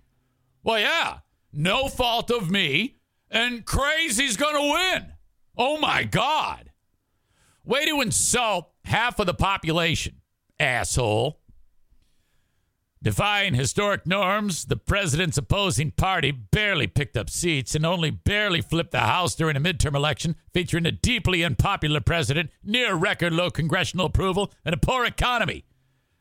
[0.63, 1.19] Well, yeah,
[1.53, 2.97] no fault of me,
[3.29, 5.13] and crazy's going to win.
[5.55, 6.71] Oh my God.
[7.63, 10.21] Way to insult half of the population,
[10.59, 11.38] asshole.
[13.01, 18.91] Defying historic norms, the president's opposing party barely picked up seats and only barely flipped
[18.91, 24.07] the House during a midterm election featuring a deeply unpopular president, near record low congressional
[24.07, 25.63] approval, and a poor economy.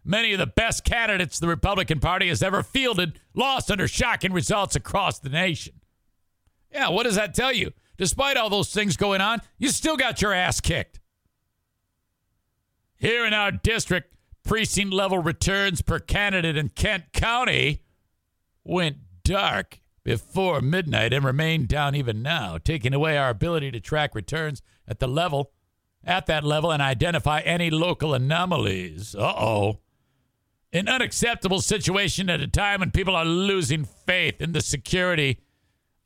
[0.04, 4.76] Many of the best candidates the Republican Party has ever fielded lost under shocking results
[4.76, 5.80] across the nation.
[6.72, 7.72] Yeah, what does that tell you?
[7.96, 11.00] Despite all those things going on, you still got your ass kicked.
[12.96, 14.14] Here in our district,
[14.48, 17.82] precinct level returns per candidate in Kent County
[18.64, 24.14] went dark before midnight and remain down even now, taking away our ability to track
[24.14, 25.52] returns at the level
[26.02, 29.14] at that level and identify any local anomalies.
[29.14, 29.80] Uh-oh.
[30.72, 35.40] An unacceptable situation at a time when people are losing faith in the security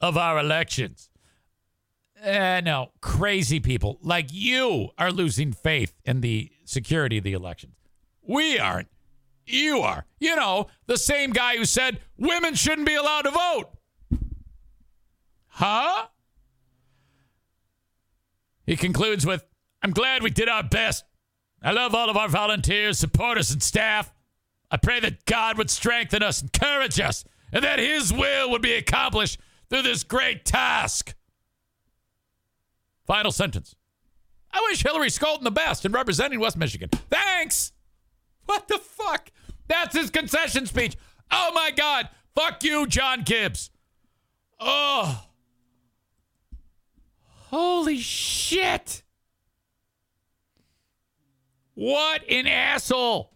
[0.01, 1.11] of our elections.
[2.21, 7.72] Uh, no, crazy people like you are losing faith in the security of the elections.
[8.27, 8.89] We aren't.
[9.47, 10.07] You are.
[10.21, 13.71] You know, the same guy who said women shouldn't be allowed to vote.
[15.49, 16.07] Huh?
[18.65, 19.45] He concludes with
[19.83, 21.05] I'm glad we did our best.
[21.63, 24.13] I love all of our volunteers, supporters, and staff.
[24.71, 28.75] I pray that God would strengthen us, encourage us, and that His will would be
[28.75, 29.39] accomplished
[29.69, 31.15] through this great task.
[33.07, 33.75] Final sentence.
[34.53, 36.89] I wish Hillary Scholten the best in representing West Michigan.
[37.11, 37.72] Thanks.
[38.53, 39.33] What the fuck?
[39.67, 40.95] That's his concession speech.
[41.31, 42.11] Oh my God.
[42.35, 43.71] Fuck you, John Gibbs.
[44.61, 45.25] Oh.
[47.49, 49.05] Holy shit.
[51.73, 53.33] What an asshole.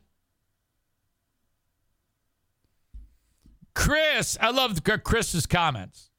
[3.75, 6.11] Chris, I love Chris's comments.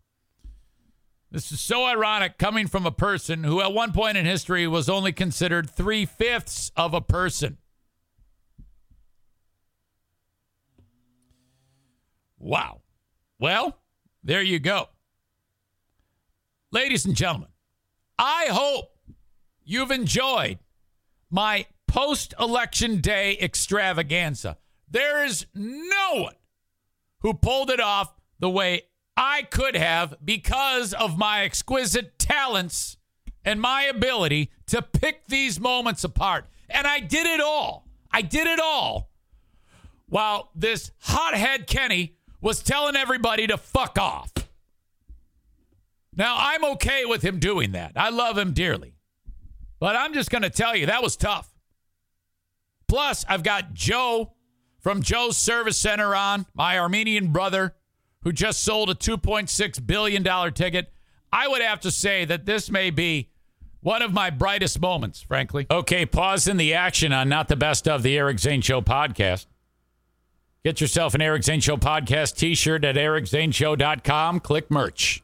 [1.30, 4.90] This is so ironic coming from a person who, at one point in history, was
[4.90, 7.60] only considered three fifths of a person.
[12.48, 12.80] Wow.
[13.40, 13.78] Well,
[14.24, 14.88] there you go.
[16.72, 17.50] Ladies and gentlemen,
[18.18, 18.98] I hope
[19.66, 20.60] you've enjoyed
[21.30, 24.58] my post election day extravaganza.
[24.90, 26.36] There is no one
[27.20, 28.84] who pulled it off the way
[29.18, 32.96] I could have because of my exquisite talents
[33.44, 36.46] and my ability to pick these moments apart.
[36.70, 37.90] And I did it all.
[38.10, 39.12] I did it all
[40.08, 44.32] while this hothead Kenny was telling everybody to fuck off.
[46.16, 47.94] Now, I'm okay with him doing that.
[47.96, 48.96] I love him dearly.
[49.80, 51.54] But I'm just going to tell you, that was tough.
[52.88, 54.34] Plus, I've got Joe
[54.80, 57.76] from Joe's Service Center on, my Armenian brother,
[58.24, 60.92] who just sold a $2.6 billion ticket.
[61.32, 63.30] I would have to say that this may be
[63.82, 65.68] one of my brightest moments, frankly.
[65.70, 69.46] Okay, pause in the action on Not the Best of the Eric Zane Show podcast.
[70.68, 74.42] Get yourself an Eric Zane Show podcast t shirt at ericzaneshow.com.
[74.42, 75.24] Click merch.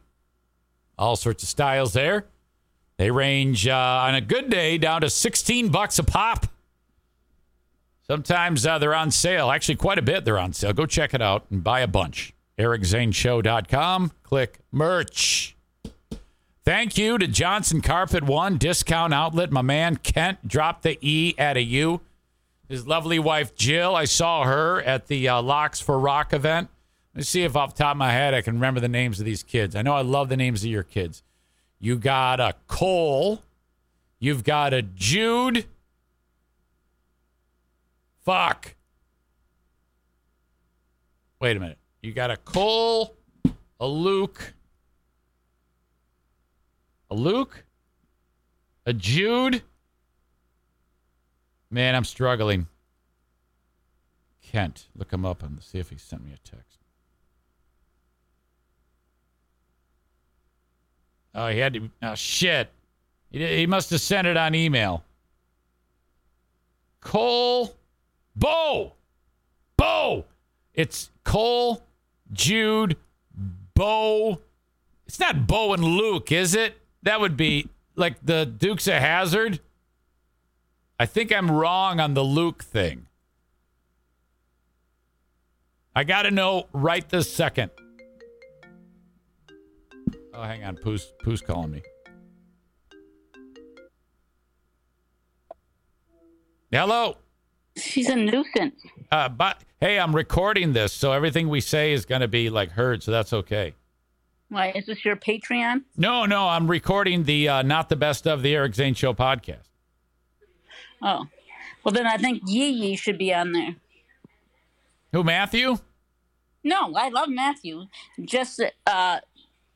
[0.98, 2.28] All sorts of styles there.
[2.95, 6.48] They range uh, on a good day down to 16 bucks a pop.
[8.07, 9.52] Sometimes uh, they're on sale.
[9.52, 10.72] Actually, quite a bit they're on sale.
[10.72, 12.34] Go check it out and buy a bunch.
[12.57, 14.14] EricZaneShow.com.
[14.24, 15.57] Click merch.
[16.64, 19.52] Thank you to Johnson Carpet One Discount Outlet.
[19.52, 21.99] My man Kent dropped the E at a U.
[22.73, 23.95] His lovely wife Jill.
[23.95, 26.71] I saw her at the uh, Locks for Rock event.
[27.13, 29.27] Let's see if off the top of my head I can remember the names of
[29.27, 29.75] these kids.
[29.75, 31.21] I know I love the names of your kids.
[31.79, 33.43] You got a Cole.
[34.17, 35.65] You've got a Jude.
[38.25, 38.73] Fuck.
[41.39, 41.77] Wait a minute.
[42.01, 43.15] You got a Cole,
[43.79, 44.55] a Luke,
[47.11, 47.65] a Luke,
[48.87, 49.61] a Jude.
[51.73, 52.67] Man, I'm struggling.
[54.43, 56.77] Kent, look him up and see if he sent me a text.
[61.33, 61.89] Oh, he had to.
[62.03, 62.69] Oh, shit.
[63.31, 65.03] He, he must have sent it on email.
[67.01, 67.75] Cole,
[68.35, 68.93] Bo,
[69.75, 70.25] Bo.
[70.75, 71.83] It's Cole,
[72.31, 72.97] Jude,
[73.73, 74.41] Bo.
[75.07, 76.77] It's not Bo and Luke, is it?
[77.01, 79.59] That would be like the Dukes of Hazzard.
[80.99, 83.07] I think I'm wrong on the Luke thing.
[85.95, 87.72] I got to know right this second.
[90.34, 90.78] Oh, hang on.
[90.78, 91.82] Pooh's, Pooh's calling me.
[96.72, 97.18] Hello.
[97.78, 98.82] She's a nuisance.
[99.11, 102.72] Uh, but hey, I'm recording this, so everything we say is going to be like
[102.72, 103.76] heard, so that's okay.
[104.49, 105.84] Why is this your Patreon?
[105.98, 109.70] No, no, I'm recording the uh, not the best of the Eric Zane Show podcast.
[111.03, 111.27] Oh,
[111.84, 113.75] well then I think Yee Yee should be on there.
[115.11, 115.77] Who, Matthew?
[116.63, 117.85] No, I love Matthew.
[118.23, 119.19] Just uh,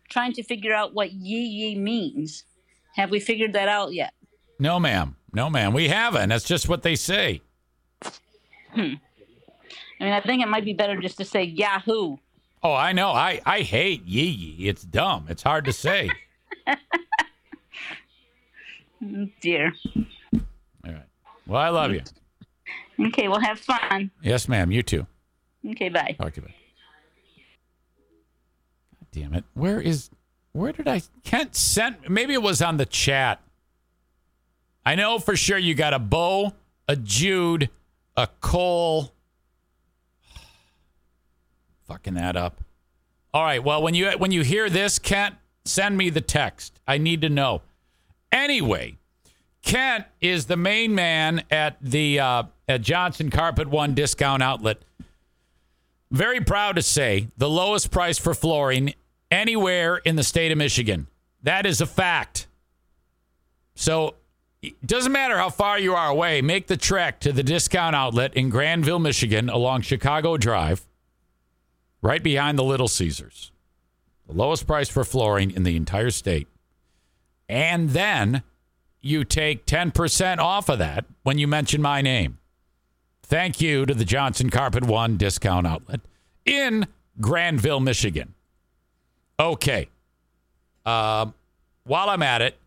[0.10, 2.46] trying to figure out what Yee Yee means.
[2.96, 4.14] Have we figured that out yet?
[4.58, 5.16] No, ma'am.
[5.34, 5.74] No, ma'am.
[5.74, 6.30] We haven't.
[6.30, 7.42] That's just what they say.
[8.74, 8.94] Hmm.
[10.00, 12.18] I mean, I think it might be better just to say Yahoo.
[12.64, 13.10] Oh, I know.
[13.10, 14.68] I, I hate yee yee.
[14.68, 15.28] It's dumb.
[15.30, 16.10] It's hard to say.
[19.42, 19.74] Dear.
[21.48, 22.02] Well, I love you.
[23.08, 24.12] Okay, well, have fun.
[24.22, 24.72] Yes, ma'am.
[24.72, 25.08] You too.
[25.72, 26.16] Okay, bye.
[26.20, 26.48] Talk to you.
[26.48, 26.54] Bye.
[29.00, 29.44] God damn it.
[29.54, 30.10] Where is.
[30.52, 31.02] Where did I.
[31.24, 32.10] Kent sent.
[32.10, 33.42] Maybe it was on the chat.
[34.86, 36.54] I know for sure you got a Bo,
[36.88, 37.70] a Jude,
[38.16, 39.14] a Cole.
[41.88, 42.62] Fucking that up.
[43.34, 43.64] All right.
[43.64, 46.80] Well, when you when you hear this, Kent, send me the text.
[46.88, 47.62] I need to know.
[48.32, 48.97] Anyway,
[49.68, 54.78] Kent is the main man at the uh, at Johnson Carpet One discount outlet.
[56.10, 58.94] Very proud to say the lowest price for flooring
[59.30, 61.08] anywhere in the state of Michigan.
[61.44, 62.48] That is a fact.
[63.76, 64.16] So
[64.62, 68.36] it doesn't matter how far you are away, make the trek to the discount outlet
[68.36, 70.88] in Grandville, Michigan, along Chicago Drive,
[72.02, 73.52] right behind the Little Caesars.
[74.28, 76.48] The lowest price for flooring in the entire state.
[77.50, 78.44] And then
[79.08, 82.38] you take 10% off of that when you mention my name.
[83.24, 86.02] Thank you to the Johnson Carpet One discount outlet
[86.46, 86.88] in
[87.20, 88.34] Grandville, Michigan.
[89.40, 89.90] Okay.
[90.86, 91.34] Um,
[91.84, 92.58] while I'm at it,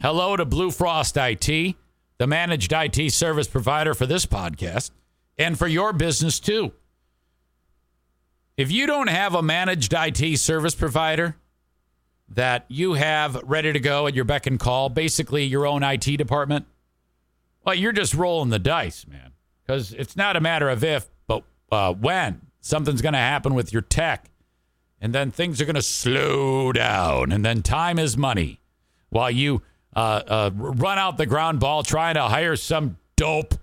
[0.00, 1.76] hello to Blue Frost IT,
[2.18, 4.90] the managed IT service provider for this podcast
[5.38, 6.72] and for your business too.
[8.56, 11.36] If you don't have a managed IT service provider,
[12.30, 16.16] that you have ready to go at your beck and call, basically your own IT
[16.16, 16.66] department,
[17.64, 19.32] well, you're just rolling the dice, man.
[19.62, 23.72] Because it's not a matter of if, but uh, when something's going to happen with
[23.72, 24.30] your tech.
[25.00, 27.32] And then things are going to slow down.
[27.32, 28.60] And then time is money
[29.08, 29.62] while you
[29.94, 33.54] uh, uh, run out the ground ball trying to hire some dope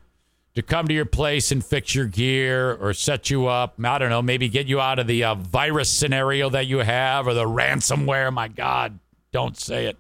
[0.58, 3.76] to come to your place and fix your gear or set you up.
[3.84, 7.28] I don't know, maybe get you out of the uh, virus scenario that you have
[7.28, 8.34] or the ransomware.
[8.34, 8.98] My God,
[9.32, 9.98] don't say it.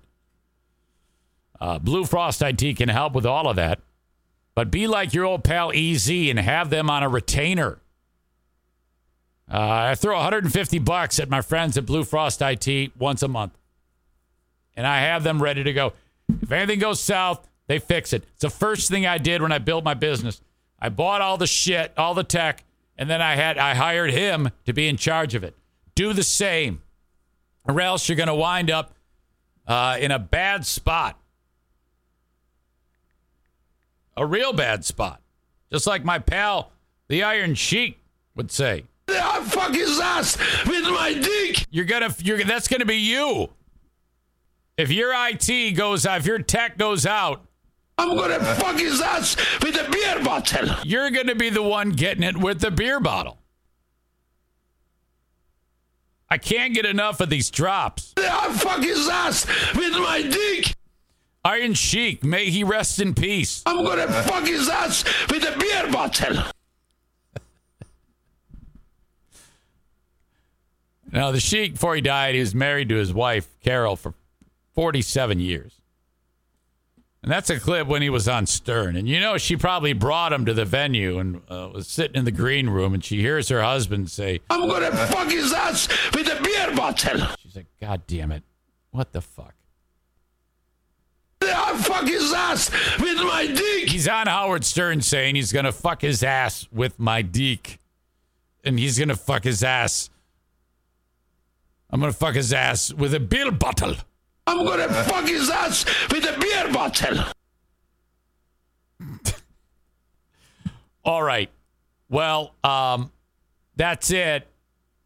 [1.61, 3.81] Uh, Blue Frost IT can help with all of that.
[4.55, 7.79] But be like your old pal EZ and have them on a retainer.
[9.47, 13.55] Uh, I throw 150 bucks at my friends at Blue Frost IT once a month.
[14.75, 15.93] And I have them ready to go.
[16.41, 18.23] If anything goes south, they fix it.
[18.34, 20.41] It's the first thing I did when I built my business.
[20.80, 22.64] I bought all the shit, all the tech,
[22.98, 25.56] and then I had I hired him to be in charge of it.
[25.95, 26.81] Do the same,
[27.65, 28.94] or else you're going to wind up
[29.68, 31.19] uh, in a bad spot,
[34.15, 35.22] a real bad spot,
[35.72, 36.72] just like my pal,
[37.07, 37.99] the Iron Sheik,
[38.35, 38.85] would say.
[39.10, 41.65] I fuck his ass with my dick.
[41.72, 43.49] You're gonna, you're that's gonna be you.
[44.77, 47.47] If your IT goes, out, if your tech goes out,
[47.98, 50.69] I'm gonna fuck his ass with a beer bottle.
[50.84, 53.40] You're gonna be the one getting it with the beer bottle.
[56.30, 58.14] I can't get enough of these drops.
[58.18, 59.45] I fuck his ass
[59.76, 60.76] with my dick.
[61.44, 63.64] Iron Sheik, may he rest in peace.
[63.65, 66.44] I'm gonna fuck his ass with a beer bottle.
[71.11, 74.14] now, the Sheik, before he died, he was married to his wife, Carol, for
[74.74, 75.77] 47 years.
[77.28, 78.95] And that's a clip when he was on Stern.
[78.95, 82.24] And you know, she probably brought him to the venue and uh, was sitting in
[82.24, 85.90] the green room, and she hears her husband say, I'm going to fuck his ass
[86.14, 87.28] with a beer bottle.
[87.44, 88.44] She's like, God damn it.
[88.91, 89.54] What the fuck?
[91.41, 93.90] I fuck his ass with my dick.
[93.90, 97.80] He's on Howard Stern saying he's going to fuck his ass with my dick.
[98.64, 100.10] And he's going to fuck his ass.
[101.90, 103.95] I'm going to fuck his ass with a beer bottle.
[104.48, 107.26] I'm gonna fuck his ass with a beer bottle.
[111.03, 111.49] All right.
[112.10, 113.11] Well, um,
[113.76, 114.48] that's it.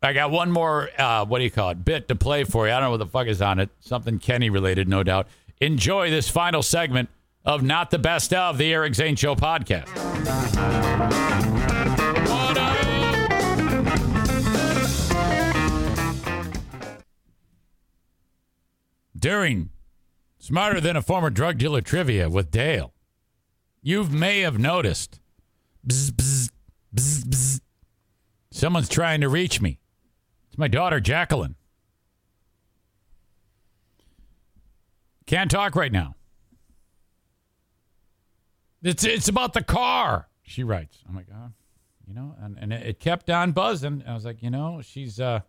[0.03, 2.73] I got one more, uh, what do you call it, bit to play for you.
[2.73, 3.69] I don't know what the fuck is on it.
[3.81, 5.27] Something Kenny related, no doubt.
[5.59, 7.09] Enjoy this final segment
[7.45, 9.89] of Not the Best of the Eric Zane Show podcast.
[19.22, 19.69] During
[20.39, 22.91] Smarter Than a Former Drug Dealer Trivia with Dale,
[23.81, 25.22] you may have noticed
[25.88, 26.49] bzz, bzz,
[26.93, 27.61] bzz,
[28.49, 29.80] someone's trying to reach me.
[30.49, 31.56] It's my daughter, Jacqueline.
[35.27, 36.15] Can't talk right now.
[38.84, 40.98] It's, it's about the car, she writes.
[41.07, 41.52] I'm like, oh,
[42.07, 44.03] you know, and, and it kept on buzzing.
[44.07, 45.41] I was like, you know, she's, uh,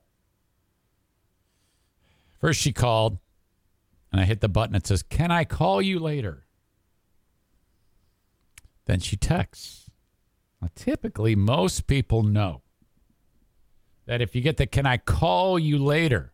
[2.38, 3.18] first she called
[4.12, 4.76] and I hit the button.
[4.76, 6.44] It says, Can I call you later?
[8.84, 9.90] Then she texts.
[10.60, 12.62] Now, typically, most people know
[14.06, 16.32] that if you get the Can I call you later,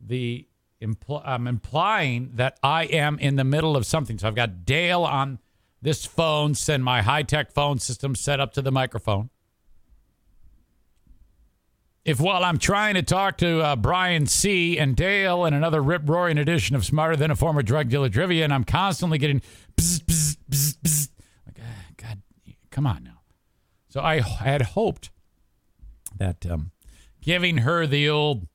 [0.00, 0.46] the
[0.80, 4.18] impl- I'm implying that I am in the middle of something.
[4.18, 5.38] So I've got Dale on
[5.82, 9.30] this phone, send my high tech phone system set up to the microphone
[12.04, 14.78] if while I'm trying to talk to uh, Brian C.
[14.78, 18.44] and Dale and another rip roaring edition of Smarter Than a Former Drug Dealer Trivia,
[18.44, 19.40] and I'm constantly getting
[19.76, 21.08] bzz, bzz, bzz, bzz.
[21.46, 22.22] like, uh, God,
[22.70, 23.20] come on now.
[23.88, 25.10] So I had hoped
[26.16, 26.70] that um,
[27.20, 28.46] giving her the old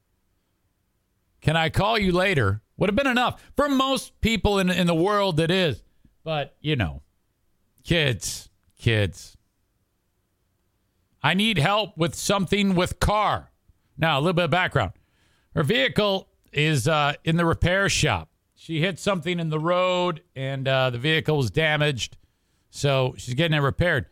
[1.41, 4.95] "Can I call you later?" would have been enough for most people in in the
[4.95, 5.39] world.
[5.39, 5.83] It is,
[6.23, 7.03] but you know,
[7.83, 9.37] kids, kids
[11.25, 13.49] I need help with something with car.
[13.97, 14.91] Now, a little bit of background.
[15.55, 18.29] Her vehicle is uh, in the repair shop.
[18.53, 22.15] She hit something in the road and uh, the vehicle was damaged.
[22.69, 24.05] So she's getting it repaired.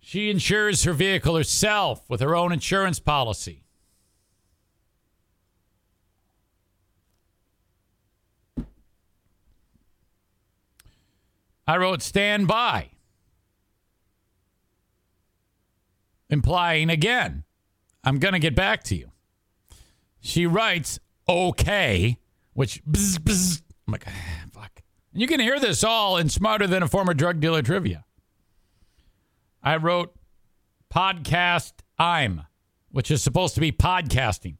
[0.00, 3.64] She insures her vehicle herself with her own insurance policy.
[11.66, 12.90] I wrote stand by.
[16.30, 17.44] Implying again,
[18.02, 19.10] I'm going to get back to you.
[20.20, 20.98] She writes,
[21.28, 22.18] okay,
[22.52, 23.62] which, bzz, bzz.
[23.86, 24.82] I'm like, ah, fuck.
[25.12, 28.04] And you can hear this all in Smarter Than a Former Drug Dealer Trivia.
[29.62, 30.14] I wrote
[30.92, 32.42] podcast I'm,
[32.90, 34.56] which is supposed to be podcasting.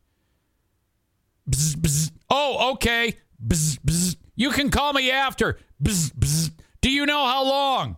[1.48, 2.12] bzz, bzz.
[2.28, 3.16] Oh, okay.
[3.44, 4.16] Bzz.
[4.36, 5.58] You can call me after.
[5.82, 7.96] Do you know how long?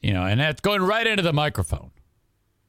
[0.00, 1.90] You know, and that's going right into the microphone.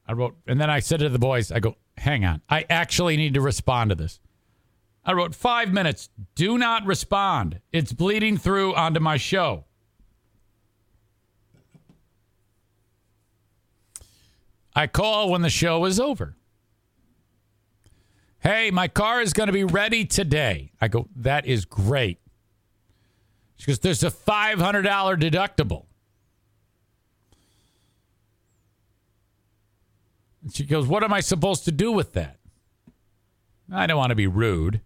[0.06, 2.42] I wrote, and then I said to the boys, I go, hang on.
[2.48, 4.18] I actually need to respond to this.
[5.04, 6.10] I wrote five minutes.
[6.34, 7.60] Do not respond.
[7.72, 9.64] It's bleeding through onto my show.
[14.74, 16.36] I call when the show is over.
[18.40, 20.72] Hey, my car is going to be ready today.
[20.80, 22.18] I go, that is great.
[23.56, 24.58] She goes, there's a $500
[25.20, 25.84] deductible.
[30.50, 32.40] And she goes, what am I supposed to do with that?
[33.72, 34.80] I don't want to be rude.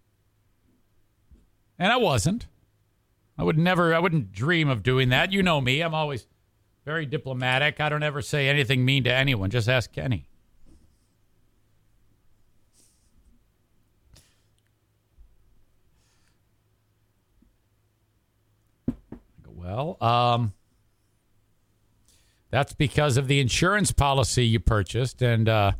[1.79, 2.49] And I wasn't.
[3.39, 5.33] I would never, I wouldn't dream of doing that.
[5.33, 5.81] You know me.
[5.81, 6.27] I'm always
[6.85, 7.81] very diplomatic.
[7.81, 9.49] I don't ever say anything mean to anyone.
[9.49, 10.29] Just ask Kenny.
[19.47, 20.53] Well, um,
[22.55, 25.73] that's because of the insurance policy you purchased, and uh,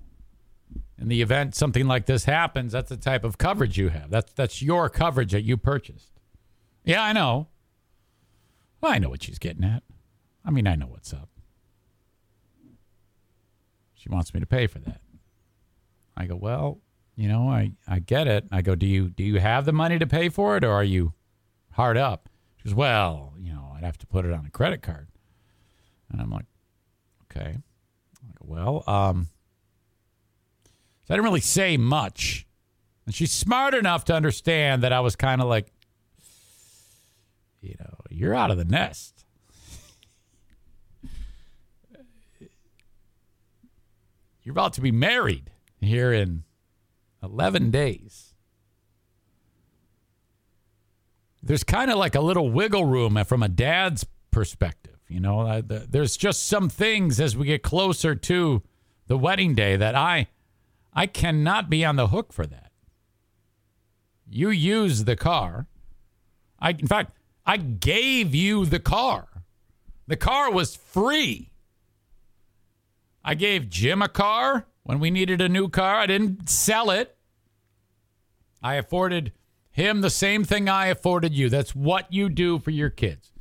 [0.99, 4.11] in the event something like this happens, that's the type of coverage you have.
[4.11, 6.11] That's that's your coverage that you purchased.
[6.85, 7.47] Yeah, I know.
[8.81, 9.85] Well, I know what she's getting at.
[10.45, 11.29] I mean, I know what's up.
[13.95, 15.01] She wants me to pay for that.
[16.17, 16.81] I go, well,
[17.15, 18.47] you know, I, I get it.
[18.51, 20.83] I go, do you do you have the money to pay for it, or are
[20.83, 21.13] you
[21.71, 22.29] hard up?
[22.57, 25.07] She goes, well, you know, I'd have to put it on a credit card.
[26.11, 26.47] And I'm like,
[27.35, 27.59] okay.
[28.41, 29.29] Well, um,
[31.05, 32.47] so I didn't really say much.
[33.07, 35.67] And she's smart enough to understand that I was kind of like,
[37.61, 39.25] you know, you're out of the nest.
[44.43, 45.51] You're about to be married
[45.81, 46.45] here in
[47.23, 48.35] 11 days.
[51.43, 54.94] There's kind of like a little wiggle room from a dad's perspective.
[55.09, 58.63] You know, I, the, there's just some things as we get closer to
[59.07, 60.29] the wedding day that I
[60.93, 62.71] I cannot be on the hook for that.
[64.29, 65.67] You use the car.
[66.59, 67.13] I in fact,
[67.45, 69.29] I gave you the car.
[70.07, 71.51] The car was free.
[73.25, 75.97] I gave Jim a car when we needed a new car.
[75.97, 77.17] I didn't sell it.
[78.63, 79.33] I afforded
[79.71, 81.49] him the same thing I afforded you.
[81.49, 83.34] That's what you do for your kids.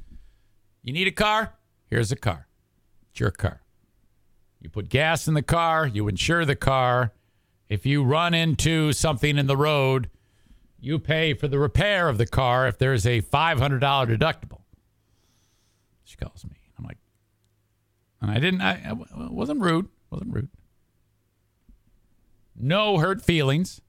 [0.83, 1.53] You need a car?
[1.89, 2.47] Here's a car.
[3.11, 3.61] It's your car.
[4.59, 7.13] You put gas in the car, you insure the car.
[7.69, 10.09] If you run into something in the road,
[10.79, 14.61] you pay for the repair of the car if there's a $500 deductible.
[16.03, 16.57] She calls me.
[16.77, 16.97] I'm like,
[18.21, 18.93] and I didn't, I, I
[19.29, 19.87] wasn't rude.
[20.11, 20.49] Wasn't rude.
[22.55, 23.81] No hurt feelings.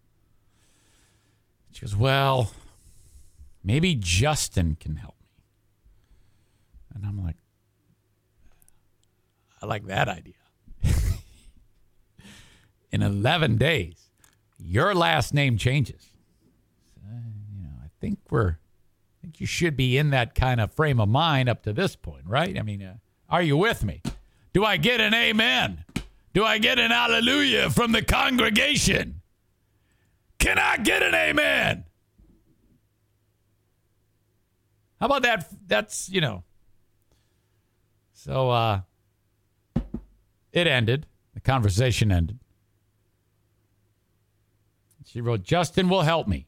[1.72, 2.52] She goes, well,
[3.62, 5.13] maybe Justin can help.
[6.94, 7.36] And I'm like,
[9.60, 10.34] I like that idea.
[12.92, 14.10] In 11 days,
[14.58, 16.10] your last name changes.
[16.96, 17.08] So,
[17.56, 18.56] you know, I think we're, I
[19.22, 22.24] think you should be in that kind of frame of mind up to this point,
[22.26, 22.58] right?
[22.58, 22.96] I mean, uh,
[23.28, 24.02] are you with me?
[24.52, 25.84] Do I get an amen?
[26.32, 29.22] Do I get an hallelujah from the congregation?
[30.38, 31.84] Can I get an amen?
[35.00, 35.48] How about that?
[35.66, 36.44] That's, you know.
[38.24, 38.80] So uh
[40.50, 41.06] it ended.
[41.34, 42.38] The conversation ended.
[45.04, 46.46] She wrote, Justin will help me.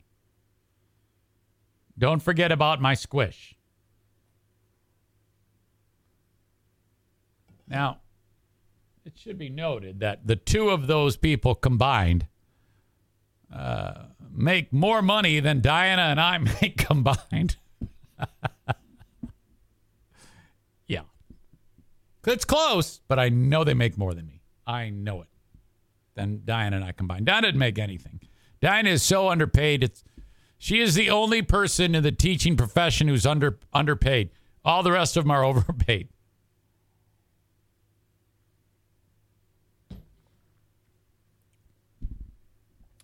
[1.99, 3.55] Don't forget about my squish.
[7.69, 7.99] Now,
[9.05, 12.27] it should be noted that the two of those people combined
[13.53, 17.57] uh, make more money than Diana and I make combined.
[20.87, 21.03] yeah.
[22.27, 24.43] It's close, but I know they make more than me.
[24.67, 25.29] I know it.
[26.15, 27.27] Than Diana and I combined.
[27.27, 28.21] Diana didn't make anything.
[28.61, 29.85] Diana is so underpaid.
[29.85, 30.03] It's
[30.59, 34.31] she is the only person in the teaching profession who's under underpaid.
[34.65, 36.09] All the rest of them are overpaid.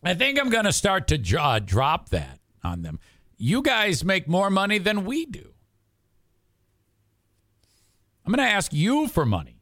[0.05, 2.99] I think I'm going to start to draw, uh, drop that on them.
[3.37, 5.52] You guys make more money than we do.
[8.25, 9.61] I'm going to ask you for money.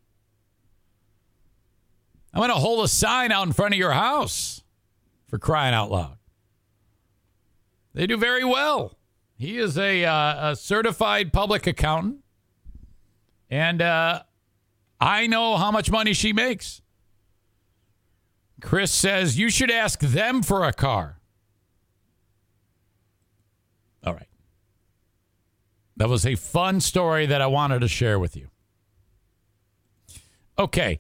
[2.33, 4.63] I'm going to hold a sign out in front of your house
[5.29, 6.19] for crying out loud.
[7.95, 8.97] They do very well.
[9.37, 12.19] He is a, uh, a certified public accountant.
[13.49, 14.23] And uh,
[15.01, 16.83] I know how much money she makes.
[18.61, 21.19] Chris says you should ask them for a car.
[24.05, 24.29] All right.
[26.01, 28.49] That was a fun story that I wanted to share with you.
[30.59, 30.99] Okay.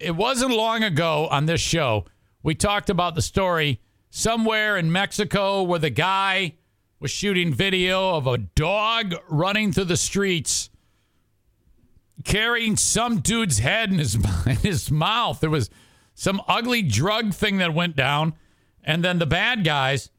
[0.00, 2.04] It wasn't long ago on this show,
[2.42, 3.80] we talked about the story
[4.10, 6.56] somewhere in Mexico where the guy
[6.98, 10.68] was shooting video of a dog running through the streets
[12.24, 14.16] carrying some dude's head in his
[14.46, 15.38] in his mouth.
[15.38, 15.70] There was
[16.14, 18.34] some ugly drug thing that went down,
[18.82, 20.10] and then the bad guys.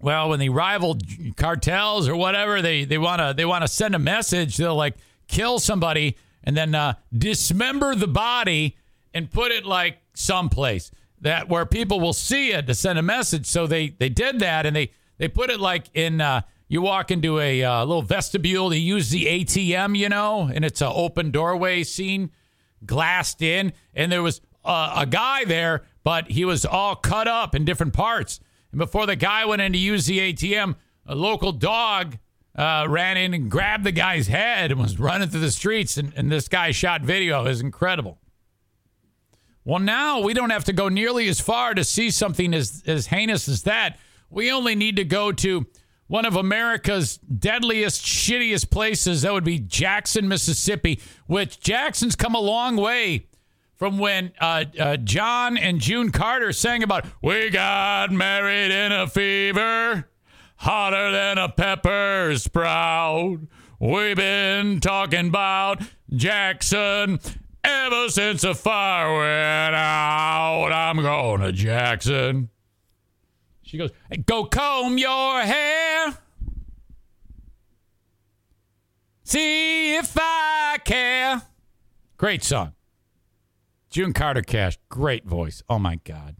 [0.00, 0.96] Well, when they rival
[1.36, 4.56] cartels or whatever, they they want to they want to send a message.
[4.56, 4.96] They'll like
[5.28, 8.76] kill somebody and then uh, dismember the body
[9.12, 10.90] and put it like someplace
[11.20, 13.46] that where people will see it to send a message.
[13.46, 16.20] So they they did that and they they put it like in.
[16.20, 18.68] Uh, you walk into a uh, little vestibule.
[18.68, 22.30] They use the ATM, you know, and it's an open doorway scene,
[22.86, 27.56] glassed in, and there was uh, a guy there, but he was all cut up
[27.56, 28.38] in different parts.
[28.72, 30.76] And before the guy went in to use the ATM,
[31.06, 32.18] a local dog
[32.54, 35.96] uh, ran in and grabbed the guy's head and was running through the streets.
[35.96, 37.44] And, and this guy shot video.
[37.44, 38.18] Was incredible.
[39.64, 43.08] Well, now we don't have to go nearly as far to see something as, as
[43.08, 43.98] heinous as that.
[44.30, 45.66] We only need to go to
[46.06, 49.22] one of America's deadliest, shittiest places.
[49.22, 53.26] That would be Jackson, Mississippi, which Jackson's come a long way
[53.80, 59.06] from when uh, uh, John and June Carter sang about, We got married in a
[59.06, 60.06] fever,
[60.56, 63.38] hotter than a pepper sprout.
[63.78, 65.80] We've been talking about
[66.14, 67.20] Jackson
[67.64, 70.72] ever since the fire went out.
[70.72, 72.50] I'm going to Jackson.
[73.62, 73.92] She goes,
[74.26, 76.18] Go comb your hair.
[79.24, 81.40] See if I care.
[82.18, 82.74] Great song.
[83.90, 85.62] June Carter Cash, great voice.
[85.68, 86.36] Oh my God.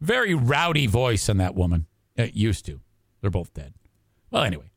[0.00, 1.86] Very rowdy voice on that woman.
[2.16, 2.80] It used to.
[3.20, 3.74] They're both dead.
[4.30, 4.70] Well, anyway.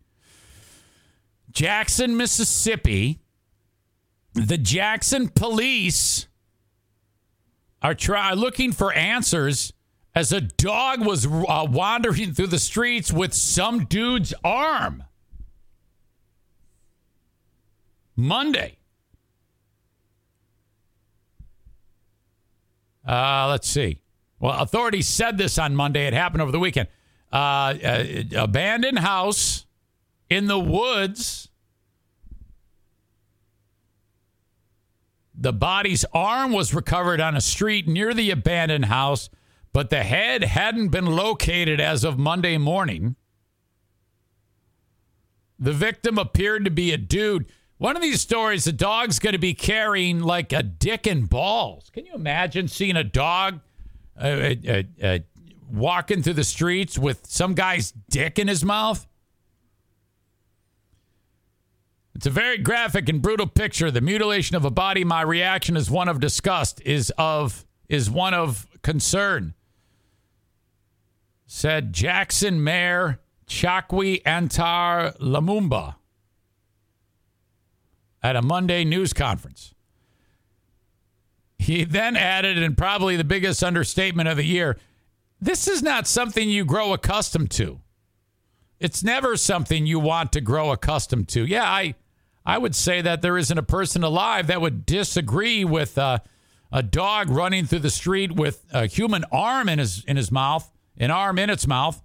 [1.52, 3.19] Jackson, Mississippi.
[4.34, 6.28] The Jackson police
[7.82, 9.73] are try- looking for answers
[10.15, 15.03] as a dog was uh, wandering through the streets with some dude's arm.
[18.15, 18.78] Monday.
[23.07, 24.02] Uh, let's see.
[24.40, 26.07] Well, authorities said this on Monday.
[26.07, 26.88] It happened over the weekend.
[27.32, 28.06] Uh, uh,
[28.36, 29.65] abandoned house
[30.30, 31.49] in the woods.
[35.34, 39.30] The body's arm was recovered on a street near the abandoned house
[39.73, 43.15] but the head hadn't been located as of Monday morning.
[45.57, 47.45] The victim appeared to be a dude.
[47.82, 51.90] One of these stories, the dog's going to be carrying like a dick and balls.
[51.91, 53.60] Can you imagine seeing a dog
[54.16, 55.20] uh, uh, uh, uh
[55.68, 59.08] walking through the streets with some guy's dick in his mouth?
[62.14, 63.90] It's a very graphic and brutal picture.
[63.90, 65.03] The mutilation of a body.
[65.03, 66.84] My reaction is one of disgust.
[66.86, 69.56] Is of is one of concern
[71.48, 75.95] said Jackson Mayor Chokwe Antar Lumumba
[78.23, 79.73] at a Monday news conference.
[81.57, 84.77] He then added, and probably the biggest understatement of the year
[85.43, 87.81] this is not something you grow accustomed to.
[88.80, 91.43] It's never something you want to grow accustomed to.
[91.43, 91.95] Yeah, I,
[92.45, 96.19] I would say that there isn't a person alive that would disagree with uh,
[96.72, 100.72] a dog running through the street with a human arm in his in his mouth
[100.98, 102.02] an arm in its mouth.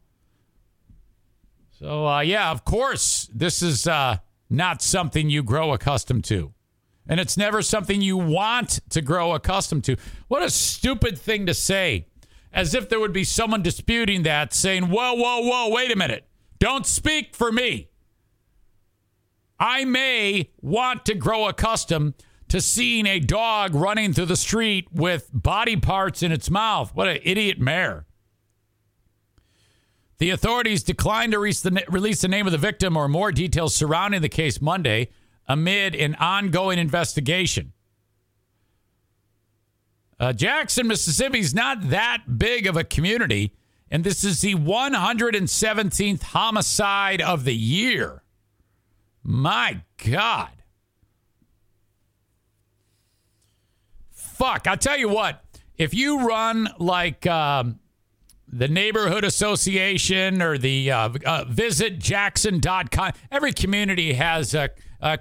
[1.79, 4.19] So, uh, yeah, of course, this is uh,
[4.49, 6.53] not something you grow accustomed to.
[7.09, 9.97] And it's never something you want to grow accustomed to.
[10.29, 12.07] What a stupid thing to say.
[12.53, 16.27] As if there would be someone disputing that, saying, whoa, whoa, whoa, wait a minute.
[16.59, 17.91] Don't speak for me.
[19.59, 22.15] I may want to grow accustomed
[22.49, 26.95] to seeing a dog running through the street with body parts in its mouth.
[26.95, 28.07] What an idiot mayor.
[30.19, 31.61] The authorities declined to release
[32.23, 35.11] the name of the victim or more details surrounding the case Monday
[35.47, 37.73] amid an ongoing investigation.
[40.19, 43.53] Uh, Jackson, Mississippi is not that big of a community,
[43.91, 48.23] and this is the 117th homicide of the year.
[49.23, 50.51] My God.
[54.11, 54.67] Fuck.
[54.67, 55.45] I'll tell you what,
[55.77, 57.27] if you run like.
[57.27, 57.81] Um,
[58.59, 63.13] the neighborhood association or the uh, uh, visitjackson.com.
[63.31, 64.71] Every community has a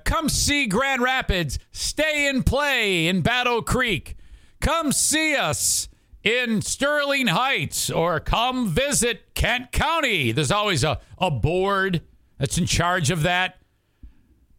[0.04, 4.16] come see Grand Rapids, stay and play in Battle Creek.
[4.62, 5.90] Come see us
[6.24, 10.32] in Sterling Heights or come visit Kent County.
[10.32, 12.02] There's always a, a board
[12.40, 13.58] that's in charge of that.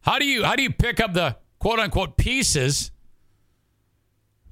[0.03, 2.93] How do you how do you pick up the quote unquote pieces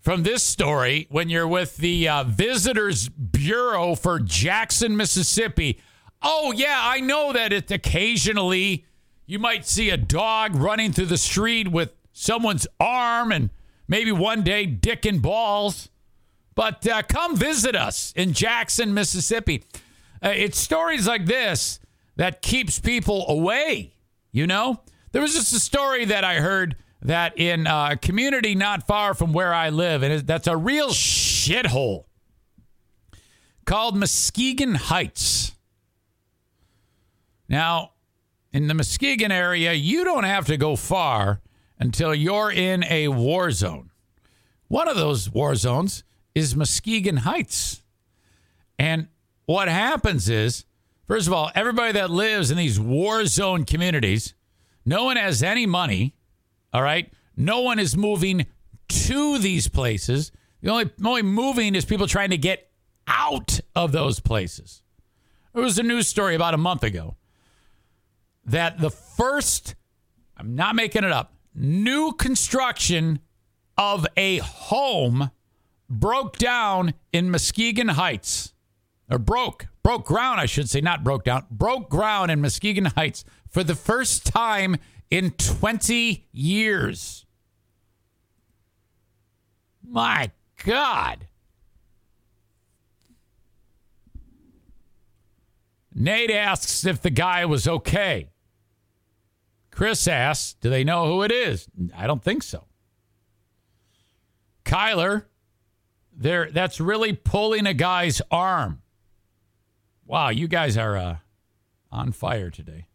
[0.04, 5.80] from this story when you're with the uh, Visitors Bureau for Jackson, Mississippi?
[6.22, 8.84] Oh yeah, I know that it occasionally
[9.24, 13.48] you might see a dog running through the street with someone's arm and
[13.88, 15.88] maybe one day dick and balls.
[16.54, 19.64] But uh, come visit us in Jackson, Mississippi.
[20.22, 21.80] Uh, it's stories like this
[22.16, 23.94] that keeps people away.
[24.32, 24.82] You know,
[25.12, 29.32] there was just a story that I heard that in a community not far from
[29.32, 32.04] where I live, and that's a real shithole
[33.66, 35.52] called Muskegon Heights.
[37.48, 37.92] Now,
[38.52, 41.40] in the Muskegon area, you don't have to go far
[41.78, 43.90] until you're in a war zone.
[44.68, 46.04] One of those war zones
[46.34, 47.82] is Muskegon Heights.
[48.78, 49.08] And
[49.44, 50.64] what happens is,
[51.06, 54.34] first of all, everybody that lives in these war zone communities,
[54.86, 56.13] no one has any money.
[56.74, 57.10] All right.
[57.36, 58.46] No one is moving
[58.88, 60.32] to these places.
[60.60, 62.68] The only, only moving is people trying to get
[63.06, 64.82] out of those places.
[65.54, 67.16] There was a news story about a month ago
[68.44, 69.76] that the first,
[70.36, 73.20] I'm not making it up, new construction
[73.78, 75.30] of a home
[75.88, 78.52] broke down in Muskegon Heights,
[79.08, 83.24] or broke, broke ground, I should say, not broke down, broke ground in Muskegon Heights
[83.48, 84.76] for the first time
[85.10, 87.26] in 20 years.
[89.86, 90.30] My
[90.64, 91.26] God.
[95.94, 98.30] Nate asks if the guy was okay.
[99.70, 101.68] Chris asks, do they know who it is?
[101.96, 102.66] I don't think so.
[104.64, 105.26] Kyler,
[106.12, 108.82] there that's really pulling a guy's arm.
[110.06, 111.16] Wow, you guys are uh,
[111.90, 112.86] on fire today.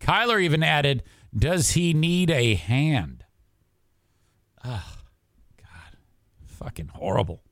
[0.00, 1.02] Kyler even added,
[1.36, 3.24] does he need a hand?
[4.64, 4.96] Oh,
[5.56, 5.96] God.
[6.46, 7.42] Fucking horrible.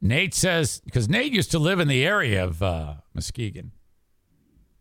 [0.00, 3.72] Nate says, because Nate used to live in the area of uh, Muskegon.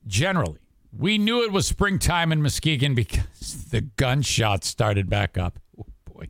[0.06, 0.60] Generally,
[0.92, 5.60] we knew it was springtime in Muskegon because the gunshots started back up.
[5.80, 6.30] Oh, boy,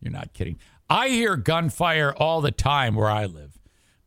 [0.00, 0.58] you're not kidding.
[0.90, 3.58] I hear gunfire all the time where I live,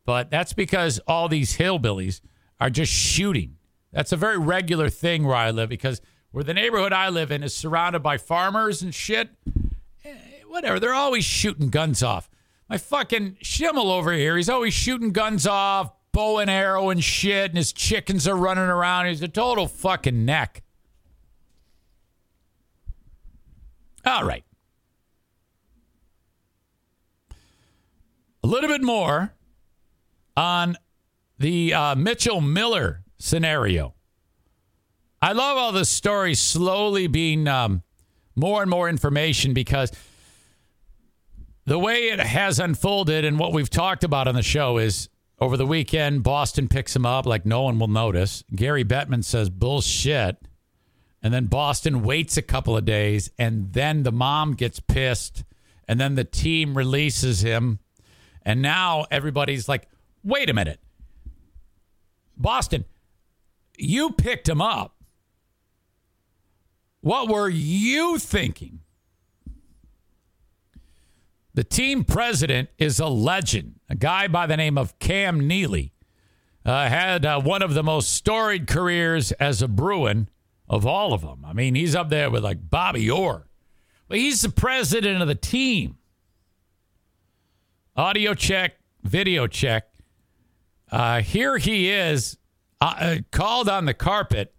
[0.04, 2.20] but that's because all these hillbillies
[2.60, 3.56] are just shooting.
[3.92, 6.00] That's a very regular thing where I live because
[6.32, 9.30] where the neighborhood I live in is surrounded by farmers and shit.
[10.04, 10.14] Eh,
[10.46, 12.28] whatever, they're always shooting guns off.
[12.68, 17.50] My fucking Schimmel over here, he's always shooting guns off, bow and arrow and shit,
[17.50, 19.06] and his chickens are running around.
[19.06, 20.62] He's a total fucking neck.
[24.04, 24.44] All right.
[28.42, 29.32] A little bit more
[30.36, 30.76] on
[31.38, 33.94] the uh, Mitchell Miller scenario.
[35.20, 37.82] I love all the stories slowly being um,
[38.34, 39.92] more and more information because
[41.64, 45.08] the way it has unfolded and what we've talked about on the show is
[45.38, 48.42] over the weekend, Boston picks him up like no one will notice.
[48.54, 50.36] Gary Bettman says bullshit.
[51.22, 55.44] And then Boston waits a couple of days, and then the mom gets pissed,
[55.86, 57.78] and then the team releases him.
[58.44, 59.88] And now everybody's like,
[60.22, 60.80] wait a minute.
[62.36, 62.84] Boston,
[63.76, 64.96] you picked him up.
[67.00, 68.80] What were you thinking?
[71.54, 75.92] The team president is a legend, a guy by the name of Cam Neely.
[76.64, 80.28] Uh, had uh, one of the most storied careers as a Bruin
[80.68, 81.44] of all of them.
[81.44, 83.48] I mean, he's up there with like Bobby Orr.
[84.08, 85.96] But he's the president of the team.
[87.94, 89.84] Audio check, video check.
[90.90, 92.38] Uh, here he is,
[92.80, 94.54] uh, uh, called on the carpet,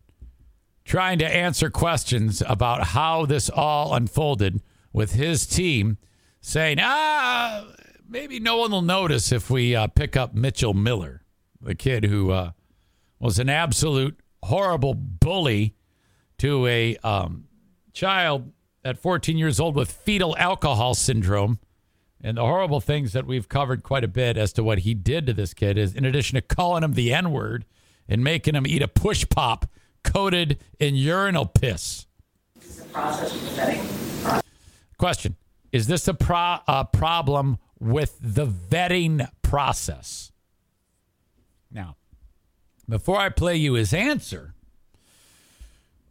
[0.85, 4.61] trying to answer questions about how this all unfolded
[4.91, 5.97] with his team
[6.41, 7.65] saying, ah,
[8.07, 11.23] maybe no one will notice if we uh, pick up Mitchell Miller,
[11.59, 12.51] the kid who uh,
[13.19, 15.73] was an absolute horrible bully
[16.37, 17.45] to a um,
[17.93, 18.51] child
[18.85, 21.57] at 14 years old with fetal alcohol syndrome.
[22.23, 25.27] And the horrible things that we've covered quite a bit as to what he did
[25.27, 27.65] to this kid is, in addition to calling him the N word
[28.07, 29.69] and making him eat a push pop
[30.03, 32.07] coated in urinal piss.
[34.97, 35.35] Question
[35.71, 40.31] Is this a, pro- a problem with the vetting process?
[41.69, 41.97] Now,
[42.87, 44.53] before I play you his answer,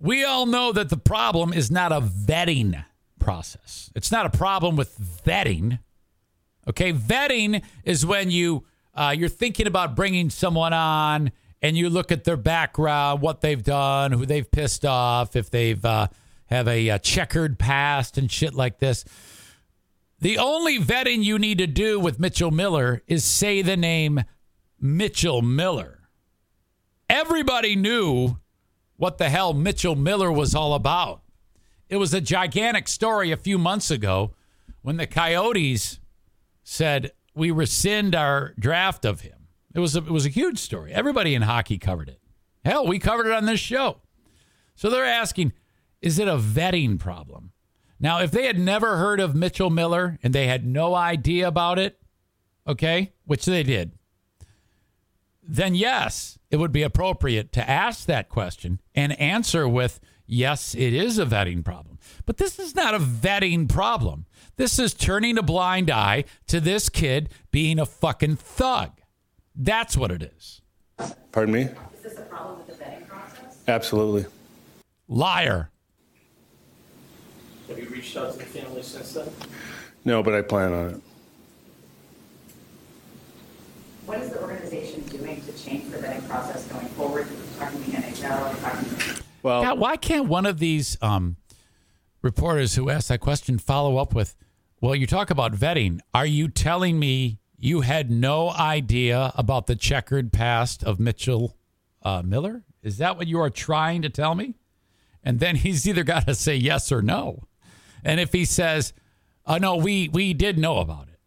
[0.00, 2.84] we all know that the problem is not a vetting
[3.18, 3.90] process.
[3.94, 5.78] It's not a problem with vetting.
[6.68, 8.64] Okay, vetting is when you
[8.94, 13.62] uh, you're thinking about bringing someone on and you look at their background, what they've
[13.62, 16.08] done, who they've pissed off, if they've uh,
[16.46, 19.04] have a, a checkered past and shit like this.
[20.20, 24.22] The only vetting you need to do with Mitchell Miller is say the name
[24.80, 26.00] Mitchell Miller.
[27.08, 28.36] Everybody knew
[28.96, 31.22] what the hell Mitchell Miller was all about.
[31.88, 34.34] It was a gigantic story a few months ago
[34.82, 35.98] when the Coyotes
[36.62, 39.48] said we rescind our draft of him.
[39.74, 40.92] It was a, it was a huge story.
[40.92, 42.20] Everybody in hockey covered it.
[42.64, 44.00] Hell, we covered it on this show.
[44.74, 45.52] So they're asking,
[46.00, 47.52] is it a vetting problem?
[47.98, 51.78] Now, if they had never heard of Mitchell Miller and they had no idea about
[51.78, 52.00] it,
[52.66, 53.92] okay, which they did,
[55.42, 60.92] then yes, it would be appropriate to ask that question and answer with, yes, it
[60.92, 61.91] is a vetting problem.
[62.26, 64.26] But this is not a vetting problem.
[64.56, 69.00] This is turning a blind eye to this kid being a fucking thug.
[69.54, 70.60] That's what it is.
[71.32, 71.62] Pardon me?
[71.62, 73.58] Is this a problem with the vetting process?
[73.68, 74.26] Absolutely.
[75.08, 75.70] Liar.
[77.68, 79.28] Have you reached out to the family since then?
[80.04, 81.00] No, but I plan on it.
[84.06, 87.28] What is the organization doing to change the vetting process going forward?
[87.58, 91.36] Talking to the NHL, talking to Well, God, why can't one of these um,
[92.22, 94.34] reporters who ask that question follow up with,
[94.80, 96.00] well, you talk about vetting.
[96.14, 101.56] Are you telling me you had no idea about the checkered past of Mitchell
[102.02, 102.64] uh, Miller?
[102.82, 104.54] Is that what you are trying to tell me?
[105.22, 107.44] And then he's either got to say yes or no.
[108.04, 108.92] And if he says,
[109.46, 111.20] oh, no, we, we did know about it,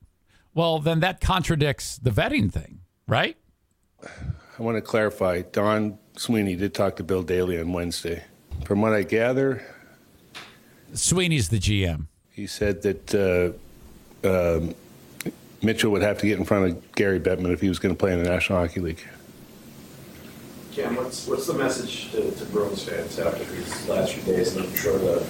[0.54, 3.38] well, then that contradicts the vetting thing, right?
[4.04, 5.42] I want to clarify.
[5.42, 8.24] Don Sweeney did talk to Bill Daly on Wednesday.
[8.66, 9.66] From what I gather,
[10.96, 12.08] Sweeney's the GM.
[12.32, 13.14] he said that
[14.26, 14.74] uh, um,
[15.62, 18.00] Mitchell would have to get in front of Gary Bettman if he was going to
[18.00, 19.04] play in the National Hockey League.
[20.74, 24.56] Cam, what's, what's the message to, to Bruins fans after these last few days?
[24.56, 25.26] And I'm sure the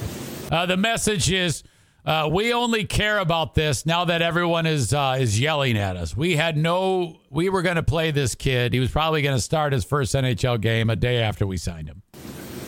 [0.52, 1.64] Uh, the message is
[2.06, 6.16] uh, we only care about this now that everyone is uh, is yelling at us.
[6.18, 8.74] We had no, we were going to play this kid.
[8.74, 11.88] He was probably going to start his first NHL game a day after we signed
[11.90, 12.02] him.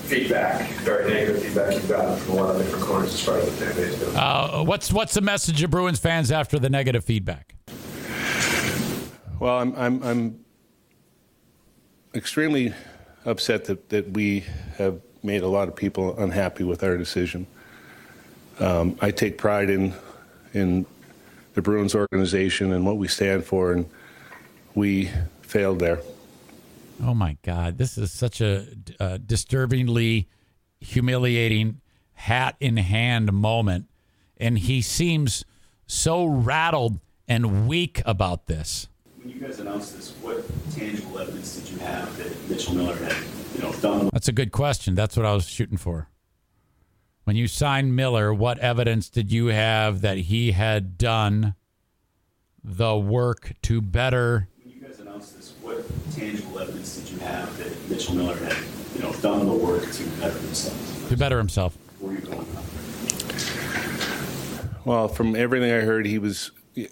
[0.08, 3.46] Feedback, very negative feedback you've gotten from a lot of different corners as far as
[3.46, 4.16] the fan base goes.
[4.16, 7.56] Uh, what's what's the message of Bruins fans after the negative feedback?
[9.40, 10.46] Well, I'm I'm, I'm
[12.16, 12.74] extremely
[13.26, 14.46] upset that, that we
[14.78, 17.46] have made a lot of people unhappy with our decision.
[18.60, 19.94] Um, I take pride in
[20.54, 20.86] in
[21.54, 23.90] the Bruins organization and what we stand for, and
[24.74, 25.12] we
[25.42, 26.00] failed there.
[27.04, 28.66] Oh my God, this is such a
[29.00, 30.28] uh, disturbingly
[30.80, 31.82] humiliating
[32.14, 33.88] hat in hand moment,
[34.38, 35.46] and he seems
[35.86, 38.88] so rattled and weak about this.
[39.18, 40.44] When you guys announced this, what
[40.74, 43.24] tangible evidence did you have that Mitchell Miller had,
[43.56, 44.10] you know, done?
[44.12, 44.96] That's a good question.
[44.96, 46.10] That's what I was shooting for.
[47.26, 51.56] When you signed Miller, what evidence did you have that he had done
[52.64, 54.48] the work to better?
[54.64, 55.84] When you guys announced this, what
[56.18, 58.58] tangible evidence did you have that Mitchell Miller had,
[58.96, 61.10] you know, done the work to better himself?
[61.10, 61.78] To better himself.
[62.00, 62.64] Where are you going now?
[64.84, 66.88] Well, from everything I heard, he was, you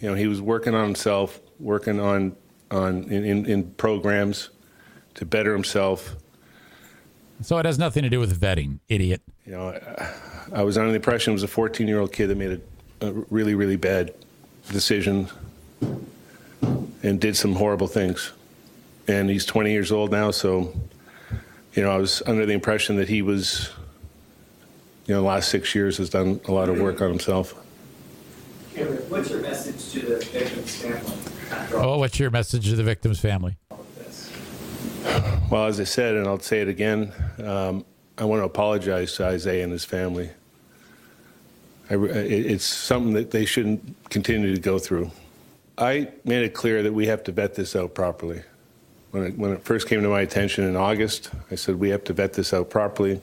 [0.00, 2.36] know, he was working on himself, working on
[2.70, 4.48] on in, in, in programs
[5.14, 6.16] to better himself.
[7.42, 9.20] So it has nothing to do with vetting, idiot.
[9.44, 12.28] You know, I, I was under the impression it was a 14 year old kid
[12.28, 12.62] that made
[13.02, 14.14] a, a really, really bad
[14.70, 15.28] decision
[17.02, 18.32] and did some horrible things.
[19.08, 20.72] And he's 20 years old now, so,
[21.74, 23.70] you know, I was under the impression that he was,
[25.06, 27.54] you know, the last six years has done a lot of work on himself.
[28.74, 31.16] Cameron, what's your message to the victim's family
[31.74, 33.56] Oh, what's your message to the victim's family?
[35.50, 37.12] Well, as I said, and I'll say it again,
[37.44, 37.84] um,
[38.16, 40.30] I want to apologize to Isaiah and his family.
[41.90, 45.10] I, it- it's something that they shouldn't continue to go through.
[45.76, 48.42] I made it clear that we have to vet this out properly.
[49.12, 52.02] When it, when it first came to my attention in August, I said we have
[52.04, 53.20] to vet this out properly.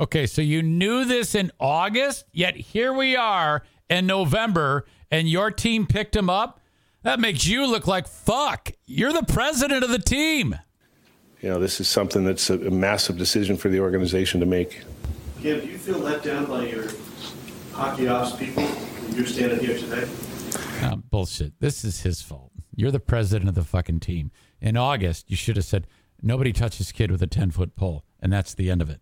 [0.00, 5.50] Okay, so you knew this in August, yet here we are in November, and your
[5.50, 6.60] team picked him up.
[7.02, 8.72] That makes you look like fuck.
[8.86, 10.56] You're the president of the team.
[11.42, 14.84] You know, this is something that's a, a massive decision for the organization to make.
[15.40, 16.86] Kim, do you feel let down by your
[17.72, 20.08] hockey ops people, when you're standing here today?
[20.80, 21.52] Uh, bullshit.
[21.60, 22.52] This is his fault.
[22.74, 24.30] You're the president of the fucking team.
[24.60, 25.86] In August, you should have said,
[26.22, 28.04] nobody touches kid with a 10 foot pole.
[28.20, 29.00] And that's the end of it.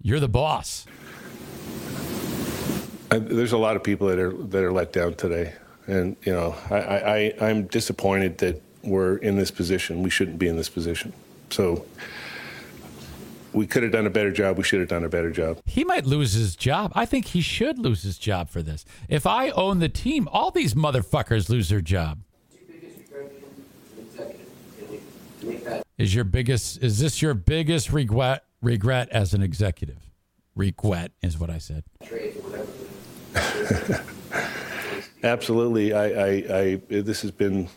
[0.00, 0.86] You're the boss.
[3.10, 5.52] I, there's a lot of people that are that are let down today,
[5.86, 10.02] and you know, I, I I- I'm disappointed that we're in this position.
[10.02, 11.12] We shouldn't be in this position.
[11.50, 11.84] So
[13.52, 14.56] we could have done a better job.
[14.56, 15.60] We should have done a better job.
[15.66, 16.90] He might lose his job.
[16.94, 18.86] I think he should lose his job for this.
[19.10, 22.22] If I own the team, all these motherfuckers lose their job.
[25.98, 30.10] Is your biggest is this your biggest regret regret as an executive?
[30.54, 31.84] Regret is what I said.
[35.24, 36.28] Absolutely, I, I,
[36.58, 37.68] I this has been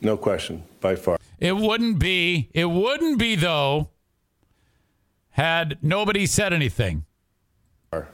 [0.00, 1.18] no question by far.
[1.38, 2.48] It wouldn't be.
[2.54, 3.90] It wouldn't be though.
[5.30, 7.04] Had nobody said anything.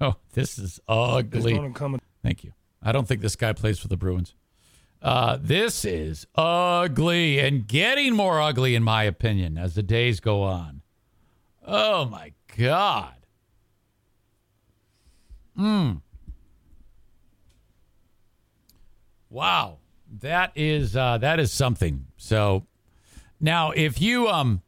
[0.00, 1.58] Oh, this is ugly.
[1.58, 1.98] one.
[2.22, 2.52] Thank you.
[2.80, 4.36] I don't think this guy plays for the Bruins.
[5.00, 10.42] Uh, this is ugly and getting more ugly, in my opinion, as the days go
[10.42, 10.82] on.
[11.64, 13.14] Oh my God.
[15.56, 15.92] Hmm.
[19.30, 19.78] Wow,
[20.20, 22.06] that is uh, that is something.
[22.16, 22.66] So
[23.40, 24.62] now, if you um,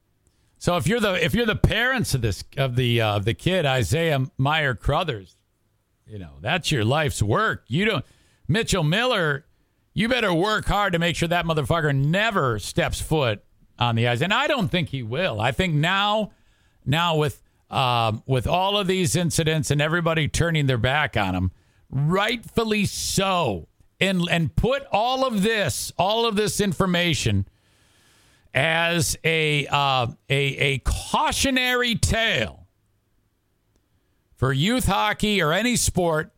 [0.58, 3.34] so if you're the if you're the parents of this of the uh, of the
[3.34, 5.36] kid Isaiah Meyer Crothers,
[6.06, 7.64] you know that's your life's work.
[7.68, 8.04] You don't
[8.46, 9.46] Mitchell Miller.
[10.00, 13.44] You better work hard to make sure that motherfucker never steps foot
[13.78, 15.38] on the ice, and I don't think he will.
[15.42, 16.30] I think now,
[16.86, 21.52] now with um, with all of these incidents and everybody turning their back on him,
[21.90, 23.68] rightfully so,
[24.00, 27.46] and and put all of this, all of this information
[28.54, 32.66] as a uh, a a cautionary tale
[34.34, 36.32] for youth hockey or any sport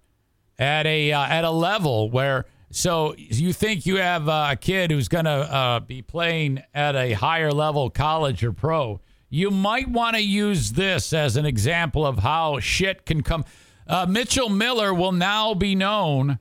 [0.59, 5.09] at a uh, at a level where so you think you have a kid who's
[5.09, 9.01] going to uh, be playing at a higher level college or pro?
[9.29, 13.45] You might want to use this as an example of how shit can come.
[13.87, 16.39] Uh, mitchell miller will now be known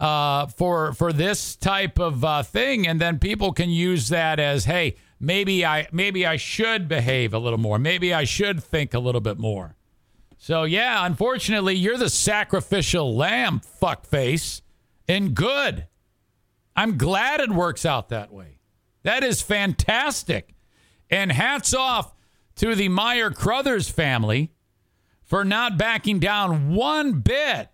[0.00, 4.64] uh, for for this type of uh, thing, and then people can use that as,
[4.64, 8.98] hey, maybe I maybe I should behave a little more, maybe I should think a
[8.98, 9.76] little bit more.
[10.38, 14.62] So yeah, unfortunately, you're the sacrificial lamb, fuckface,
[15.12, 15.86] and good.
[16.74, 18.58] I'm glad it works out that way.
[19.02, 20.54] That is fantastic,
[21.10, 22.14] and hats off
[22.56, 24.52] to the Meyer Crothers family
[25.22, 27.68] for not backing down one bit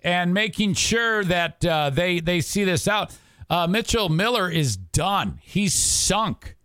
[0.00, 3.16] and making sure that uh, they they see this out.
[3.48, 5.38] Uh, Mitchell Miller is done.
[5.42, 6.56] He's sunk.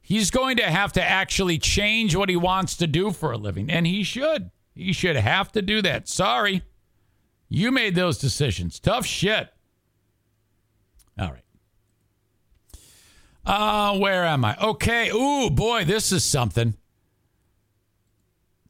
[0.00, 3.68] He's going to have to actually change what he wants to do for a living,
[3.68, 4.50] and he should.
[4.74, 6.08] He should have to do that.
[6.08, 6.62] Sorry,
[7.50, 8.80] you made those decisions.
[8.80, 9.50] Tough shit.
[11.18, 11.44] All right.
[13.44, 14.56] Uh, where am I?
[14.56, 15.10] Okay.
[15.10, 16.74] Ooh, boy, this is something.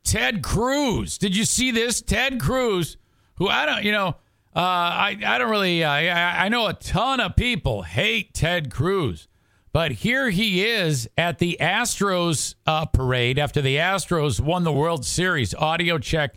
[0.04, 1.18] Ted Cruz.
[1.18, 2.00] Did you see this?
[2.00, 2.96] Ted Cruz,
[3.36, 4.16] who I don't, you know,
[4.56, 8.70] uh, I, I don't really, uh, I, I know a ton of people hate Ted
[8.70, 9.28] Cruz,
[9.72, 15.04] but here he is at the Astros uh, parade after the Astros won the World
[15.04, 15.54] Series.
[15.54, 16.36] Audio check,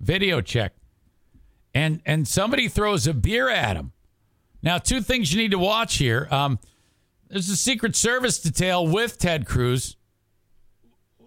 [0.00, 0.72] video check.
[1.74, 3.92] And, and somebody throws a beer at him.
[4.62, 6.28] Now, two things you need to watch here.
[6.30, 6.58] Um,
[7.28, 9.96] there's a Secret Service detail with Ted Cruz.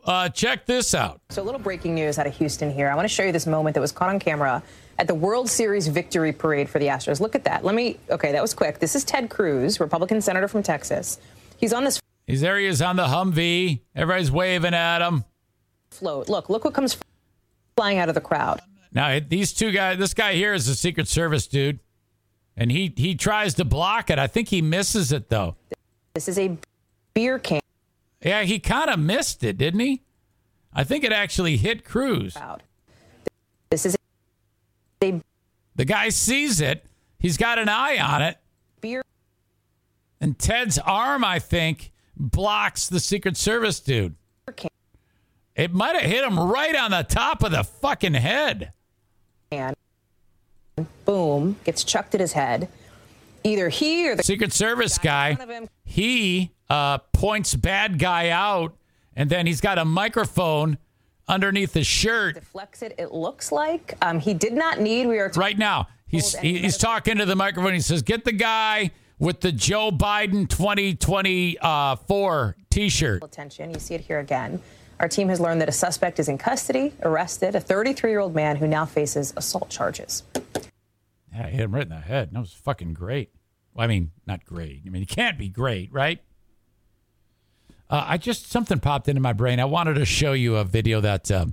[0.03, 1.19] Uh, check this out.
[1.29, 2.89] So, a little breaking news out of Houston here.
[2.89, 4.61] I want to show you this moment that was caught on camera
[4.99, 7.19] at the World Series victory parade for the Astros.
[7.19, 7.65] Look at that.
[7.65, 8.79] Let me, okay, that was quick.
[8.79, 11.19] This is Ted Cruz, Republican senator from Texas.
[11.57, 12.57] He's on this He's there.
[12.57, 13.81] He is on the Humvee.
[13.95, 15.25] Everybody's waving at him.
[15.91, 16.27] float.
[16.27, 16.97] Look, look what comes
[17.77, 18.61] flying out of the crowd.
[18.91, 21.79] Now, these two guys, this guy here is a Secret Service dude,
[22.57, 24.19] and he he tries to block it.
[24.19, 25.55] I think he misses it though.
[26.13, 26.57] This is a
[27.13, 27.61] beer can.
[28.21, 30.01] Yeah, he kind of missed it, didn't he?
[30.73, 32.35] I think it actually hit Cruz.
[33.69, 33.95] This is
[35.01, 35.21] a
[35.75, 36.85] The guy sees it.
[37.19, 38.37] He's got an eye on it.
[38.81, 39.03] beer.
[40.21, 44.15] And Ted's arm, I think, blocks the Secret Service dude.
[45.55, 48.73] It might have hit him right on the top of the fucking head.
[49.51, 49.73] can.
[51.05, 52.67] Boom, gets chucked at his head.
[53.43, 55.37] Either he or the Secret Service guy,
[55.83, 58.75] he uh, points bad guy out,
[59.15, 60.77] and then he's got a microphone
[61.27, 62.35] underneath his shirt.
[62.35, 62.95] deflects it.
[62.97, 65.07] It looks like um, he did not need.
[65.07, 65.87] We are right now.
[66.07, 67.73] He's he, he's talking to the microphone.
[67.73, 73.73] He says, "Get the guy with the Joe Biden 2024 T-shirt." attention.
[73.73, 74.61] You see it here again.
[74.99, 78.33] Our team has learned that a suspect is in custody, arrested, a 33 year old
[78.33, 80.23] man who now faces assault charges.
[81.33, 82.29] Yeah, I hit him right in the head.
[82.31, 83.31] That was fucking great.
[83.73, 84.83] Well, I mean, not great.
[84.85, 86.21] I mean, it can't be great, right?
[87.89, 89.59] Uh, I just something popped into my brain.
[89.59, 91.47] I wanted to show you a video that uh,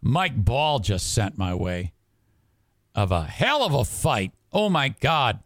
[0.00, 1.92] Mike Ball just sent my way
[2.94, 4.32] of a hell of a fight.
[4.52, 5.40] Oh my god!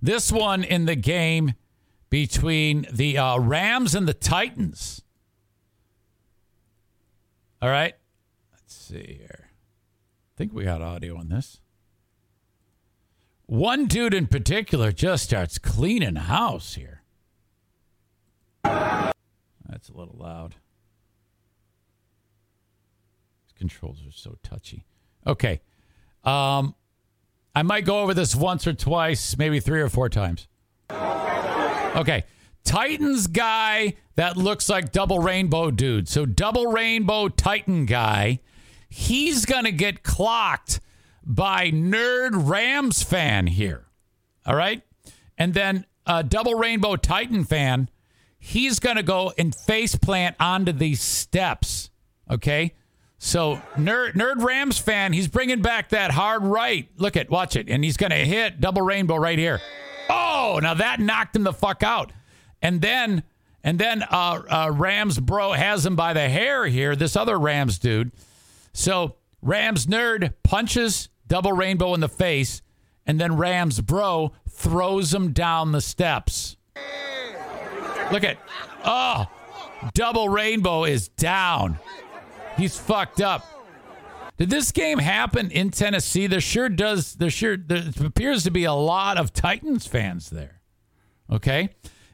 [0.00, 1.54] This one in the game
[2.08, 5.02] between the uh, Rams and the Titans.
[7.64, 7.94] All right,
[8.52, 9.48] let's see here.
[9.48, 11.62] I think we got audio on this.
[13.46, 17.00] One dude in particular just starts cleaning house here.
[18.64, 20.56] That's a little loud.
[23.46, 24.84] These controls are so touchy.
[25.26, 25.62] Okay.
[26.22, 26.74] Um,
[27.54, 30.48] I might go over this once or twice, maybe three or four times.
[30.90, 32.24] Okay.
[32.64, 36.08] Titans guy that looks like double rainbow dude.
[36.08, 38.40] So double rainbow Titan guy,
[38.88, 40.80] he's going to get clocked
[41.24, 43.86] by nerd Rams fan here.
[44.46, 44.82] All right?
[45.38, 47.88] And then a double rainbow Titan fan,
[48.38, 51.90] he's going to go and face plant onto these steps.
[52.30, 52.74] Okay?
[53.18, 56.88] So nerd nerd Rams fan, he's bringing back that hard right.
[56.98, 59.60] Look at, watch it, and he's to hit double rainbow right here.
[60.10, 62.12] Oh, now that knocked him the fuck out.
[62.64, 63.22] And then
[63.62, 66.96] and then uh, uh, Rams bro has him by the hair here.
[66.96, 68.10] This other Rams dude.
[68.72, 72.62] So Rams nerd punches double rainbow in the face,
[73.06, 76.56] and then Rams bro throws him down the steps.
[78.10, 78.38] Look at,
[78.84, 79.26] oh,
[79.92, 81.78] double rainbow is down.
[82.56, 83.46] He's fucked up.
[84.38, 86.26] Did this game happen in Tennessee?
[86.26, 87.14] There sure does.
[87.14, 90.60] There sure there appears to be a lot of Titans fans there.
[91.30, 91.70] Okay,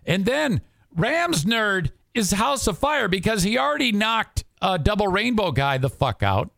[0.06, 0.60] and then
[0.94, 5.88] Rams nerd is House of Fire because he already knocked a double rainbow guy the
[5.88, 6.50] fuck out,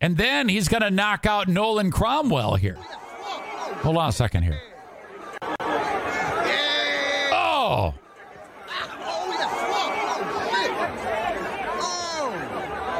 [0.00, 2.78] and then he's gonna knock out Nolan Cromwell here.
[3.82, 4.60] Hold on a second here.
[7.32, 7.94] Oh.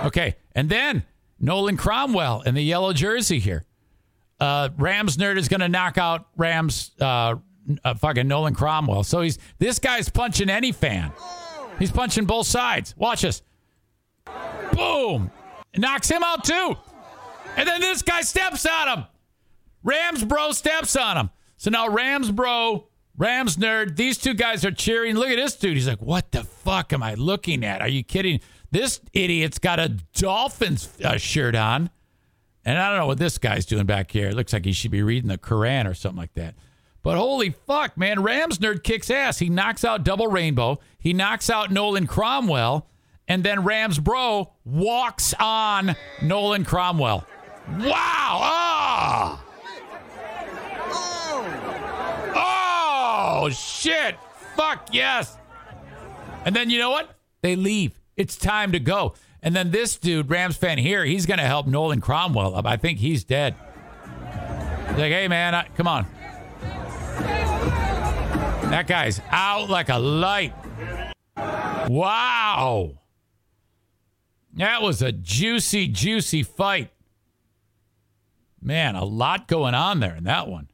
[0.05, 1.05] Okay, and then
[1.41, 3.65] Nolan Cromwell in the yellow jersey here.
[4.41, 7.37] Uh, Rams nerd is going to knock out Rams uh,
[7.85, 9.05] uh, fucking Nolan Cromwell.
[9.05, 11.13] So he's this guy's punching any fan.
[11.79, 12.95] He's punching both sides.
[12.97, 13.43] Watch this.
[14.73, 15.31] Boom.
[15.77, 16.77] Knocks him out too.
[17.57, 19.05] And then this guy steps on him.
[19.83, 21.31] Rams bro steps on him.
[21.57, 25.15] So now Rams bro, Rams nerd, these two guys are cheering.
[25.15, 25.77] Look at this dude.
[25.77, 27.81] He's like, what the fuck am I looking at?
[27.81, 28.41] Are you kidding?
[28.71, 31.91] This idiot's got a Dolphins uh, shirt on.
[32.65, 34.29] And I don't know what this guy's doing back here.
[34.29, 36.55] It looks like he should be reading the Quran or something like that.
[37.05, 39.39] But holy fuck, man, Rams nerd kicks ass.
[39.39, 40.81] He knocks out Double Rainbow.
[40.99, 42.89] He knocks out Nolan Cromwell.
[43.29, 47.27] And then Rams Bro walks on Nolan Cromwell.
[47.79, 48.41] Wow!
[48.47, 49.45] Ah!
[52.37, 54.17] Oh, shit!
[54.57, 55.37] Fuck yes!
[56.47, 57.11] And then you know what?
[57.43, 58.01] They leave.
[58.17, 59.13] It's time to go.
[59.43, 62.65] And then this dude, Rams fan here, he's going to help Nolan Cromwell up.
[62.65, 63.55] I think he's dead.
[64.89, 66.07] He's like, hey, man, I, come on.
[68.71, 70.53] That guy's out like a light.
[71.89, 72.99] Wow.
[74.55, 76.91] That was a juicy, juicy fight.
[78.61, 80.71] Man, a lot going on there in that one.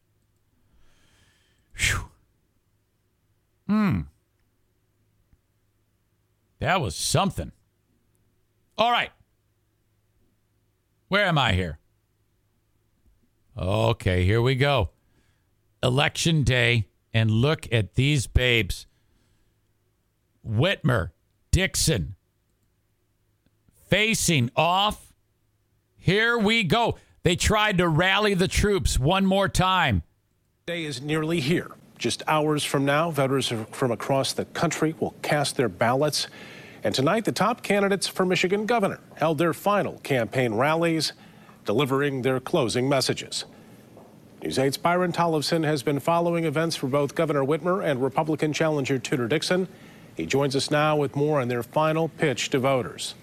[1.77, 2.11] Whew.
[3.67, 4.01] Hmm.
[6.61, 7.53] That was something.
[8.79, 9.11] All right.
[11.09, 11.79] Where am I here?
[13.59, 14.91] Okay, here we go.
[15.83, 18.87] Election day, and look at these babes
[20.47, 21.11] Whitmer,
[21.51, 22.17] Dixon,
[23.89, 25.13] facing off.
[25.97, 26.97] Here we go.
[27.23, 30.03] They tried to rally the troops one more time.
[30.67, 31.71] Day is nearly here.
[31.99, 36.29] Just hours from now, voters from across the country will cast their ballots.
[36.83, 41.13] And tonight, the top candidates for Michigan governor held their final campaign rallies,
[41.67, 43.45] delivering their closing messages.
[44.43, 48.99] News 8's Byron Tollefson has been following events for both Governor Whitmer and Republican challenger
[48.99, 49.69] Tudor Dixon.
[50.17, 53.15] He joins us now with more on their final pitch to voters.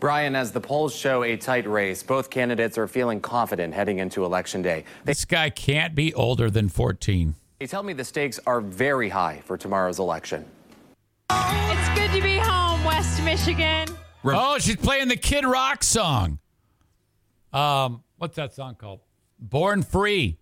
[0.00, 4.24] Brian, as the polls show a tight race, both candidates are feeling confident heading into
[4.24, 4.84] Election Day.
[5.04, 7.34] They, this guy can't be older than 14.
[7.58, 10.46] They tell me the stakes are very high for tomorrow's election.
[11.30, 13.88] It's good to be home, West Michigan.
[14.24, 16.38] Oh, she's playing the Kid Rock song.
[17.52, 19.00] Um, what's that song called?
[19.38, 20.38] Born Free.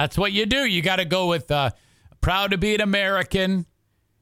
[0.00, 0.64] That's what you do.
[0.64, 1.72] You got to go with uh,
[2.22, 3.66] Proud to be an American.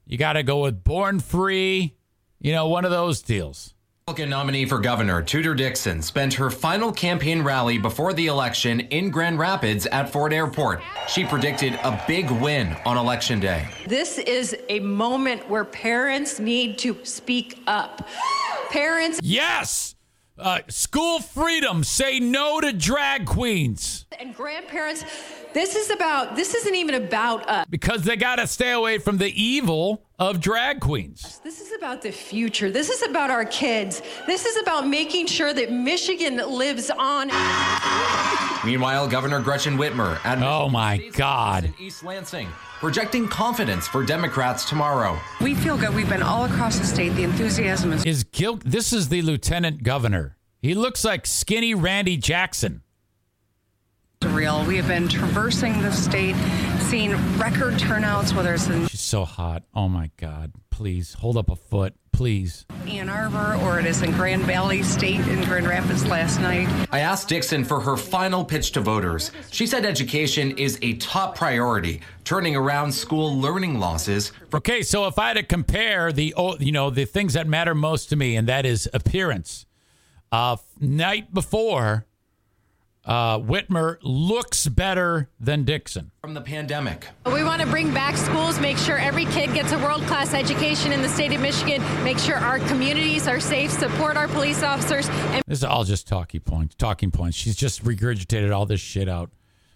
[0.07, 1.95] You got to go with Born Free.
[2.41, 3.75] You know, one of those deals.
[4.09, 9.11] Republican nominee for governor Tudor Dixon spent her final campaign rally before the election in
[9.11, 10.83] Grand Rapids at Ford Airport.
[11.07, 13.69] She predicted a big win on election day.
[13.87, 18.09] This is a moment where parents need to speak up.
[18.71, 19.95] Parents Yes.
[20.39, 21.83] Uh, school freedom.
[21.83, 25.05] Say no to drag queens and grandparents,
[25.53, 27.67] this is about this isn't even about us.
[27.71, 31.41] because they got to stay away from the evil of drag queens.
[31.45, 32.71] This is about the future.
[32.71, 34.03] This is about our kids.
[34.27, 37.29] This is about making sure that Michigan lives on.
[38.65, 41.73] Meanwhile, Governor Gretchen Whitmer at Oh my God.
[41.79, 42.49] East Lansing
[42.79, 45.19] projecting confidence for Democrats tomorrow.
[45.41, 45.95] We feel good.
[45.95, 47.11] We've been all across the state.
[47.11, 48.63] The enthusiasm is Is guilt?
[48.65, 50.37] This is the lieutenant governor.
[50.61, 52.83] He looks like skinny Randy Jackson.
[54.25, 54.65] real.
[54.65, 56.35] We have been traversing the state,
[56.81, 59.63] seeing record turnouts, whether it's in She's so hot.
[59.75, 60.53] Oh my God.
[60.71, 61.95] Please hold up a foot.
[62.19, 62.67] Please.
[62.89, 66.67] Ann Arbor or it is in Grand Valley State in Grand Rapids last night.
[66.91, 69.31] I asked Dixon for her final pitch to voters.
[69.53, 74.33] She said education is a top priority, turning around school learning losses.
[74.53, 78.09] Okay, so if I had to compare the you know the things that matter most
[78.09, 79.65] to me, and that is appearance.
[80.33, 82.05] Uh, night before,
[83.09, 86.11] uh, Whitmer looks better than Dixon.
[86.21, 87.07] From the pandemic.
[87.27, 90.93] We want to bring back schools, make sure every kid gets a world class education
[90.93, 95.09] in the state of Michigan, make sure our communities are safe, support our police officers,
[95.09, 96.75] and This is all just talking points.
[96.75, 97.37] Talking points.
[97.37, 99.31] She's just regurgitated all this shit out.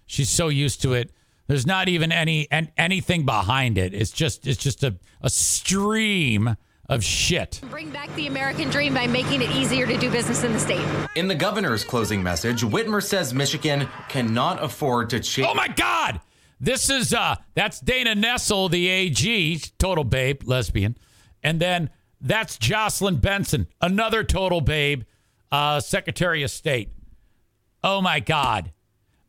[0.04, 1.10] She's so used to it.
[1.46, 3.94] There's not even any and anything behind it.
[3.94, 6.56] It's just it's just a, a stream
[6.88, 7.60] of shit.
[7.70, 10.84] bring back the American dream by making it easier to do business in the state.
[11.16, 15.48] In the governor's closing message, Whitmer says Michigan cannot afford to change.
[15.48, 16.20] Oh my God!
[16.60, 20.96] This is uh that's Dana Nessel, the AG, total babe, lesbian,
[21.42, 25.02] and then that's Jocelyn Benson, another total babe,
[25.50, 26.90] uh, Secretary of State.
[27.82, 28.72] Oh my God!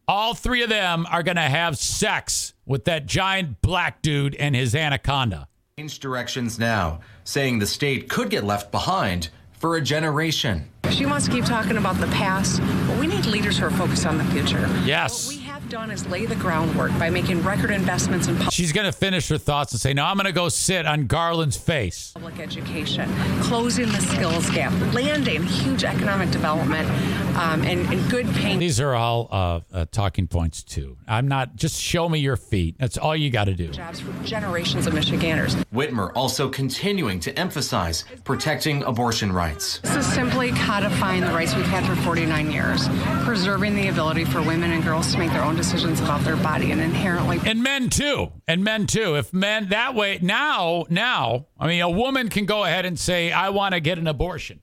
[0.07, 4.75] All three of them are gonna have sex with that giant black dude and his
[4.75, 5.48] anaconda.
[5.80, 10.69] Change directions now, saying the state could get left behind for a generation.
[10.92, 14.06] She wants to keep talking about the past, but we need leaders who are focused
[14.06, 14.60] on the future.
[14.85, 15.27] Yes.
[15.27, 18.53] What we have done is lay the groundwork by making record investments in public.
[18.53, 22.11] She's gonna finish her thoughts and say, "No, I'm gonna go sit on Garlin's face."
[22.14, 23.10] public education,
[23.42, 26.88] closing the skills gap, landing huge economic development,
[27.35, 28.59] um, and, and good paying.
[28.59, 30.97] These are all uh, uh, talking points too.
[31.07, 31.55] I'm not.
[31.55, 32.75] Just show me your feet.
[32.79, 33.69] That's all you got to do.
[33.69, 35.55] Jobs for generations of Michiganders.
[35.73, 39.79] Whitmer also continuing to emphasize protecting abortion rights.
[39.79, 42.87] This is simply codifying the rights we've had for 49 years,
[43.23, 46.71] preserving the ability for women and girls to make their own decisions about their body
[46.71, 47.39] and inherently.
[47.45, 48.31] And men too.
[48.47, 49.15] And men too.
[49.15, 53.31] If men that way now, now, I mean, a woman can go ahead and say,
[53.31, 54.61] "I want to get an abortion,"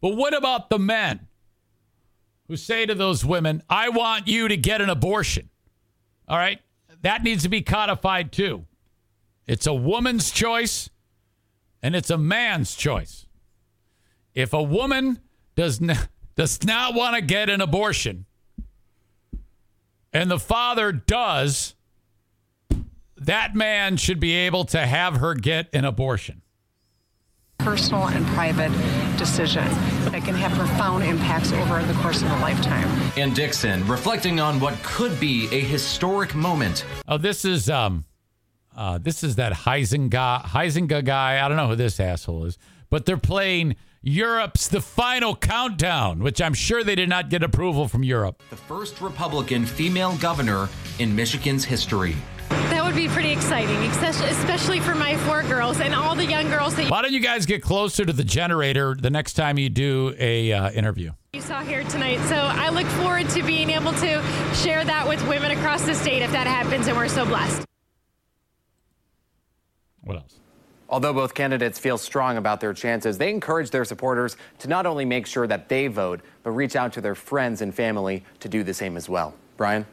[0.00, 1.27] but what about the men
[2.48, 5.50] who say to those women, "I want you to get an abortion"?
[6.26, 6.60] All right,
[7.02, 8.66] that needs to be codified too.
[9.46, 10.90] It's a woman's choice,
[11.82, 13.26] and it's a man's choice.
[14.34, 15.20] If a woman
[15.56, 18.26] does not does not want to get an abortion,
[20.12, 21.74] and the father does,
[23.16, 26.42] that man should be able to have her get an abortion.
[27.58, 28.70] personal and private
[29.18, 29.64] decision
[30.12, 32.88] that can have profound impacts over the course of a lifetime.
[33.16, 36.84] And Dixon reflecting on what could be a historic moment.
[37.06, 38.04] Oh, this is um,
[38.76, 41.44] uh, this is that Huizenga Huizenga guy.
[41.44, 46.40] I don't know who this asshole is, but they're playing Europe's The Final Countdown, which
[46.40, 48.42] I'm sure they did not get approval from Europe.
[48.50, 50.68] The first Republican female governor
[51.00, 52.14] in Michigan's history.
[52.88, 56.48] That would be pretty exciting, especially especially for my four girls and all the young
[56.48, 59.68] girls that Why don't you guys get closer to the generator the next time you
[59.68, 61.12] do a uh, interview?
[61.34, 62.18] you saw here tonight.
[62.28, 64.22] So I look forward to being able to
[64.54, 67.66] share that with women across the state if that happens, and we're so blessed.
[70.04, 70.40] What else?
[70.88, 75.04] Although both candidates feel strong about their chances, they encourage their supporters to not only
[75.04, 78.62] make sure that they vote, but reach out to their friends and family to do
[78.62, 79.34] the same as well.
[79.58, 79.84] Brian?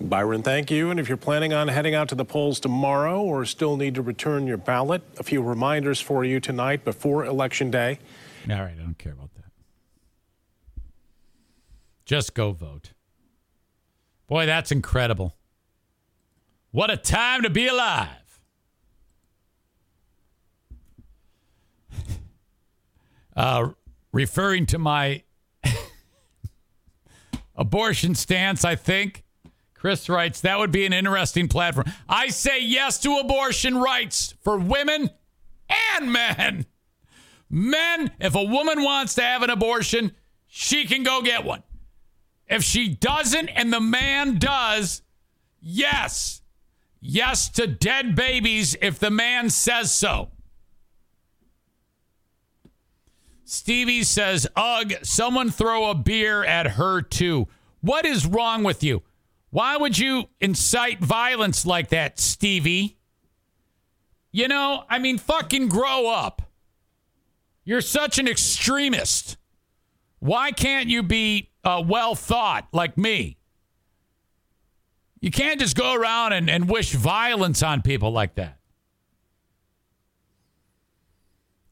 [0.00, 0.90] Byron, thank you.
[0.90, 4.02] And if you're planning on heading out to the polls tomorrow or still need to
[4.02, 7.98] return your ballot, a few reminders for you tonight before Election Day.
[8.48, 9.44] All right, I don't care about that.
[12.04, 12.92] Just go vote.
[14.26, 15.36] Boy, that's incredible.
[16.70, 18.08] What a time to be alive.
[23.34, 23.68] Uh,
[24.12, 25.22] referring to my
[27.54, 29.25] abortion stance, I think.
[29.78, 31.86] Chris writes, that would be an interesting platform.
[32.08, 35.10] I say yes to abortion rights for women
[35.68, 36.66] and men.
[37.48, 40.12] Men, if a woman wants to have an abortion,
[40.46, 41.62] she can go get one.
[42.48, 45.02] If she doesn't and the man does,
[45.60, 46.42] yes.
[47.00, 50.30] Yes to dead babies if the man says so.
[53.44, 57.46] Stevie says, Ugh, someone throw a beer at her too.
[57.80, 59.02] What is wrong with you?
[59.56, 62.98] Why would you incite violence like that, Stevie?
[64.30, 66.42] You know, I mean, fucking grow up.
[67.64, 69.38] You're such an extremist.
[70.18, 73.38] Why can't you be uh, well thought like me?
[75.22, 78.58] You can't just go around and, and wish violence on people like that.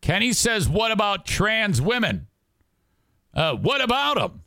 [0.00, 2.28] Kenny says, What about trans women?
[3.34, 4.43] Uh, what about them?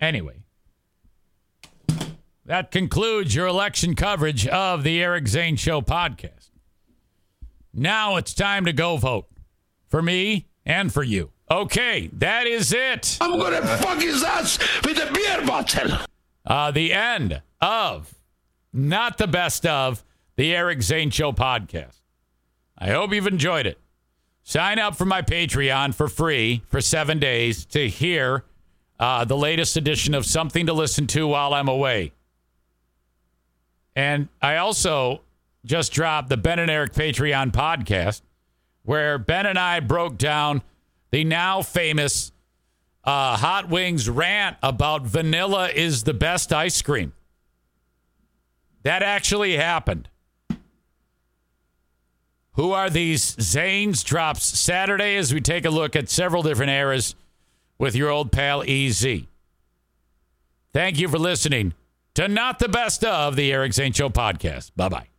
[0.00, 0.36] Anyway,
[2.46, 6.50] that concludes your election coverage of the Eric Zane Show podcast.
[7.72, 9.28] Now it's time to go vote
[9.88, 11.30] for me and for you.
[11.50, 13.18] Okay, that is it.
[13.20, 15.98] I'm gonna fuck his ass with a beer bottle.
[16.46, 18.14] Uh, the end of,
[18.72, 20.04] not the best of,
[20.36, 22.00] the Eric Zane Show podcast.
[22.78, 23.78] I hope you've enjoyed it.
[24.42, 28.44] Sign up for my Patreon for free for seven days to hear
[29.00, 32.12] uh, the latest edition of Something to Listen to While I'm Away.
[33.96, 35.22] And I also
[35.64, 38.20] just dropped the Ben and Eric Patreon podcast,
[38.82, 40.62] where Ben and I broke down
[41.10, 42.30] the now famous
[43.02, 47.14] uh, Hot Wings rant about vanilla is the best ice cream.
[48.82, 50.10] That actually happened.
[52.52, 54.04] Who are these Zanes?
[54.04, 57.14] Drops Saturday as we take a look at several different eras
[57.80, 59.04] with your old pal EZ.
[60.72, 61.74] Thank you for listening
[62.14, 64.70] to Not the Best of the Eric Zane Show podcast.
[64.76, 65.09] Bye bye.